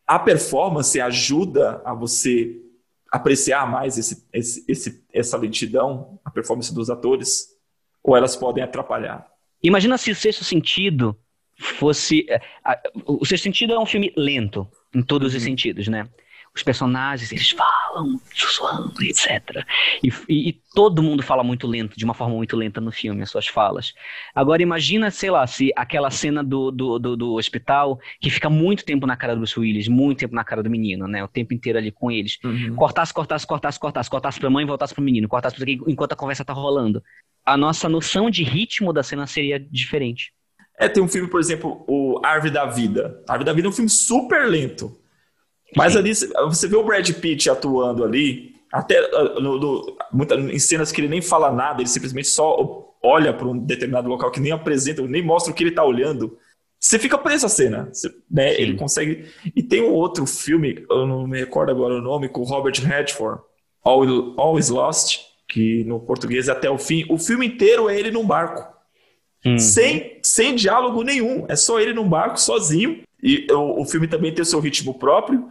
A 0.05 0.19
performance 0.19 0.99
ajuda 0.99 1.81
a 1.85 1.93
você 1.93 2.59
apreciar 3.11 3.69
mais 3.69 3.97
esse, 3.97 4.27
esse, 4.33 4.65
esse, 4.67 5.03
essa 5.13 5.37
lentidão, 5.37 6.19
a 6.25 6.31
performance 6.31 6.73
dos 6.73 6.89
atores, 6.89 7.49
ou 8.03 8.17
elas 8.17 8.35
podem 8.35 8.63
atrapalhar? 8.63 9.27
Imagina 9.61 9.97
se 9.97 10.11
o 10.11 10.15
Sexto 10.15 10.43
Sentido 10.43 11.15
fosse. 11.57 12.25
É, 12.27 12.41
o 13.05 13.23
Sexto 13.25 13.43
Sentido 13.43 13.73
é 13.73 13.79
um 13.79 13.85
filme 13.85 14.11
lento, 14.17 14.67
em 14.93 15.01
todos 15.01 15.31
uhum. 15.31 15.37
os 15.37 15.43
sentidos, 15.43 15.87
né? 15.87 16.09
Os 16.55 16.61
personagens, 16.61 17.31
eles 17.31 17.49
falam 17.49 18.19
sussurrando, 18.31 18.93
etc. 19.01 19.65
E, 20.03 20.09
e, 20.29 20.49
e, 20.49 20.61
todo 20.73 21.01
mundo 21.01 21.23
fala 21.23 21.43
muito 21.43 21.65
lento, 21.65 21.97
de 21.97 22.05
uma 22.05 22.13
forma 22.13 22.35
muito 22.35 22.55
lenta 22.55 22.79
no 22.79 22.91
filme, 22.91 23.23
as 23.23 23.31
suas 23.31 23.47
falas. 23.47 23.93
Agora 24.35 24.61
imagina, 24.61 25.09
sei 25.09 25.31
lá, 25.31 25.45
se 25.47 25.71
aquela 25.75 26.11
cena 26.11 26.43
do, 26.43 26.69
do, 26.69 26.99
do, 26.99 27.17
do 27.17 27.33
hospital, 27.33 27.99
que 28.21 28.29
fica 28.29 28.49
muito 28.49 28.85
tempo 28.85 29.07
na 29.07 29.17
cara 29.17 29.33
do 29.33 29.39
Bruce 29.39 29.59
Willis, 29.59 29.87
muito 29.87 30.19
tempo 30.19 30.35
na 30.35 30.43
cara 30.43 30.61
do 30.61 30.69
menino, 30.69 31.07
né? 31.07 31.23
O 31.23 31.27
tempo 31.27 31.53
inteiro 31.55 31.79
ali 31.79 31.91
com 31.91 32.11
eles. 32.11 32.37
Uhum. 32.43 32.75
Cortasse, 32.75 33.13
cortasse, 33.13 33.47
cortasse, 33.47 33.79
cortasse, 33.79 34.09
cortasse 34.09 34.39
pra 34.39 34.49
mãe 34.49 34.63
e 34.63 34.67
voltasse 34.67 34.93
pro 34.93 35.03
menino, 35.03 35.27
cortasse 35.27 35.55
pra 35.55 35.65
enquanto 35.69 36.13
a 36.13 36.15
conversa 36.15 36.45
tá 36.45 36.53
rolando. 36.53 37.03
A 37.43 37.57
nossa 37.57 37.89
noção 37.89 38.29
de 38.29 38.43
ritmo 38.43 38.93
da 38.93 39.01
cena 39.01 39.25
seria 39.25 39.59
diferente. 39.59 40.31
É, 40.79 40.87
tem 40.87 41.01
um 41.01 41.07
filme, 41.07 41.29
por 41.29 41.39
exemplo, 41.39 41.83
o 41.87 42.19
Árvore 42.23 42.51
da 42.51 42.65
Vida. 42.65 43.23
A 43.27 43.33
Árvore 43.33 43.45
da 43.45 43.53
Vida 43.53 43.67
é 43.67 43.69
um 43.69 43.73
filme 43.73 43.89
super 43.89 44.47
lento. 44.47 45.02
Mas 45.75 45.95
ali 45.95 46.13
você 46.13 46.67
vê 46.67 46.75
o 46.75 46.83
Brad 46.83 47.09
Pitt 47.11 47.49
atuando 47.49 48.03
ali, 48.03 48.55
até 48.71 48.97
ah, 48.99 49.39
no, 49.39 49.59
no, 49.59 50.51
em 50.51 50.59
cenas 50.59 50.91
que 50.91 51.01
ele 51.01 51.07
nem 51.07 51.21
fala 51.21 51.51
nada, 51.51 51.81
ele 51.81 51.89
simplesmente 51.89 52.27
só 52.27 52.95
olha 53.01 53.33
para 53.33 53.47
um 53.47 53.57
determinado 53.57 54.07
local 54.07 54.31
que 54.31 54.39
nem 54.39 54.51
apresenta, 54.51 55.01
nem 55.03 55.21
mostra 55.21 55.51
o 55.51 55.55
que 55.55 55.63
ele 55.63 55.69
está 55.69 55.83
olhando. 55.83 56.37
Você 56.79 56.99
fica 56.99 57.17
preso 57.17 57.45
à 57.45 57.49
cena, 57.49 57.89
você, 57.91 58.11
né? 58.29 58.59
Ele 58.59 58.75
consegue. 58.75 59.25
E 59.55 59.63
tem 59.63 59.81
um 59.81 59.93
outro 59.93 60.25
filme, 60.25 60.85
eu 60.89 61.07
não 61.07 61.25
me 61.25 61.39
recordo 61.39 61.71
agora 61.71 61.93
o 61.93 62.01
nome, 62.01 62.27
com 62.27 62.41
o 62.41 62.45
Robert 62.45 62.73
Redford, 62.81 63.41
All, 63.83 64.57
is 64.57 64.69
Lost, 64.69 65.19
que 65.47 65.83
no 65.85 65.99
português 65.99 66.47
é 66.47 66.51
até 66.51 66.69
o 66.69 66.77
fim. 66.77 67.05
O 67.09 67.17
filme 67.17 67.45
inteiro 67.45 67.89
é 67.89 67.97
ele 67.97 68.11
num 68.11 68.25
barco. 68.25 68.73
Uhum. 69.45 69.59
Sem, 69.59 70.19
sem 70.23 70.55
diálogo 70.55 71.03
nenhum. 71.03 71.45
É 71.47 71.55
só 71.55 71.79
ele 71.79 71.93
num 71.93 72.07
barco, 72.07 72.39
sozinho. 72.39 73.01
E 73.23 73.47
o, 73.49 73.81
o 73.81 73.85
filme 73.85 74.07
também 74.07 74.33
tem 74.33 74.43
seu 74.43 74.59
ritmo 74.59 74.99
próprio. 74.99 75.47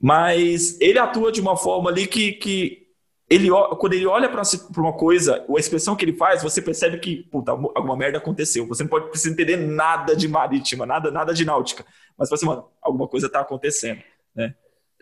Mas 0.00 0.80
ele 0.80 0.98
atua 0.98 1.32
de 1.32 1.40
uma 1.40 1.56
forma 1.56 1.90
ali 1.90 2.06
que, 2.06 2.32
que 2.32 2.86
ele, 3.28 3.48
quando 3.78 3.92
ele 3.92 4.06
olha 4.06 4.28
para 4.28 4.42
uma 4.76 4.92
coisa, 4.92 5.44
a 5.48 5.60
expressão 5.60 5.96
que 5.96 6.04
ele 6.04 6.14
faz, 6.14 6.42
você 6.42 6.62
percebe 6.62 6.98
que 6.98 7.24
puta, 7.24 7.50
alguma 7.50 7.96
merda 7.96 8.18
aconteceu. 8.18 8.66
Você 8.68 8.84
não 8.84 8.90
pode 8.90 9.08
precisar 9.08 9.32
entender 9.32 9.56
nada 9.56 10.14
de 10.14 10.28
marítima, 10.28 10.86
nada, 10.86 11.10
nada 11.10 11.34
de 11.34 11.44
náutica. 11.44 11.84
Mas 12.16 12.30
você, 12.30 12.46
mano, 12.46 12.66
alguma 12.80 13.08
coisa 13.08 13.26
está 13.26 13.40
acontecendo, 13.40 14.00
né? 14.34 14.54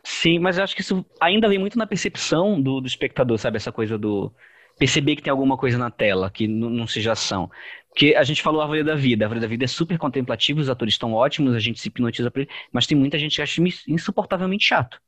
Sim, 0.02 0.38
mas 0.38 0.57
eu 0.57 0.64
acho 0.64 0.74
que 0.74 0.83
isso 0.83 1.05
ainda 1.20 1.48
vem 1.48 1.59
muito 1.59 1.76
na 1.76 1.87
percepção 1.87 2.61
do, 2.61 2.81
do 2.81 2.87
espectador, 2.87 3.38
sabe? 3.38 3.57
Essa 3.57 3.72
coisa 3.72 3.98
do 3.98 4.33
perceber 4.79 5.16
que 5.16 5.22
tem 5.22 5.31
alguma 5.31 5.57
coisa 5.57 5.76
na 5.76 5.90
tela, 5.90 6.31
que 6.31 6.46
não 6.46 6.87
seja 6.87 7.12
ação. 7.12 7.50
Porque 7.97 8.15
a 8.15 8.23
gente 8.25 8.43
falou 8.43 8.61
a 8.61 8.65
Árvore 8.65 8.85
da 8.85 8.95
Vida. 8.95 9.25
A 9.25 9.27
Árvore 9.27 9.41
da 9.41 9.47
Vida 9.47 9.65
é 9.65 9.67
super 9.67 9.97
contemplativa, 9.97 10.61
os 10.61 10.69
atores 10.69 10.93
estão 10.93 11.15
ótimos, 11.15 11.55
a 11.55 11.59
gente 11.59 11.81
se 11.81 11.89
hipnotiza 11.89 12.31
por 12.31 12.41
ele, 12.41 12.51
mas 12.71 12.87
tem 12.87 12.97
muita 12.97 13.19
gente 13.19 13.37
que 13.37 13.41
acha 13.41 13.59
insuportavelmente 13.89 14.67
chato. 14.67 15.01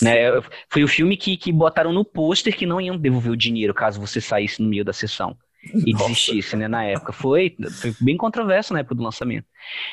Né? 0.00 0.30
Foi 0.70 0.84
o 0.84 0.88
filme 0.88 1.16
que, 1.16 1.36
que 1.36 1.50
botaram 1.50 1.92
no 1.92 2.04
pôster 2.04 2.56
que 2.56 2.64
não 2.64 2.80
iam 2.80 2.96
devolver 2.96 3.32
o 3.32 3.36
dinheiro 3.36 3.74
caso 3.74 4.00
você 4.00 4.20
saísse 4.20 4.62
no 4.62 4.68
meio 4.68 4.84
da 4.84 4.92
sessão 4.92 5.36
e 5.84 5.92
Nossa. 5.92 6.04
desistisse, 6.04 6.56
né, 6.56 6.68
na 6.68 6.84
época. 6.84 7.12
Foi, 7.12 7.56
foi 7.80 7.92
bem 8.00 8.16
controverso 8.16 8.72
na 8.72 8.78
época 8.78 8.94
do 8.94 9.02
lançamento. 9.02 9.48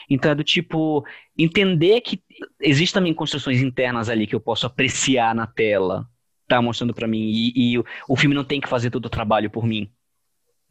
Então 0.07 0.29
é 0.29 0.35
do 0.35 0.43
tipo, 0.43 1.03
entender 1.35 1.99
que 2.01 2.21
existem 2.61 2.99
também 2.99 3.13
construções 3.13 3.59
internas 3.59 4.07
ali 4.07 4.27
que 4.27 4.35
eu 4.35 4.39
posso 4.39 4.67
apreciar 4.67 5.33
na 5.33 5.47
tela, 5.47 6.05
tá 6.47 6.61
mostrando 6.61 6.93
para 6.93 7.07
mim, 7.07 7.23
e, 7.23 7.73
e, 7.73 7.83
o 8.07 8.15
filme 8.15 8.35
não 8.35 8.43
tem 8.43 8.61
que 8.61 8.69
fazer 8.69 8.91
todo 8.91 9.07
o 9.07 9.09
trabalho 9.09 9.49
por 9.49 9.65
mim 9.65 9.91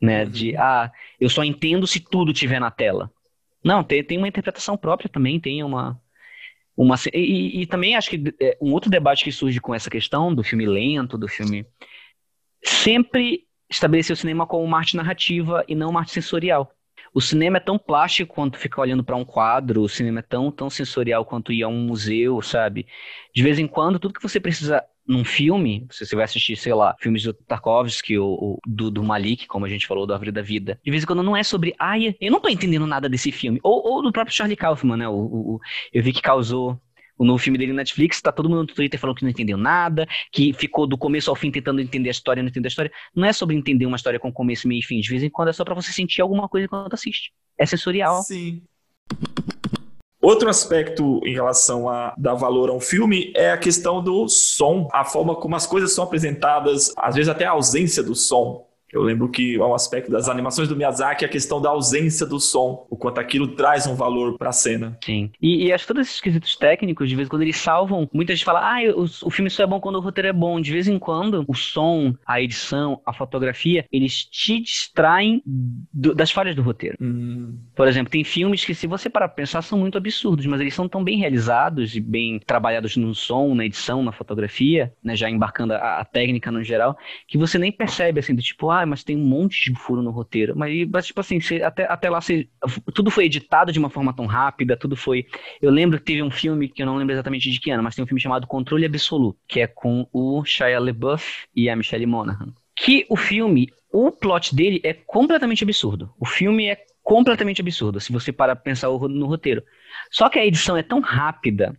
né? 0.00 0.24
Uhum. 0.24 0.30
De, 0.30 0.56
ah, 0.56 0.90
eu 1.20 1.28
só 1.28 1.44
entendo 1.44 1.86
se 1.86 2.00
tudo 2.00 2.32
tiver 2.32 2.60
na 2.60 2.70
tela. 2.70 3.10
Não, 3.64 3.82
tem, 3.82 4.02
tem 4.04 4.18
uma 4.18 4.28
interpretação 4.28 4.76
própria 4.76 5.08
também, 5.08 5.40
tem 5.40 5.62
uma. 5.62 6.00
uma 6.76 6.94
e, 7.12 7.62
e 7.62 7.66
também 7.66 7.96
acho 7.96 8.10
que 8.10 8.34
é, 8.40 8.56
um 8.60 8.72
outro 8.72 8.90
debate 8.90 9.24
que 9.24 9.32
surge 9.32 9.60
com 9.60 9.74
essa 9.74 9.90
questão 9.90 10.34
do 10.34 10.42
filme 10.42 10.66
lento, 10.66 11.18
do 11.18 11.28
filme. 11.28 11.66
Sempre 12.64 13.46
estabelecer 13.70 14.14
o 14.14 14.16
cinema 14.16 14.46
como 14.46 14.64
uma 14.64 14.78
arte 14.78 14.96
narrativa 14.96 15.64
e 15.68 15.74
não 15.74 15.90
uma 15.90 16.00
arte 16.00 16.12
sensorial. 16.12 16.72
O 17.12 17.20
cinema 17.20 17.56
é 17.56 17.60
tão 17.60 17.78
plástico 17.78 18.34
quanto 18.34 18.58
ficar 18.58 18.82
olhando 18.82 19.04
para 19.04 19.16
um 19.16 19.24
quadro, 19.24 19.82
o 19.82 19.88
cinema 19.88 20.20
é 20.20 20.22
tão, 20.22 20.50
tão 20.50 20.68
sensorial 20.68 21.24
quanto 21.24 21.52
ir 21.52 21.62
a 21.62 21.68
um 21.68 21.86
museu, 21.86 22.40
sabe? 22.42 22.86
De 23.34 23.42
vez 23.42 23.58
em 23.58 23.66
quando, 23.66 23.98
tudo 23.98 24.14
que 24.14 24.22
você 24.22 24.38
precisa 24.38 24.84
num 25.08 25.24
filme, 25.24 25.86
se 25.90 26.04
você 26.04 26.14
vai 26.14 26.26
assistir, 26.26 26.54
sei 26.54 26.74
lá, 26.74 26.94
filmes 27.00 27.22
do 27.22 27.32
Tarkovsky 27.32 28.18
ou, 28.18 28.60
do, 28.66 28.90
do, 28.90 29.02
Malik, 29.02 29.46
como 29.46 29.64
a 29.64 29.68
gente 29.68 29.86
falou, 29.86 30.06
do 30.06 30.12
Árvore 30.12 30.30
da 30.30 30.42
Vida, 30.42 30.78
de 30.84 30.90
vez 30.90 31.02
em 31.02 31.06
quando 31.06 31.22
não 31.22 31.34
é 31.34 31.42
sobre, 31.42 31.74
ai, 31.78 32.14
eu 32.20 32.30
não 32.30 32.40
tô 32.40 32.48
entendendo 32.48 32.86
nada 32.86 33.08
desse 33.08 33.32
filme. 33.32 33.58
Ou, 33.62 33.82
ou 33.86 34.02
do 34.02 34.12
próprio 34.12 34.36
Charlie 34.36 34.56
Kaufman, 34.56 34.98
né? 34.98 35.08
O, 35.08 35.14
o, 35.14 35.60
eu 35.94 36.02
vi 36.02 36.12
que 36.12 36.20
causou 36.20 36.78
o 37.16 37.24
novo 37.24 37.38
filme 37.38 37.58
dele 37.58 37.72
na 37.72 37.78
Netflix, 37.78 38.20
tá 38.20 38.30
todo 38.30 38.48
mundo 38.48 38.60
no 38.60 38.66
Twitter 38.66 39.00
falando 39.00 39.16
que 39.16 39.24
não 39.24 39.30
entendeu 39.30 39.56
nada, 39.56 40.06
que 40.30 40.52
ficou 40.52 40.86
do 40.86 40.96
começo 40.96 41.30
ao 41.30 41.34
fim 41.34 41.50
tentando 41.50 41.80
entender 41.80 42.10
a 42.10 42.12
história, 42.12 42.42
não 42.42 42.48
entender 42.50 42.68
a 42.68 42.70
história. 42.70 42.92
Não 43.14 43.24
é 43.24 43.32
sobre 43.32 43.56
entender 43.56 43.86
uma 43.86 43.96
história 43.96 44.20
com 44.20 44.30
começo, 44.30 44.68
meio 44.68 44.80
e 44.80 44.82
fim. 44.82 45.00
De 45.00 45.08
vez 45.08 45.22
em 45.22 45.30
quando 45.30 45.48
é 45.48 45.52
só 45.52 45.64
para 45.64 45.74
você 45.74 45.90
sentir 45.90 46.20
alguma 46.20 46.48
coisa 46.48 46.66
enquanto 46.66 46.92
assiste. 46.92 47.32
É 47.58 47.66
sensorial. 47.66 48.22
Sim. 48.22 48.62
Outro 50.20 50.50
aspecto 50.50 51.20
em 51.24 51.32
relação 51.32 51.88
a 51.88 52.12
dar 52.18 52.34
valor 52.34 52.70
a 52.70 52.72
um 52.72 52.80
filme 52.80 53.32
é 53.36 53.52
a 53.52 53.58
questão 53.58 54.02
do 54.02 54.28
som, 54.28 54.88
a 54.92 55.04
forma 55.04 55.36
como 55.36 55.54
as 55.54 55.66
coisas 55.66 55.92
são 55.92 56.02
apresentadas, 56.02 56.92
às 56.96 57.14
vezes 57.14 57.28
até 57.28 57.44
a 57.44 57.52
ausência 57.52 58.02
do 58.02 58.16
som. 58.16 58.67
Eu 58.92 59.02
lembro 59.02 59.28
que 59.28 59.56
é 59.56 59.64
um 59.64 59.74
aspecto 59.74 60.10
das 60.10 60.28
animações 60.28 60.68
do 60.68 60.76
Miyazaki 60.76 61.24
é 61.24 61.28
a 61.28 61.30
questão 61.30 61.60
da 61.60 61.70
ausência 61.70 62.26
do 62.26 62.40
som, 62.40 62.86
o 62.90 62.96
quanto 62.96 63.18
aquilo 63.18 63.48
traz 63.48 63.86
um 63.86 63.94
valor 63.94 64.38
para 64.38 64.50
a 64.50 64.52
cena. 64.52 64.98
Sim. 65.04 65.30
E, 65.40 65.66
e 65.66 65.72
acho 65.72 65.84
que 65.84 65.92
todos 65.92 66.08
esses 66.08 66.20
quesitos 66.20 66.56
técnicos, 66.56 67.08
de 67.08 67.14
vez 67.14 67.26
em 67.26 67.30
quando 67.30 67.42
eles 67.42 67.56
salvam, 67.56 68.08
muita 68.12 68.34
gente 68.34 68.44
fala, 68.44 68.60
ah, 68.60 68.78
o, 68.96 69.04
o 69.26 69.30
filme 69.30 69.50
só 69.50 69.62
é 69.62 69.66
bom 69.66 69.80
quando 69.80 69.96
o 69.96 70.00
roteiro 70.00 70.28
é 70.28 70.32
bom. 70.32 70.60
De 70.60 70.72
vez 70.72 70.88
em 70.88 70.98
quando, 70.98 71.44
o 71.46 71.54
som, 71.54 72.14
a 72.26 72.40
edição, 72.40 73.00
a 73.04 73.12
fotografia, 73.12 73.84
eles 73.92 74.24
te 74.24 74.60
distraem 74.60 75.42
do, 75.92 76.14
das 76.14 76.30
falhas 76.30 76.56
do 76.56 76.62
roteiro. 76.62 76.96
Hum. 77.00 77.58
Por 77.74 77.86
exemplo, 77.86 78.10
tem 78.10 78.24
filmes 78.24 78.64
que, 78.64 78.74
se 78.74 78.86
você 78.86 79.10
parar 79.10 79.28
pra 79.28 79.36
pensar, 79.36 79.62
são 79.62 79.78
muito 79.78 79.98
absurdos, 79.98 80.46
mas 80.46 80.60
eles 80.60 80.74
são 80.74 80.88
tão 80.88 81.04
bem 81.04 81.18
realizados 81.18 81.94
e 81.94 82.00
bem 82.00 82.38
trabalhados 82.38 82.96
no 82.96 83.14
som, 83.14 83.54
na 83.54 83.64
edição, 83.64 84.02
na 84.02 84.12
fotografia, 84.12 84.92
né, 85.02 85.14
já 85.14 85.28
embarcando 85.28 85.74
a, 85.74 86.00
a 86.00 86.04
técnica 86.04 86.50
no 86.50 86.62
geral, 86.62 86.96
que 87.26 87.38
você 87.38 87.58
nem 87.58 87.70
percebe, 87.70 88.20
assim, 88.20 88.34
do 88.34 88.42
tipo, 88.42 88.70
ah, 88.70 88.77
ah, 88.78 88.86
mas 88.86 89.04
tem 89.04 89.16
um 89.16 89.24
monte 89.24 89.70
de 89.70 89.78
furo 89.78 90.02
no 90.02 90.10
roteiro. 90.10 90.56
Mas, 90.56 90.88
mas 90.88 91.06
tipo 91.06 91.20
assim, 91.20 91.40
você, 91.40 91.62
até, 91.62 91.84
até 91.84 92.08
lá 92.08 92.20
você, 92.20 92.48
tudo 92.94 93.10
foi 93.10 93.24
editado 93.24 93.72
de 93.72 93.78
uma 93.78 93.90
forma 93.90 94.14
tão 94.14 94.26
rápida, 94.26 94.76
tudo 94.76 94.96
foi. 94.96 95.26
Eu 95.60 95.70
lembro 95.70 95.98
que 95.98 96.04
teve 96.04 96.22
um 96.22 96.30
filme, 96.30 96.68
que 96.68 96.82
eu 96.82 96.86
não 96.86 96.96
lembro 96.96 97.14
exatamente 97.14 97.50
de 97.50 97.60
que 97.60 97.70
ano, 97.70 97.82
mas 97.82 97.94
tem 97.94 98.04
um 98.04 98.06
filme 98.06 98.20
chamado 98.20 98.46
Controle 98.46 98.86
Absoluto, 98.86 99.38
que 99.46 99.60
é 99.60 99.66
com 99.66 100.08
o 100.12 100.44
Shia 100.44 100.78
LaBeouf 100.78 101.46
e 101.54 101.68
a 101.68 101.76
Michelle 101.76 102.06
Monaghan. 102.06 102.52
Que 102.76 103.06
o 103.08 103.16
filme, 103.16 103.68
o 103.92 104.10
plot 104.10 104.54
dele 104.54 104.80
é 104.84 104.92
completamente 104.92 105.64
absurdo. 105.64 106.12
O 106.18 106.24
filme 106.24 106.66
é 106.66 106.78
completamente 107.02 107.62
absurdo, 107.62 107.98
se 108.00 108.12
você 108.12 108.30
parar 108.30 108.54
pra 108.54 108.64
pensar 108.64 108.88
no 108.88 109.26
roteiro. 109.26 109.62
Só 110.10 110.28
que 110.28 110.38
a 110.38 110.44
edição 110.44 110.76
é 110.76 110.82
tão 110.82 111.00
rápida 111.00 111.74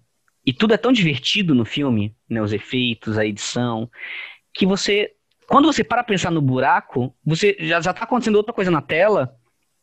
e 0.45 0.51
tudo 0.51 0.73
é 0.73 0.77
tão 0.77 0.91
divertido 0.91 1.53
no 1.53 1.65
filme, 1.65 2.15
né, 2.27 2.41
os 2.41 2.51
efeitos, 2.51 3.17
a 3.17 3.25
edição, 3.25 3.87
que 4.51 4.65
você 4.65 5.11
quando 5.49 5.65
você 5.65 5.83
para 5.83 6.03
pensar 6.03 6.29
no 6.31 6.41
buraco, 6.41 7.13
você 7.25 7.57
já, 7.59 7.81
já 7.81 7.91
tá 7.91 8.03
acontecendo 8.03 8.35
outra 8.35 8.53
coisa 8.53 8.69
na 8.69 8.81
tela 8.81 9.35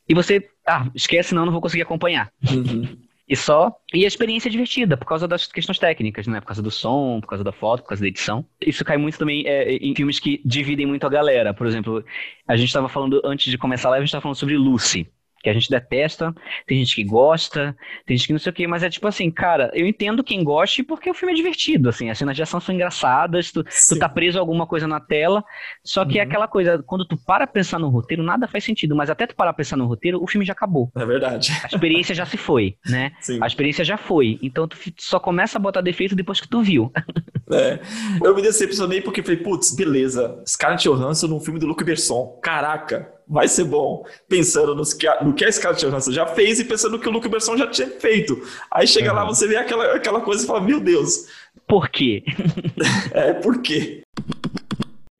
e 0.08 0.14
você, 0.14 0.48
ah, 0.66 0.88
esquece, 0.94 1.34
não, 1.34 1.44
não 1.44 1.52
vou 1.52 1.60
conseguir 1.60 1.82
acompanhar. 1.82 2.30
Uhum. 2.48 2.96
E 3.28 3.34
só. 3.34 3.76
E 3.92 4.04
a 4.04 4.06
experiência 4.06 4.48
é 4.48 4.52
divertida, 4.52 4.96
por 4.96 5.04
causa 5.04 5.26
das 5.26 5.48
questões 5.48 5.80
técnicas, 5.80 6.28
né? 6.28 6.40
Por 6.40 6.46
causa 6.46 6.62
do 6.62 6.70
som, 6.70 7.20
por 7.20 7.26
causa 7.26 7.42
da 7.42 7.50
foto, 7.50 7.82
por 7.82 7.88
causa 7.88 8.00
da 8.00 8.06
edição. 8.06 8.46
Isso 8.64 8.84
cai 8.84 8.96
muito 8.96 9.18
também 9.18 9.44
é, 9.44 9.72
em 9.78 9.92
filmes 9.96 10.20
que 10.20 10.40
dividem 10.44 10.86
muito 10.86 11.04
a 11.04 11.10
galera. 11.10 11.52
Por 11.52 11.66
exemplo, 11.66 12.04
a 12.46 12.56
gente 12.56 12.68
estava 12.68 12.88
falando, 12.88 13.20
antes 13.24 13.50
de 13.50 13.58
começar 13.58 13.88
a 13.88 13.90
live, 13.90 14.02
a 14.02 14.04
gente 14.04 14.10
estava 14.10 14.22
falando 14.22 14.36
sobre 14.36 14.56
Lucy 14.56 15.10
que 15.42 15.50
a 15.50 15.52
gente 15.52 15.70
detesta, 15.70 16.34
tem 16.66 16.78
gente 16.78 16.96
que 16.96 17.04
gosta, 17.04 17.76
tem 18.04 18.16
gente 18.16 18.26
que 18.26 18.32
não 18.32 18.40
sei 18.40 18.50
o 18.50 18.54
que, 18.54 18.66
mas 18.66 18.82
é 18.82 18.90
tipo 18.90 19.06
assim, 19.06 19.30
cara, 19.30 19.70
eu 19.74 19.86
entendo 19.86 20.24
quem 20.24 20.42
goste 20.42 20.82
porque 20.82 21.08
o 21.08 21.14
filme 21.14 21.32
é 21.32 21.36
divertido, 21.36 21.88
assim, 21.88 22.10
as 22.10 22.18
cenas 22.18 22.34
de 22.34 22.42
ação 22.42 22.60
são 22.60 22.74
engraçadas, 22.74 23.52
tu, 23.52 23.62
tu 23.62 23.98
tá 23.98 24.08
preso 24.08 24.38
a 24.38 24.40
alguma 24.40 24.66
coisa 24.66 24.86
na 24.86 25.00
tela, 25.00 25.44
só 25.84 26.04
que 26.04 26.18
é 26.18 26.22
uhum. 26.22 26.26
é 26.26 26.28
aquela 26.28 26.48
coisa, 26.48 26.82
quando 26.84 27.06
tu 27.06 27.16
para 27.16 27.46
pensar 27.46 27.78
no 27.78 27.88
roteiro, 27.88 28.22
nada 28.22 28.48
faz 28.48 28.64
sentido, 28.64 28.96
mas 28.96 29.10
até 29.10 29.26
tu 29.26 29.36
parar 29.36 29.52
pensar 29.52 29.76
no 29.76 29.86
roteiro, 29.86 30.22
o 30.22 30.26
filme 30.26 30.44
já 30.44 30.52
acabou. 30.52 30.90
É 30.96 31.04
verdade. 31.04 31.52
A 31.62 31.66
experiência 31.66 32.14
já 32.14 32.26
se 32.26 32.36
foi, 32.36 32.76
né? 32.86 33.12
Sim. 33.20 33.38
A 33.42 33.46
experiência 33.46 33.84
já 33.84 33.96
foi, 33.96 34.38
então 34.42 34.66
tu 34.66 34.76
só 34.98 35.18
começa 35.18 35.58
a 35.58 35.60
botar 35.60 35.80
defeito 35.80 36.16
depois 36.16 36.40
que 36.40 36.48
tu 36.48 36.62
viu. 36.62 36.92
É. 37.48 37.78
Eu 38.24 38.34
me 38.34 38.42
decepcionei 38.42 39.00
porque 39.00 39.22
falei, 39.22 39.36
putz, 39.36 39.72
beleza, 39.72 40.42
Scarlett 40.44 40.82
Johansson 40.88 41.28
num 41.28 41.38
filme 41.38 41.60
do 41.60 41.66
Luc 41.66 41.84
Besson, 41.84 42.40
caraca, 42.42 43.15
vai 43.28 43.48
ser 43.48 43.64
bom. 43.64 44.04
Pensando 44.28 44.74
nos 44.74 44.92
que 44.92 45.06
a, 45.06 45.22
no 45.22 45.34
que 45.34 45.44
a 45.44 45.50
Scarlett 45.50 45.84
Johansson 45.84 46.12
já 46.12 46.26
fez 46.26 46.60
e 46.60 46.64
pensando 46.64 46.92
no 46.92 46.98
que 46.98 47.08
o 47.08 47.12
Luke 47.12 47.28
Besson 47.28 47.56
já 47.56 47.66
tinha 47.66 47.88
feito. 47.88 48.40
Aí 48.70 48.86
chega 48.86 49.10
uhum. 49.10 49.16
lá, 49.16 49.24
você 49.24 49.46
vê 49.46 49.56
aquela, 49.56 49.94
aquela 49.94 50.20
coisa 50.20 50.44
e 50.44 50.46
fala, 50.46 50.60
meu 50.60 50.80
Deus. 50.80 51.26
Por 51.66 51.88
quê? 51.88 52.22
é, 53.12 53.32
por 53.32 53.60
quê? 53.60 54.02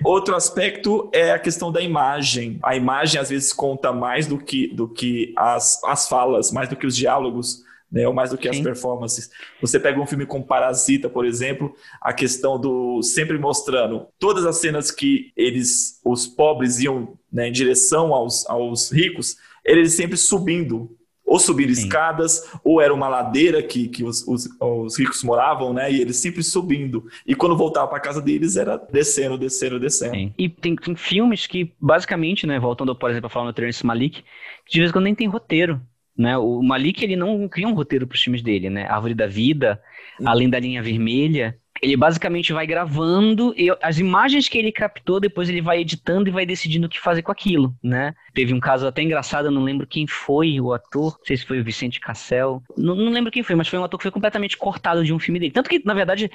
Outro 0.05 0.37
aspecto 0.37 1.11
é 1.13 1.33
a 1.33 1.39
questão 1.39 1.73
da 1.73 1.81
imagem. 1.81 2.61
A 2.63 2.77
imagem 2.77 3.21
às 3.21 3.31
vezes 3.31 3.53
conta 3.53 3.93
mais 3.93 4.27
do 4.27 4.39
que, 4.39 4.69
do 4.69 4.89
que 4.89 5.35
as, 5.37 5.83
as 5.85 6.09
falas, 6.09 6.53
mais 6.53 6.69
do 6.69 6.77
que 6.77 6.87
os 6.87 6.97
diálogos 6.97 7.66
né? 7.97 8.07
Ou 8.07 8.13
mais 8.13 8.29
do 8.29 8.37
que 8.37 8.53
Sim. 8.53 8.59
as 8.59 8.61
performances. 8.61 9.31
Você 9.59 9.81
pega 9.81 9.99
um 9.99 10.07
filme 10.07 10.27
como 10.27 10.45
Parasita, 10.45 11.09
por 11.09 11.25
exemplo, 11.25 11.75
a 11.99 12.13
questão 12.13 12.61
do 12.61 13.03
sempre 13.03 13.39
mostrando 13.39 14.07
todas 14.19 14.45
as 14.45 14.59
cenas 14.59 14.91
que 14.91 15.33
eles, 15.35 15.99
os 16.05 16.27
pobres 16.27 16.79
iam 16.79 17.17
né, 17.33 17.49
em 17.49 17.53
direção 17.53 18.13
aos, 18.13 18.47
aos 18.51 18.93
ricos, 18.93 19.37
eles 19.65 19.95
sempre 19.95 20.19
subindo 20.19 20.95
ou 21.25 21.41
subindo 21.41 21.75
Sim. 21.75 21.83
escadas, 21.83 22.49
ou 22.63 22.81
era 22.81 22.95
uma 22.95 23.09
ladeira 23.09 23.61
que, 23.61 23.89
que 23.89 24.05
os, 24.05 24.25
os, 24.29 24.49
os, 24.61 24.97
ricos 24.97 25.25
moravam, 25.25 25.73
né? 25.73 25.91
E 25.91 26.01
eles 26.01 26.19
sempre 26.19 26.41
subindo. 26.41 27.05
E 27.27 27.35
quando 27.35 27.57
voltava 27.57 27.89
para 27.89 27.99
casa 27.99 28.23
deles, 28.23 28.57
era 28.57 28.77
descendo, 28.77 29.37
descendo, 29.37 29.81
descendo. 29.81 30.15
Sim. 30.15 30.33
E 30.39 30.49
tem, 30.49 30.77
tem 30.77 30.95
filmes 30.95 31.45
que, 31.49 31.73
basicamente, 31.81 32.47
né? 32.47 32.61
Voltando, 32.61 32.95
por 32.95 33.11
exemplo, 33.11 33.27
a 33.27 33.31
falar 33.31 33.47
no 33.47 33.53
Terence 33.53 33.85
Malik, 33.85 34.23
de 34.71 34.79
vez 34.79 34.91
em 34.91 34.93
quando 34.93 35.07
nem 35.07 35.17
tem 35.17 35.27
roteiro. 35.27 35.81
Né? 36.17 36.37
O 36.39 36.63
Malik 36.63 37.05
ele 37.05 37.17
não 37.17 37.49
cria 37.49 37.69
um 37.69 37.75
roteiro 37.75 38.07
para 38.07 38.17
os 38.17 38.23
filmes 38.23 38.43
dele, 38.43 38.71
né? 38.71 38.87
Árvore 38.89 39.15
da 39.15 39.27
Vida, 39.27 39.81
uhum. 40.19 40.29
Além 40.29 40.49
da 40.49 40.59
Linha 40.59 40.83
Vermelha. 40.83 41.57
Ele 41.83 41.95
basicamente 41.95 42.55
vai 42.55 42.67
gravando 42.67 43.53
e 43.55 43.69
as 43.83 43.99
imagens 43.99 44.49
que 44.49 44.57
ele 44.57 44.73
captou, 44.73 45.21
depois 45.21 45.51
ele 45.51 45.61
vai 45.61 45.81
editando 45.81 46.27
e 46.27 46.33
vai 46.33 46.47
decidindo 46.47 46.87
o 46.87 46.89
que 46.89 46.99
fazer 46.99 47.21
com 47.21 47.31
aquilo, 47.31 47.75
né? 47.83 48.15
Teve 48.33 48.55
um 48.55 48.61
caso 48.61 48.87
até 48.87 49.03
engraçado, 49.03 49.49
eu 49.49 49.53
não 49.53 49.63
lembro 49.63 49.87
quem 49.87 50.07
foi 50.07 50.59
o 50.59 50.73
ator, 50.73 51.17
não 51.19 51.25
sei 51.27 51.37
se 51.37 51.45
foi 51.45 51.61
o 51.61 51.65
Vicente 51.65 52.01
Cassel, 52.01 52.63
não, 52.79 52.97
não 52.97 53.13
lembro 53.13 53.31
quem 53.31 53.43
foi, 53.43 53.55
mas 53.55 53.69
foi 53.69 53.79
um 53.79 53.85
ator 53.85 53.99
que 53.99 54.05
foi 54.05 54.11
completamente 54.11 54.57
cortado 54.57 55.05
de 55.05 55.13
um 55.13 55.19
filme 55.19 55.39
dele. 55.39 55.53
Tanto 55.53 55.69
que, 55.69 55.83
na 55.85 55.93
verdade, 55.93 56.31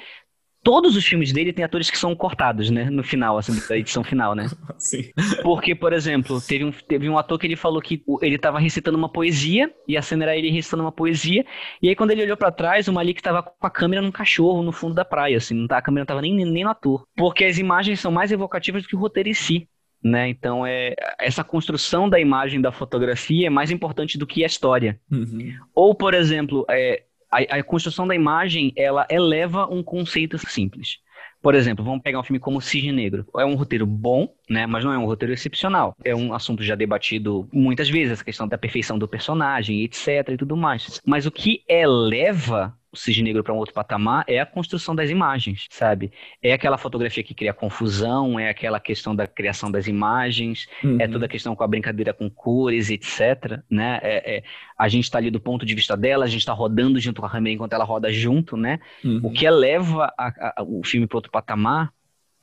todos 0.62 0.96
os 0.96 1.04
filmes 1.04 1.32
dele 1.32 1.52
tem 1.52 1.64
atores 1.64 1.90
que 1.90 1.98
são 1.98 2.14
cortados, 2.14 2.70
né? 2.70 2.88
No 2.88 3.02
final, 3.02 3.36
assim, 3.36 3.60
da 3.68 3.76
edição 3.76 4.04
final, 4.04 4.34
né? 4.34 4.48
Sim. 4.78 5.10
Porque, 5.42 5.74
por 5.74 5.92
exemplo, 5.92 6.40
teve 6.40 6.64
um, 6.64 6.72
teve 6.72 7.08
um 7.08 7.18
ator 7.18 7.38
que 7.38 7.46
ele 7.46 7.56
falou 7.56 7.80
que 7.80 8.02
ele 8.20 8.38
tava 8.38 8.58
recitando 8.58 8.96
uma 8.96 9.08
poesia, 9.08 9.72
e 9.86 9.96
a 9.96 10.02
cena 10.02 10.24
era 10.24 10.36
ele 10.36 10.50
recitando 10.50 10.84
uma 10.84 10.92
poesia, 10.92 11.44
e 11.80 11.88
aí 11.88 11.96
quando 11.96 12.12
ele 12.12 12.22
olhou 12.22 12.36
para 12.36 12.52
trás, 12.52 12.88
o 12.88 12.92
Malik 12.92 13.22
tava 13.22 13.42
com 13.42 13.66
a 13.66 13.70
câmera 13.70 14.02
num 14.02 14.12
cachorro 14.12 14.62
no 14.62 14.72
fundo 14.72 14.94
da 14.94 15.04
praia, 15.04 15.36
assim, 15.36 15.54
não 15.54 15.66
tá, 15.66 15.78
a 15.78 15.82
câmera 15.82 16.02
não 16.02 16.06
tava 16.06 16.22
nem, 16.22 16.34
nem 16.34 16.64
no 16.64 16.70
ator. 16.70 17.04
Porque 17.16 17.44
as 17.44 17.58
imagens 17.58 18.00
são 18.00 18.12
mais 18.12 18.30
evocativas 18.30 18.82
do 18.82 18.88
que 18.88 18.96
o 18.96 19.00
roteiro 19.00 19.28
em 19.28 19.34
si. 19.34 19.68
Né? 20.04 20.28
Então, 20.28 20.66
é, 20.66 20.94
essa 21.20 21.44
construção 21.44 22.08
da 22.08 22.18
imagem 22.18 22.60
da 22.60 22.72
fotografia 22.72 23.46
é 23.46 23.50
mais 23.50 23.70
importante 23.70 24.18
do 24.18 24.26
que 24.26 24.42
a 24.42 24.46
história. 24.46 25.00
Uhum. 25.08 25.54
Ou, 25.72 25.94
por 25.94 26.12
exemplo, 26.12 26.66
é, 26.68 27.04
a, 27.32 27.58
a, 27.58 27.62
construção 27.62 28.06
da 28.06 28.14
imagem 28.14 28.72
ela 28.76 29.06
eleva 29.10 29.66
um 29.66 29.82
conceito 29.82 30.36
simples. 30.38 30.98
Por 31.40 31.54
exemplo, 31.54 31.84
vamos 31.84 32.02
pegar 32.02 32.20
um 32.20 32.22
filme 32.22 32.38
como 32.38 32.60
Cisne 32.60 32.92
Negro. 32.92 33.26
É 33.36 33.44
um 33.44 33.56
roteiro 33.56 33.84
bom, 33.84 34.32
né? 34.48 34.64
Mas 34.64 34.84
não 34.84 34.92
é 34.92 34.98
um 34.98 35.06
roteiro 35.06 35.32
excepcional. 35.32 35.96
É 36.04 36.14
um 36.14 36.32
assunto 36.32 36.62
já 36.62 36.76
debatido 36.76 37.48
muitas 37.52 37.88
vezes, 37.88 38.12
essa 38.12 38.24
questão 38.24 38.46
da 38.46 38.56
perfeição 38.56 38.96
do 38.96 39.08
personagem, 39.08 39.82
etc. 39.82 40.28
e 40.30 40.36
tudo 40.36 40.56
mais. 40.56 41.00
Mas 41.04 41.26
o 41.26 41.32
que 41.32 41.64
eleva 41.68 42.76
o 42.92 42.96
cisne 42.96 43.22
negro 43.22 43.42
para 43.42 43.54
um 43.54 43.56
outro 43.56 43.74
patamar 43.74 44.22
é 44.28 44.38
a 44.38 44.44
construção 44.44 44.94
das 44.94 45.08
imagens, 45.08 45.66
sabe? 45.70 46.12
É 46.42 46.52
aquela 46.52 46.76
fotografia 46.76 47.22
que 47.22 47.32
cria 47.34 47.54
confusão, 47.54 48.38
é 48.38 48.50
aquela 48.50 48.78
questão 48.78 49.16
da 49.16 49.26
criação 49.26 49.70
das 49.70 49.86
imagens, 49.86 50.68
é 50.82 50.86
uhum. 50.86 50.96
é 51.00 51.08
toda 51.08 51.24
a 51.24 51.28
questão 51.28 51.56
com 51.56 51.64
a 51.64 51.66
brincadeira 51.66 52.12
com 52.12 52.28
cores, 52.28 52.90
etc. 52.90 53.62
Né? 53.70 53.98
É, 54.02 54.36
é, 54.36 54.42
a 54.76 54.88
gente 54.88 55.04
está 55.04 55.16
ali 55.16 55.30
do 55.30 55.40
ponto 55.40 55.64
de 55.64 55.74
vista 55.74 55.96
dela, 55.96 56.26
a 56.26 56.28
gente 56.28 56.40
está 56.40 56.52
rodando 56.52 57.00
junto 57.00 57.22
com 57.22 57.26
a 57.26 57.30
câmera 57.30 57.54
enquanto 57.54 57.72
ela 57.72 57.84
roda 57.84 58.12
junto, 58.12 58.56
né? 58.56 58.78
Uhum. 59.02 59.20
O 59.22 59.32
que 59.32 59.46
eleva 59.46 60.12
a, 60.18 60.26
a, 60.58 60.62
o 60.62 60.82
filme 60.84 61.06
para 61.06 61.16
outro 61.16 61.30
patamar 61.30 61.90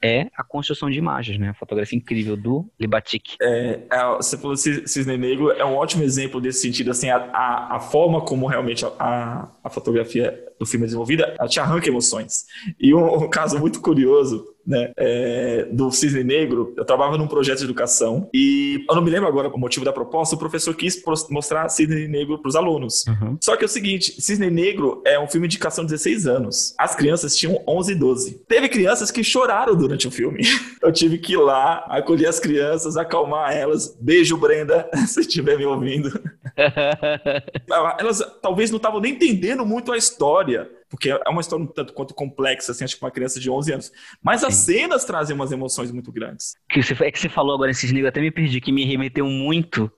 é 0.02 0.28
a 0.36 0.44
construção 0.44 0.90
de 0.90 0.98
imagens, 0.98 1.38
né? 1.38 1.50
A 1.50 1.54
fotografia 1.54 1.98
incrível 1.98 2.38
do 2.38 2.70
Libatic. 2.80 3.36
É, 3.42 3.80
é, 3.92 4.16
você 4.16 4.38
falou 4.38 4.56
Cisne 4.56 5.18
Negro, 5.18 5.52
é 5.52 5.66
um 5.66 5.76
ótimo 5.76 6.04
exemplo 6.04 6.40
desse 6.40 6.62
sentido, 6.62 6.92
assim, 6.92 7.10
a, 7.10 7.18
a, 7.18 7.76
a 7.76 7.80
forma 7.80 8.22
como 8.22 8.48
realmente 8.48 8.86
a, 8.98 9.50
a, 9.64 9.70
fotografia 9.70 10.49
do 10.60 10.66
filme 10.66 10.86
desenvolvida, 10.86 11.36
ela 11.40 11.48
te 11.48 11.60
arranca 11.60 11.88
emoções. 11.88 12.46
E 12.80 12.94
um, 12.94 13.24
um 13.24 13.30
caso 13.30 13.58
muito 13.58 13.80
curioso 13.80 14.46
né, 14.70 14.92
é, 14.98 15.68
do 15.72 15.90
Cisne 15.90 16.24
Negro, 16.24 16.74
eu 16.78 16.86
trabalhava 16.86 17.18
num 17.18 17.28
projeto 17.28 17.58
de 17.58 17.64
educação 17.64 18.30
e 18.32 18.86
eu 18.88 18.96
não 18.96 19.02
me 19.02 19.10
lembro 19.10 19.28
agora 19.28 19.48
o 19.50 19.58
motivo 19.58 19.84
da 19.84 19.92
proposta, 19.92 20.36
o 20.36 20.38
professor 20.38 20.76
quis 20.76 21.02
mostrar 21.30 21.68
Cisne 21.70 22.08
Negro 22.08 22.38
para 22.38 22.50
os 22.50 22.56
alunos. 22.56 23.06
Uhum. 23.08 23.38
Só 23.42 23.58
que 23.58 23.64
é 23.64 23.66
o 23.66 23.70
seguinte, 23.70 24.22
Cisne 24.22 24.52
Negro 24.52 25.02
é 25.06 25.20
um 25.20 25.28
filme 25.28 25.48
de 25.48 25.56
educação 25.56 25.84
de 25.84 25.92
16 25.92 26.28
anos. 26.28 26.76
As 26.78 26.96
crianças 26.96 27.36
tinham 27.36 27.64
11 27.68 27.92
e 27.92 27.96
12. 27.96 28.44
Teve 28.48 28.70
crianças 28.70 29.10
que 29.10 29.24
choraram 29.24 29.76
durante 29.76 30.08
o 30.08 30.12
filme. 30.12 30.44
Eu 30.84 30.92
tive 30.92 31.18
que 31.18 31.34
ir 31.34 31.38
lá, 31.38 31.86
acolher 31.90 32.28
as 32.28 32.40
crianças, 32.40 32.96
acalmar 32.96 33.56
elas. 33.56 33.98
Beijo, 34.00 34.38
Brenda, 34.38 34.88
se 35.08 35.22
estiver 35.22 35.58
me 35.58 35.66
ouvindo. 35.66 36.12
elas 38.00 38.20
talvez 38.42 38.72
não 38.72 38.78
estavam 38.78 39.00
nem 39.00 39.14
entendendo 39.14 39.66
muito 39.66 39.92
a 39.92 39.98
história 39.98 40.70
porque 40.90 41.12
é 41.12 41.30
uma 41.30 41.42
história 41.42 41.64
um 41.64 41.68
tanto 41.68 41.94
quanto 41.94 42.16
complexa, 42.16 42.72
assim, 42.72 42.84
acho 42.84 42.98
que 42.98 43.06
uma 43.06 43.12
criança 43.12 43.40
de 43.40 43.50
11 43.50 43.74
anos. 43.74 43.92
Mas 44.24 44.42
Sim. 44.42 44.48
as 44.48 44.56
cenas 44.56 45.06
trazem 45.06 45.36
umas 45.36 45.52
emoções 45.52 45.92
muito 45.92 46.12
grandes. 46.12 46.56
Que 46.68 46.82
você, 46.82 46.96
é 47.04 47.12
que 47.12 47.20
você 47.20 47.30
falou 47.30 47.54
agora 47.54 47.70
esses 47.70 47.92
livros, 47.92 48.10
até 48.10 48.20
me 48.20 48.32
perdi, 48.32 48.60
que 48.60 48.72
me 48.72 48.84
remeteu 48.84 49.28
muito 49.28 49.92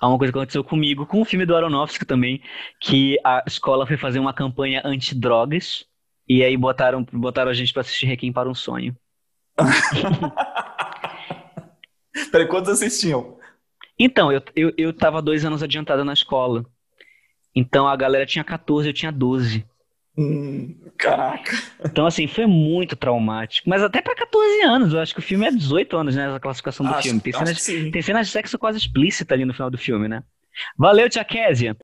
a 0.00 0.08
uma 0.08 0.16
coisa 0.16 0.32
que 0.32 0.38
aconteceu 0.38 0.62
comigo, 0.62 1.04
com 1.06 1.20
o 1.20 1.24
filme 1.24 1.44
do 1.44 1.56
Aronofsky 1.56 2.04
também, 2.04 2.40
que 2.80 3.18
a 3.24 3.42
escola 3.48 3.84
foi 3.84 3.96
fazer 3.96 4.20
uma 4.20 4.32
campanha 4.32 4.80
anti-drogas, 4.84 5.86
e 6.28 6.44
aí 6.44 6.56
botaram, 6.56 7.04
botaram 7.12 7.50
a 7.50 7.54
gente 7.54 7.72
para 7.72 7.80
assistir 7.80 8.06
Requiem 8.06 8.32
para 8.32 8.48
um 8.48 8.54
Sonho. 8.54 8.96
Peraí, 12.30 12.46
quantos 12.46 12.70
assistiam? 12.70 13.37
Então, 13.98 14.32
eu, 14.32 14.42
eu, 14.54 14.72
eu 14.76 14.92
tava 14.92 15.20
dois 15.20 15.44
anos 15.44 15.62
adiantado 15.62 16.04
na 16.04 16.12
escola. 16.12 16.64
Então 17.54 17.88
a 17.88 17.96
galera 17.96 18.24
tinha 18.24 18.44
14, 18.44 18.88
eu 18.88 18.92
tinha 18.92 19.10
12. 19.10 19.66
Hum, 20.16 20.74
caraca. 20.96 21.56
Então, 21.84 22.06
assim, 22.06 22.26
foi 22.26 22.46
muito 22.46 22.96
traumático. 22.96 23.68
Mas 23.68 23.82
até 23.82 24.02
pra 24.02 24.14
14 24.14 24.62
anos, 24.62 24.92
eu 24.92 25.00
acho 25.00 25.14
que 25.14 25.20
o 25.20 25.22
filme 25.22 25.46
é 25.46 25.50
18 25.50 25.96
anos, 25.96 26.16
né? 26.16 26.34
A 26.34 26.40
classificação 26.40 26.84
do 26.84 26.92
acho, 26.92 27.02
filme. 27.02 27.20
Tem 27.20 27.32
cenas, 27.32 27.64
tem 27.64 28.02
cenas 28.02 28.26
de 28.26 28.32
sexo 28.32 28.58
quase 28.58 28.78
explícita 28.78 29.34
ali 29.34 29.44
no 29.44 29.54
final 29.54 29.70
do 29.70 29.78
filme, 29.78 30.08
né? 30.08 30.22
Valeu, 30.76 31.08
Tia 31.08 31.24
Késia! 31.24 31.76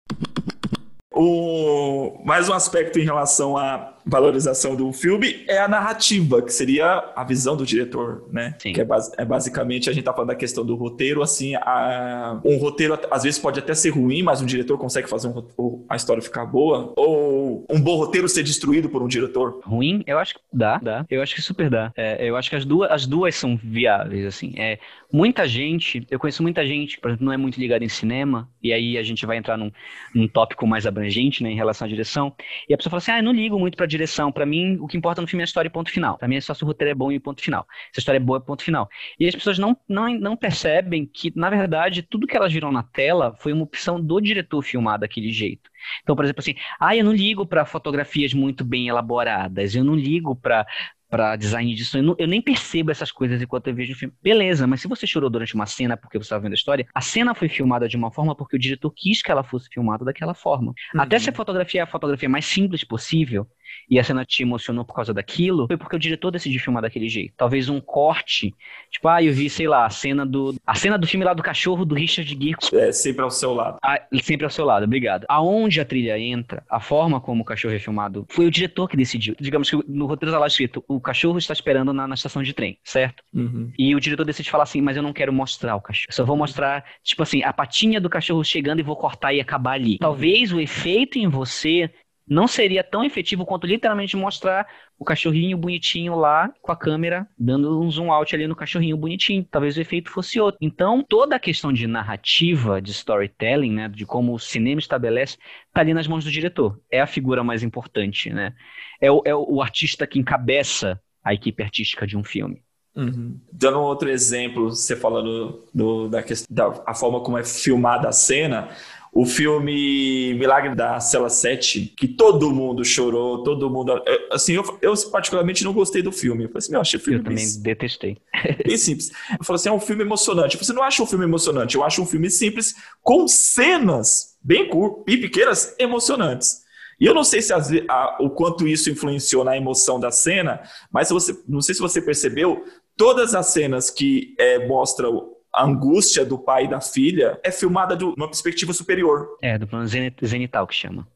O... 1.12 2.20
Mais 2.24 2.48
um 2.48 2.52
aspecto 2.52 2.98
em 2.98 3.04
relação 3.04 3.56
à 3.56 3.93
valorização 4.06 4.76
do 4.76 4.92
filme 4.92 5.44
é 5.48 5.58
a 5.58 5.68
narrativa, 5.68 6.42
que 6.42 6.52
seria 6.52 7.12
a 7.16 7.24
visão 7.24 7.56
do 7.56 7.64
diretor, 7.64 8.28
né? 8.30 8.54
Sim. 8.58 8.72
Que 8.72 8.80
é, 8.80 8.84
bas 8.84 9.10
é, 9.16 9.24
basicamente 9.24 9.88
a 9.88 9.92
gente 9.92 10.04
tá 10.04 10.12
falando 10.12 10.28
da 10.28 10.34
questão 10.34 10.64
do 10.64 10.74
roteiro, 10.74 11.22
assim, 11.22 11.54
a... 11.56 12.40
um 12.44 12.56
roteiro 12.58 12.98
às 13.10 13.22
vezes 13.22 13.38
pode 13.38 13.58
até 13.58 13.74
ser 13.74 13.90
ruim, 13.90 14.22
mas 14.22 14.40
um 14.42 14.46
diretor 14.46 14.78
consegue 14.78 15.08
fazer 15.08 15.28
um... 15.28 15.84
a 15.88 15.96
história 15.96 16.22
ficar 16.22 16.44
boa, 16.46 16.92
ou 16.96 17.66
um 17.70 17.80
bom 17.80 17.96
roteiro 17.96 18.28
ser 18.28 18.42
destruído 18.42 18.88
por 18.88 19.02
um 19.02 19.08
diretor. 19.08 19.60
Ruim? 19.64 20.02
Eu 20.06 20.18
acho 20.18 20.34
que 20.34 20.40
dá, 20.52 20.78
dá. 20.78 21.06
Eu 21.08 21.22
acho 21.22 21.34
que 21.34 21.42
super 21.42 21.70
dá. 21.70 21.92
É, 21.96 22.28
eu 22.28 22.36
acho 22.36 22.50
que 22.50 22.56
as 22.56 22.64
duas, 22.64 22.90
as 22.90 23.06
duas 23.06 23.34
são 23.34 23.58
viáveis, 23.62 24.26
assim. 24.26 24.54
É, 24.56 24.78
muita 25.12 25.46
gente, 25.46 26.06
eu 26.10 26.18
conheço 26.18 26.42
muita 26.42 26.66
gente, 26.66 27.00
por 27.00 27.08
exemplo, 27.08 27.24
não 27.24 27.32
é 27.32 27.36
muito 27.36 27.58
ligada 27.58 27.84
em 27.84 27.88
cinema, 27.88 28.48
e 28.62 28.72
aí 28.72 28.98
a 28.98 29.02
gente 29.02 29.24
vai 29.24 29.36
entrar 29.36 29.56
num, 29.56 29.70
num 30.14 30.28
tópico 30.28 30.66
mais 30.66 30.86
abrangente, 30.86 31.42
né, 31.42 31.50
em 31.50 31.56
relação 31.56 31.86
à 31.86 31.88
direção, 31.88 32.34
e 32.68 32.74
a 32.74 32.76
pessoa 32.76 32.90
fala 32.90 32.98
assim, 32.98 33.12
ah, 33.12 33.18
eu 33.18 33.22
não 33.22 33.32
ligo 33.32 33.58
muito 33.58 33.76
pra 33.76 33.86
direção. 33.94 34.32
Para 34.32 34.44
mim, 34.44 34.76
o 34.80 34.86
que 34.86 34.96
importa 34.96 35.20
no 35.20 35.26
filme 35.26 35.42
é 35.42 35.44
a 35.44 35.46
história 35.46 35.68
e 35.68 35.72
ponto 35.72 35.90
final. 35.90 36.18
Para 36.18 36.28
mim 36.28 36.36
é 36.36 36.40
só 36.40 36.54
se 36.54 36.62
o 36.62 36.66
roteiro 36.66 36.90
é 36.90 36.94
bom 36.94 37.12
e 37.12 37.20
ponto 37.20 37.42
final. 37.42 37.66
Se 37.92 37.98
a 37.98 38.00
história 38.00 38.18
é 38.18 38.20
boa, 38.20 38.38
é 38.38 38.40
ponto 38.40 38.62
final. 38.62 38.88
E 39.18 39.26
as 39.26 39.34
pessoas 39.34 39.58
não, 39.58 39.76
não, 39.88 40.08
não 40.18 40.36
percebem 40.36 41.06
que, 41.06 41.32
na 41.36 41.50
verdade, 41.50 42.02
tudo 42.02 42.26
que 42.26 42.36
elas 42.36 42.52
viram 42.52 42.72
na 42.72 42.82
tela 42.82 43.34
foi 43.38 43.52
uma 43.52 43.64
opção 43.64 44.00
do 44.00 44.20
diretor 44.20 44.62
filmar 44.62 44.98
daquele 44.98 45.30
jeito. 45.30 45.70
Então, 46.02 46.16
por 46.16 46.24
exemplo, 46.24 46.40
assim, 46.40 46.54
ah, 46.80 46.96
eu 46.96 47.04
não 47.04 47.12
ligo 47.12 47.46
para 47.46 47.64
fotografias 47.64 48.32
muito 48.32 48.64
bem 48.64 48.88
elaboradas, 48.88 49.74
eu 49.74 49.84
não 49.84 49.94
ligo 49.94 50.34
para 50.34 50.66
para 51.14 51.36
design 51.36 51.72
disso. 51.76 51.96
Eu, 51.96 52.02
não, 52.02 52.16
eu, 52.18 52.26
nem 52.26 52.42
percebo 52.42 52.90
essas 52.90 53.12
coisas 53.12 53.40
enquanto 53.40 53.68
eu 53.68 53.74
vejo 53.74 53.92
o 53.92 53.96
filme. 53.96 54.12
Beleza, 54.20 54.66
mas 54.66 54.80
se 54.80 54.88
você 54.88 55.06
chorou 55.06 55.30
durante 55.30 55.54
uma 55.54 55.64
cena 55.64 55.96
porque 55.96 56.18
você 56.18 56.24
estava 56.24 56.42
vendo 56.42 56.52
a 56.52 56.56
história, 56.56 56.88
a 56.92 57.00
cena 57.00 57.36
foi 57.36 57.48
filmada 57.48 57.86
de 57.86 57.96
uma 57.96 58.10
forma 58.10 58.34
porque 58.34 58.56
o 58.56 58.58
diretor 58.58 58.90
quis 58.90 59.22
que 59.22 59.30
ela 59.30 59.44
fosse 59.44 59.68
filmada 59.72 60.04
daquela 60.04 60.34
forma. 60.34 60.74
Uhum. 60.92 61.00
Até 61.00 61.20
se 61.20 61.30
a 61.30 61.32
fotografia 61.32 61.82
é 61.82 61.84
a 61.84 61.86
fotografia 61.86 62.28
mais 62.28 62.44
simples 62.44 62.82
possível, 62.82 63.46
e 63.88 63.98
a 63.98 64.04
cena 64.04 64.24
te 64.24 64.42
emocionou 64.42 64.84
por 64.84 64.94
causa 64.94 65.12
daquilo, 65.12 65.66
foi 65.66 65.76
porque 65.76 65.96
o 65.96 65.98
diretor 65.98 66.30
decidiu 66.30 66.60
filmar 66.60 66.82
daquele 66.82 67.08
jeito. 67.08 67.34
Talvez 67.36 67.68
um 67.68 67.80
corte, 67.80 68.54
tipo, 68.90 69.08
ah, 69.08 69.22
eu 69.22 69.32
vi, 69.32 69.48
sei 69.48 69.68
lá, 69.68 69.86
a 69.86 69.90
cena 69.90 70.24
do 70.24 70.54
a 70.66 70.74
cena 70.74 70.98
do 70.98 71.06
filme 71.06 71.24
lá 71.24 71.34
do 71.34 71.42
cachorro 71.42 71.84
do 71.84 71.94
Richard 71.94 72.28
Gere. 72.28 72.56
É, 72.72 72.92
sempre 72.92 73.22
ao 73.22 73.30
seu 73.30 73.54
lado. 73.54 73.78
Ah, 73.82 74.00
sempre 74.22 74.44
ao 74.44 74.50
seu 74.50 74.64
lado, 74.64 74.84
obrigado. 74.84 75.24
Aonde 75.28 75.80
a 75.80 75.84
trilha 75.84 76.18
entra, 76.18 76.62
a 76.68 76.80
forma 76.80 77.20
como 77.20 77.42
o 77.42 77.44
cachorro 77.44 77.74
é 77.74 77.78
filmado, 77.78 78.26
foi 78.28 78.46
o 78.46 78.50
diretor 78.50 78.88
que 78.88 78.96
decidiu. 78.96 79.34
Digamos 79.40 79.70
que 79.70 79.76
no 79.88 80.06
roteiro 80.06 80.30
está 80.30 80.38
lá 80.38 80.46
escrito, 80.46 80.84
o 80.88 81.00
cachorro 81.00 81.38
está 81.38 81.52
esperando 81.52 81.92
na, 81.92 82.06
na 82.06 82.14
estação 82.14 82.42
de 82.42 82.52
trem, 82.52 82.78
certo? 82.84 83.22
Uhum. 83.32 83.72
E 83.78 83.94
o 83.94 84.00
diretor 84.00 84.24
decide 84.24 84.50
falar 84.50 84.64
assim, 84.64 84.80
mas 84.80 84.96
eu 84.96 85.02
não 85.02 85.12
quero 85.12 85.32
mostrar 85.32 85.76
o 85.76 85.80
cachorro. 85.80 86.06
Eu 86.08 86.14
só 86.14 86.24
vou 86.24 86.36
mostrar, 86.36 86.84
tipo 87.02 87.22
assim, 87.22 87.42
a 87.42 87.52
patinha 87.52 88.00
do 88.00 88.10
cachorro 88.10 88.44
chegando 88.44 88.80
e 88.80 88.82
vou 88.82 88.96
cortar 88.96 89.32
e 89.32 89.40
acabar 89.40 89.72
ali. 89.72 89.98
Talvez 89.98 90.52
o 90.52 90.60
efeito 90.60 91.18
em 91.18 91.28
você 91.28 91.90
não 92.26 92.48
seria 92.48 92.82
tão 92.82 93.04
efetivo 93.04 93.44
quanto 93.44 93.66
literalmente 93.66 94.16
mostrar 94.16 94.66
o 94.98 95.04
cachorrinho 95.04 95.58
bonitinho 95.58 96.14
lá 96.14 96.50
com 96.62 96.72
a 96.72 96.76
câmera 96.76 97.28
dando 97.38 97.80
um 97.82 97.90
zoom 97.90 98.10
out 98.10 98.34
ali 98.34 98.46
no 98.46 98.56
cachorrinho 98.56 98.96
bonitinho. 98.96 99.46
Talvez 99.50 99.76
o 99.76 99.80
efeito 99.80 100.10
fosse 100.10 100.40
outro. 100.40 100.58
Então, 100.60 101.04
toda 101.06 101.36
a 101.36 101.40
questão 101.40 101.72
de 101.72 101.86
narrativa, 101.86 102.80
de 102.80 102.92
storytelling, 102.92 103.72
né, 103.72 103.88
de 103.88 104.06
como 104.06 104.32
o 104.32 104.38
cinema 104.38 104.78
estabelece, 104.78 105.36
tá 105.72 105.80
ali 105.80 105.92
nas 105.92 106.06
mãos 106.06 106.24
do 106.24 106.30
diretor. 106.30 106.80
É 106.90 107.00
a 107.00 107.06
figura 107.06 107.44
mais 107.44 107.62
importante, 107.62 108.30
né? 108.30 108.54
É 109.00 109.10
o, 109.10 109.22
é 109.24 109.34
o 109.34 109.60
artista 109.60 110.06
que 110.06 110.18
encabeça 110.18 111.00
a 111.22 111.34
equipe 111.34 111.62
artística 111.62 112.06
de 112.06 112.16
um 112.16 112.24
filme. 112.24 112.62
Uhum. 112.96 113.40
Dando 113.52 113.80
outro 113.80 114.08
exemplo, 114.08 114.70
você 114.70 114.94
falando 114.94 115.66
do, 115.74 116.08
da, 116.08 116.22
da 116.48 116.82
a 116.86 116.94
forma 116.94 117.20
como 117.20 117.36
é 117.36 117.42
filmada 117.42 118.08
a 118.08 118.12
cena, 118.12 118.68
o 119.14 119.24
filme 119.24 120.34
Milagre 120.34 120.74
da 120.74 120.98
Cela 120.98 121.30
7, 121.30 121.94
que 121.96 122.08
todo 122.08 122.50
mundo 122.50 122.84
chorou, 122.84 123.44
todo 123.44 123.70
mundo. 123.70 124.02
Assim, 124.32 124.54
eu, 124.54 124.78
eu 124.82 124.92
particularmente 125.10 125.62
não 125.62 125.72
gostei 125.72 126.02
do 126.02 126.10
filme. 126.10 126.44
Eu 126.44 126.48
falei 126.48 126.58
assim, 126.58 126.72
meu, 126.72 126.80
achei 126.80 126.98
o 126.98 127.02
filme. 127.02 127.20
Eu 127.20 127.24
também 127.24 127.46
detestei. 127.62 128.18
Bem 128.66 128.76
simples. 128.76 129.12
Eu 129.38 129.44
falei 129.44 129.60
assim, 129.60 129.68
é 129.68 129.72
um 129.72 129.78
filme 129.78 130.02
emocionante. 130.02 130.58
Você 130.58 130.72
não 130.72 130.82
acha 130.82 131.00
um 131.00 131.06
filme 131.06 131.24
emocionante, 131.24 131.76
eu 131.76 131.84
acho 131.84 132.02
um 132.02 132.06
filme 132.06 132.28
simples, 132.28 132.74
com 133.00 133.28
cenas 133.28 134.34
bem 134.42 134.68
curtas 134.68 135.04
e 135.06 135.16
pequenas 135.16 135.76
emocionantes. 135.78 136.64
E 137.00 137.06
eu 137.06 137.14
não 137.14 137.24
sei 137.24 137.40
se 137.40 137.52
a, 137.52 138.18
o 138.20 138.30
quanto 138.30 138.66
isso 138.66 138.90
influenciou 138.90 139.44
na 139.44 139.56
emoção 139.56 139.98
da 139.98 140.10
cena, 140.10 140.60
mas 140.92 141.10
você, 141.10 141.36
não 141.48 141.60
sei 141.60 141.74
se 141.74 141.80
você 141.80 142.02
percebeu, 142.02 142.64
todas 142.96 143.34
as 143.34 143.46
cenas 143.46 143.90
que 143.90 144.34
é, 144.38 144.66
mostram 144.66 145.33
a 145.54 145.64
angústia 145.64 146.24
do 146.24 146.38
pai 146.38 146.64
e 146.64 146.68
da 146.68 146.80
filha 146.80 147.38
é 147.44 147.50
filmada 147.50 147.96
de 147.96 148.04
uma 148.04 148.26
perspectiva 148.26 148.72
superior. 148.72 149.36
É, 149.40 149.56
do 149.56 149.66
plano 149.66 149.86
zenital 149.86 150.66
que 150.66 150.74
chama. 150.74 151.06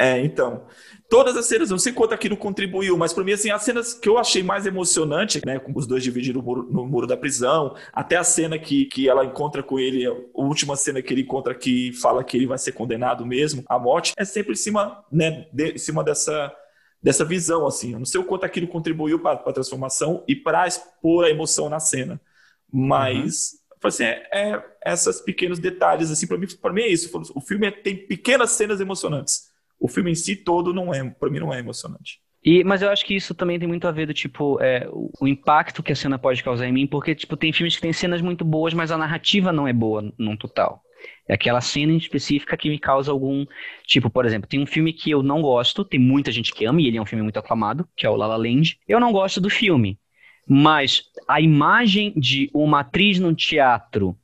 É, 0.00 0.18
então. 0.20 0.66
Todas 1.08 1.36
as 1.36 1.46
cenas, 1.46 1.70
não 1.70 1.78
sei 1.78 1.92
quanto 1.92 2.14
aquilo 2.14 2.36
contribuiu, 2.36 2.96
mas 2.96 3.12
para 3.12 3.22
mim, 3.22 3.32
assim, 3.32 3.50
as 3.50 3.62
cenas 3.62 3.94
que 3.94 4.08
eu 4.08 4.18
achei 4.18 4.42
mais 4.42 4.66
emocionante, 4.66 5.40
né, 5.46 5.58
com 5.58 5.72
os 5.76 5.86
dois 5.86 6.02
dividindo 6.02 6.40
o 6.40 6.42
muro, 6.42 6.62
no 6.64 6.86
muro 6.86 7.06
da 7.06 7.16
prisão, 7.16 7.76
até 7.92 8.16
a 8.16 8.24
cena 8.24 8.58
que, 8.58 8.86
que 8.86 9.08
ela 9.08 9.24
encontra 9.24 9.62
com 9.62 9.78
ele, 9.78 10.04
a 10.06 10.12
última 10.34 10.74
cena 10.74 11.00
que 11.00 11.14
ele 11.14 11.22
encontra 11.22 11.54
que 11.54 11.92
fala 11.92 12.24
que 12.24 12.36
ele 12.36 12.46
vai 12.46 12.58
ser 12.58 12.72
condenado 12.72 13.24
mesmo 13.24 13.62
à 13.68 13.78
morte, 13.78 14.12
é 14.16 14.24
sempre 14.24 14.52
em 14.52 14.56
cima, 14.56 15.04
né, 15.12 15.46
de, 15.52 15.72
em 15.72 15.78
cima 15.78 16.02
dessa, 16.02 16.52
dessa 17.00 17.24
visão, 17.24 17.64
assim. 17.64 17.92
Eu 17.92 17.98
não 17.98 18.06
sei 18.06 18.20
o 18.20 18.24
quanto 18.24 18.44
aquilo 18.44 18.66
contribuiu 18.66 19.20
para 19.20 19.38
a 19.38 19.52
transformação 19.52 20.24
e 20.26 20.34
para 20.34 20.66
expor 20.66 21.26
a 21.26 21.30
emoção 21.30 21.68
na 21.68 21.78
cena, 21.78 22.20
mas. 22.72 23.52
Uhum 23.52 23.63
assim, 23.88 24.04
é, 24.04 24.26
é, 24.32 24.62
esses 24.86 25.20
pequenos 25.20 25.58
detalhes, 25.58 26.10
assim, 26.10 26.26
para 26.26 26.38
mim, 26.38 26.46
para 26.60 26.72
mim 26.72 26.82
é 26.82 26.88
isso. 26.88 27.10
O 27.34 27.40
filme 27.40 27.66
é, 27.66 27.70
tem 27.70 27.96
pequenas 28.06 28.50
cenas 28.52 28.80
emocionantes 28.80 29.54
o 29.84 29.88
filme 29.88 30.10
em 30.10 30.14
si 30.14 30.34
todo 30.34 30.72
não 30.72 30.94
é, 30.94 31.04
para 31.10 31.28
mim 31.28 31.38
não 31.38 31.52
é 31.52 31.58
emocionante. 31.58 32.18
E, 32.42 32.64
mas 32.64 32.80
eu 32.80 32.88
acho 32.88 33.04
que 33.04 33.14
isso 33.14 33.34
também 33.34 33.58
tem 33.58 33.68
muito 33.68 33.86
a 33.86 33.90
ver 33.90 34.06
do 34.06 34.14
tipo, 34.14 34.58
é, 34.62 34.88
o, 34.90 35.10
o, 35.20 35.28
impacto 35.28 35.82
que 35.82 35.92
a 35.92 35.96
cena 35.96 36.18
pode 36.18 36.42
causar 36.42 36.66
em 36.66 36.72
mim, 36.72 36.86
porque 36.86 37.14
tipo, 37.14 37.36
tem 37.36 37.52
filmes 37.52 37.76
que 37.76 37.82
tem 37.82 37.92
cenas 37.92 38.22
muito 38.22 38.44
boas, 38.44 38.72
mas 38.72 38.90
a 38.90 38.96
narrativa 38.96 39.52
não 39.52 39.68
é 39.68 39.74
boa 39.74 40.10
num 40.18 40.36
total. 40.36 40.82
É 41.28 41.34
aquela 41.34 41.60
cena 41.60 41.92
em 41.92 41.98
específica 41.98 42.56
que 42.56 42.70
me 42.70 42.78
causa 42.78 43.12
algum. 43.12 43.44
Tipo, 43.86 44.08
por 44.08 44.24
exemplo, 44.24 44.48
tem 44.48 44.60
um 44.60 44.66
filme 44.66 44.90
que 44.92 45.10
eu 45.10 45.22
não 45.22 45.42
gosto, 45.42 45.84
tem 45.84 46.00
muita 46.00 46.32
gente 46.32 46.52
que 46.52 46.64
ama, 46.64 46.80
e 46.80 46.86
ele 46.86 46.96
é 46.96 47.02
um 47.02 47.06
filme 47.06 47.22
muito 47.22 47.38
aclamado, 47.38 47.86
que 47.94 48.06
é 48.06 48.10
o 48.10 48.16
La 48.16 48.26
La 48.26 48.36
Land. 48.36 48.78
Eu 48.88 48.98
não 48.98 49.12
gosto 49.12 49.38
do 49.38 49.50
filme, 49.50 49.98
mas 50.46 51.04
a 51.26 51.40
imagem 51.40 52.12
de 52.16 52.50
uma 52.52 52.80
atriz 52.80 53.18
num 53.18 53.34
teatro 53.34 54.16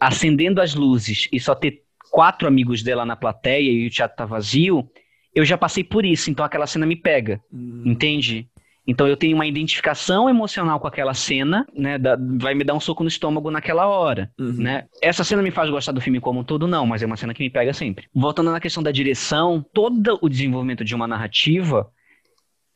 acendendo 0.00 0.60
as 0.60 0.74
luzes 0.74 1.28
e 1.32 1.40
só 1.40 1.54
ter 1.54 1.82
quatro 2.10 2.46
amigos 2.46 2.82
dela 2.82 3.04
na 3.04 3.16
plateia 3.16 3.70
e 3.70 3.86
o 3.86 3.90
teatro 3.90 4.16
tá 4.16 4.24
vazio, 4.24 4.88
eu 5.34 5.44
já 5.44 5.56
passei 5.56 5.84
por 5.84 6.04
isso, 6.04 6.30
então 6.30 6.44
aquela 6.44 6.66
cena 6.66 6.86
me 6.86 6.96
pega, 6.96 7.40
hum. 7.52 7.82
entende? 7.84 8.48
Então 8.86 9.08
eu 9.08 9.16
tenho 9.16 9.34
uma 9.34 9.46
identificação 9.46 10.30
emocional 10.30 10.78
com 10.78 10.86
aquela 10.86 11.12
cena, 11.12 11.66
né? 11.74 11.98
Da, 11.98 12.16
vai 12.38 12.54
me 12.54 12.62
dar 12.62 12.74
um 12.74 12.80
soco 12.80 13.02
no 13.02 13.08
estômago 13.08 13.50
naquela 13.50 13.86
hora, 13.88 14.30
uhum. 14.38 14.52
né? 14.52 14.84
Essa 15.02 15.24
cena 15.24 15.42
me 15.42 15.50
faz 15.50 15.68
gostar 15.68 15.90
do 15.90 16.00
filme 16.00 16.20
como 16.20 16.40
um 16.40 16.44
todo, 16.44 16.68
não, 16.68 16.86
mas 16.86 17.02
é 17.02 17.06
uma 17.06 17.16
cena 17.16 17.34
que 17.34 17.42
me 17.42 17.50
pega 17.50 17.72
sempre. 17.72 18.06
Voltando 18.14 18.52
na 18.52 18.60
questão 18.60 18.82
da 18.82 18.92
direção, 18.92 19.64
todo 19.74 20.18
o 20.22 20.28
desenvolvimento 20.28 20.84
de 20.84 20.94
uma 20.94 21.08
narrativa 21.08 21.90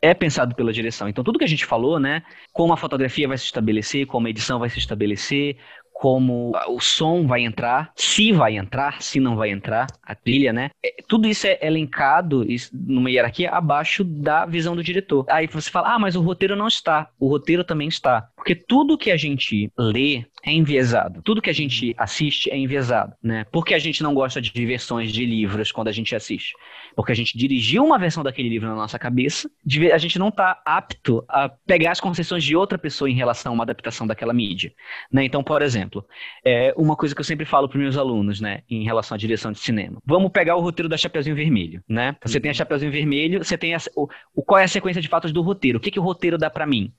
é 0.03 0.15
pensado 0.15 0.55
pela 0.55 0.73
direção. 0.73 1.09
Então 1.09 1.23
tudo 1.23 1.39
que 1.39 1.45
a 1.45 1.49
gente 1.49 1.67
falou, 1.67 1.99
né? 1.99 2.23
Como 2.53 2.73
a 2.73 2.77
fotografia 2.77 3.29
vai 3.29 3.39
se 3.39 3.45
estabelecer, 3.45 4.07
como 4.07 4.27
a 4.27 4.31
edição 4.31 4.59
vai 4.59 4.71
se 4.71 4.79
estabelecer, 4.79 5.57
como 6.01 6.53
o 6.69 6.81
som 6.81 7.27
vai 7.27 7.43
entrar, 7.43 7.93
se 7.95 8.33
vai 8.33 8.57
entrar, 8.57 9.03
se 9.03 9.21
não 9.21 9.37
vai 9.37 9.51
entrar, 9.51 9.87
a 10.03 10.15
trilha, 10.15 10.51
né? 10.51 10.71
É, 10.83 10.95
tudo 11.07 11.29
isso 11.29 11.47
é 11.47 11.59
elencado 11.61 12.43
numa 12.73 13.11
hierarquia 13.11 13.51
abaixo 13.51 14.03
da 14.03 14.47
visão 14.47 14.75
do 14.75 14.83
diretor. 14.83 15.27
Aí 15.29 15.47
você 15.47 15.71
fala, 15.71 15.95
ah, 15.95 15.99
mas 15.99 16.17
o 16.17 16.23
roteiro 16.23 16.57
não 16.57 16.67
está. 16.67 17.11
O 17.19 17.29
roteiro 17.29 17.63
também 17.65 17.87
está. 17.87 18.27
Porque 18.35 18.55
tudo 18.55 18.97
que 18.97 19.11
a 19.11 19.17
gente 19.19 19.71
lê 19.77 20.25
é 20.43 20.53
enviesado. 20.53 21.23
Tudo 21.23 21.43
que 21.43 21.51
a 21.51 21.55
gente 21.55 21.95
assiste 21.99 22.51
é 22.51 22.57
enviesado, 22.57 23.15
né? 23.23 23.45
Porque 23.53 23.75
a 23.75 23.79
gente 23.79 24.03
não 24.03 24.15
gosta 24.15 24.41
de 24.41 24.67
versões 24.67 25.13
de 25.13 25.25
livros 25.25 25.73
quando 25.73 25.89
a 25.89 25.93
gente 25.93 26.15
assiste. 26.15 26.55
Porque 26.95 27.13
a 27.13 27.15
gente 27.15 27.37
dirigiu 27.37 27.85
uma 27.85 27.99
versão 27.99 28.23
daquele 28.23 28.49
livro 28.49 28.69
na 28.69 28.75
nossa 28.75 28.99
cabeça, 28.99 29.51
a 29.93 29.99
gente 29.99 30.19
não 30.19 30.29
está 30.29 30.61
apto 30.65 31.25
a 31.29 31.49
pegar 31.49 31.93
as 31.93 32.01
concessões 32.01 32.43
de 32.43 32.57
outra 32.57 32.79
pessoa 32.79 33.09
em 33.09 33.15
relação 33.15 33.53
a 33.53 33.55
uma 33.55 33.65
adaptação 33.65 34.07
daquela 34.07 34.33
mídia, 34.33 34.73
né? 35.13 35.25
Então, 35.25 35.43
por 35.43 35.63
exemplo, 35.63 36.05
é 36.45 36.75
uma 36.77 36.97
coisa 36.97 37.15
que 37.15 37.21
eu 37.21 37.25
sempre 37.25 37.45
falo 37.45 37.69
para 37.69 37.79
meus 37.79 37.97
alunos, 37.97 38.41
né, 38.41 38.63
em 38.69 38.85
relação 38.85 39.15
à 39.15 39.19
direção 39.19 39.53
de 39.53 39.59
cinema. 39.59 40.01
Vamos 40.05 40.31
pegar 40.31 40.57
o 40.57 40.61
roteiro 40.61 40.89
da 40.89 40.97
Chapeuzinho 40.97 41.37
Vermelho, 41.37 41.83
né? 41.89 42.17
Você 42.25 42.41
tem 42.41 42.51
a 42.51 42.55
Chapeuzinho 42.55 42.93
Vermelho, 42.93 43.45
você 43.45 43.57
tem 43.57 43.75
a, 43.75 43.79
o, 43.95 44.09
o, 44.35 44.43
qual 44.43 44.59
é 44.59 44.65
a 44.65 44.69
sequência 44.69 45.03
de 45.03 45.09
fatos 45.09 45.33
do 45.33 45.43
roteiro? 45.43 45.79
O 45.79 45.81
que, 45.81 45.91
que 45.91 46.01
o 46.01 46.03
roteiro 46.03 46.39
dá 46.39 46.51
para 46.51 46.67
mim? 46.67 46.93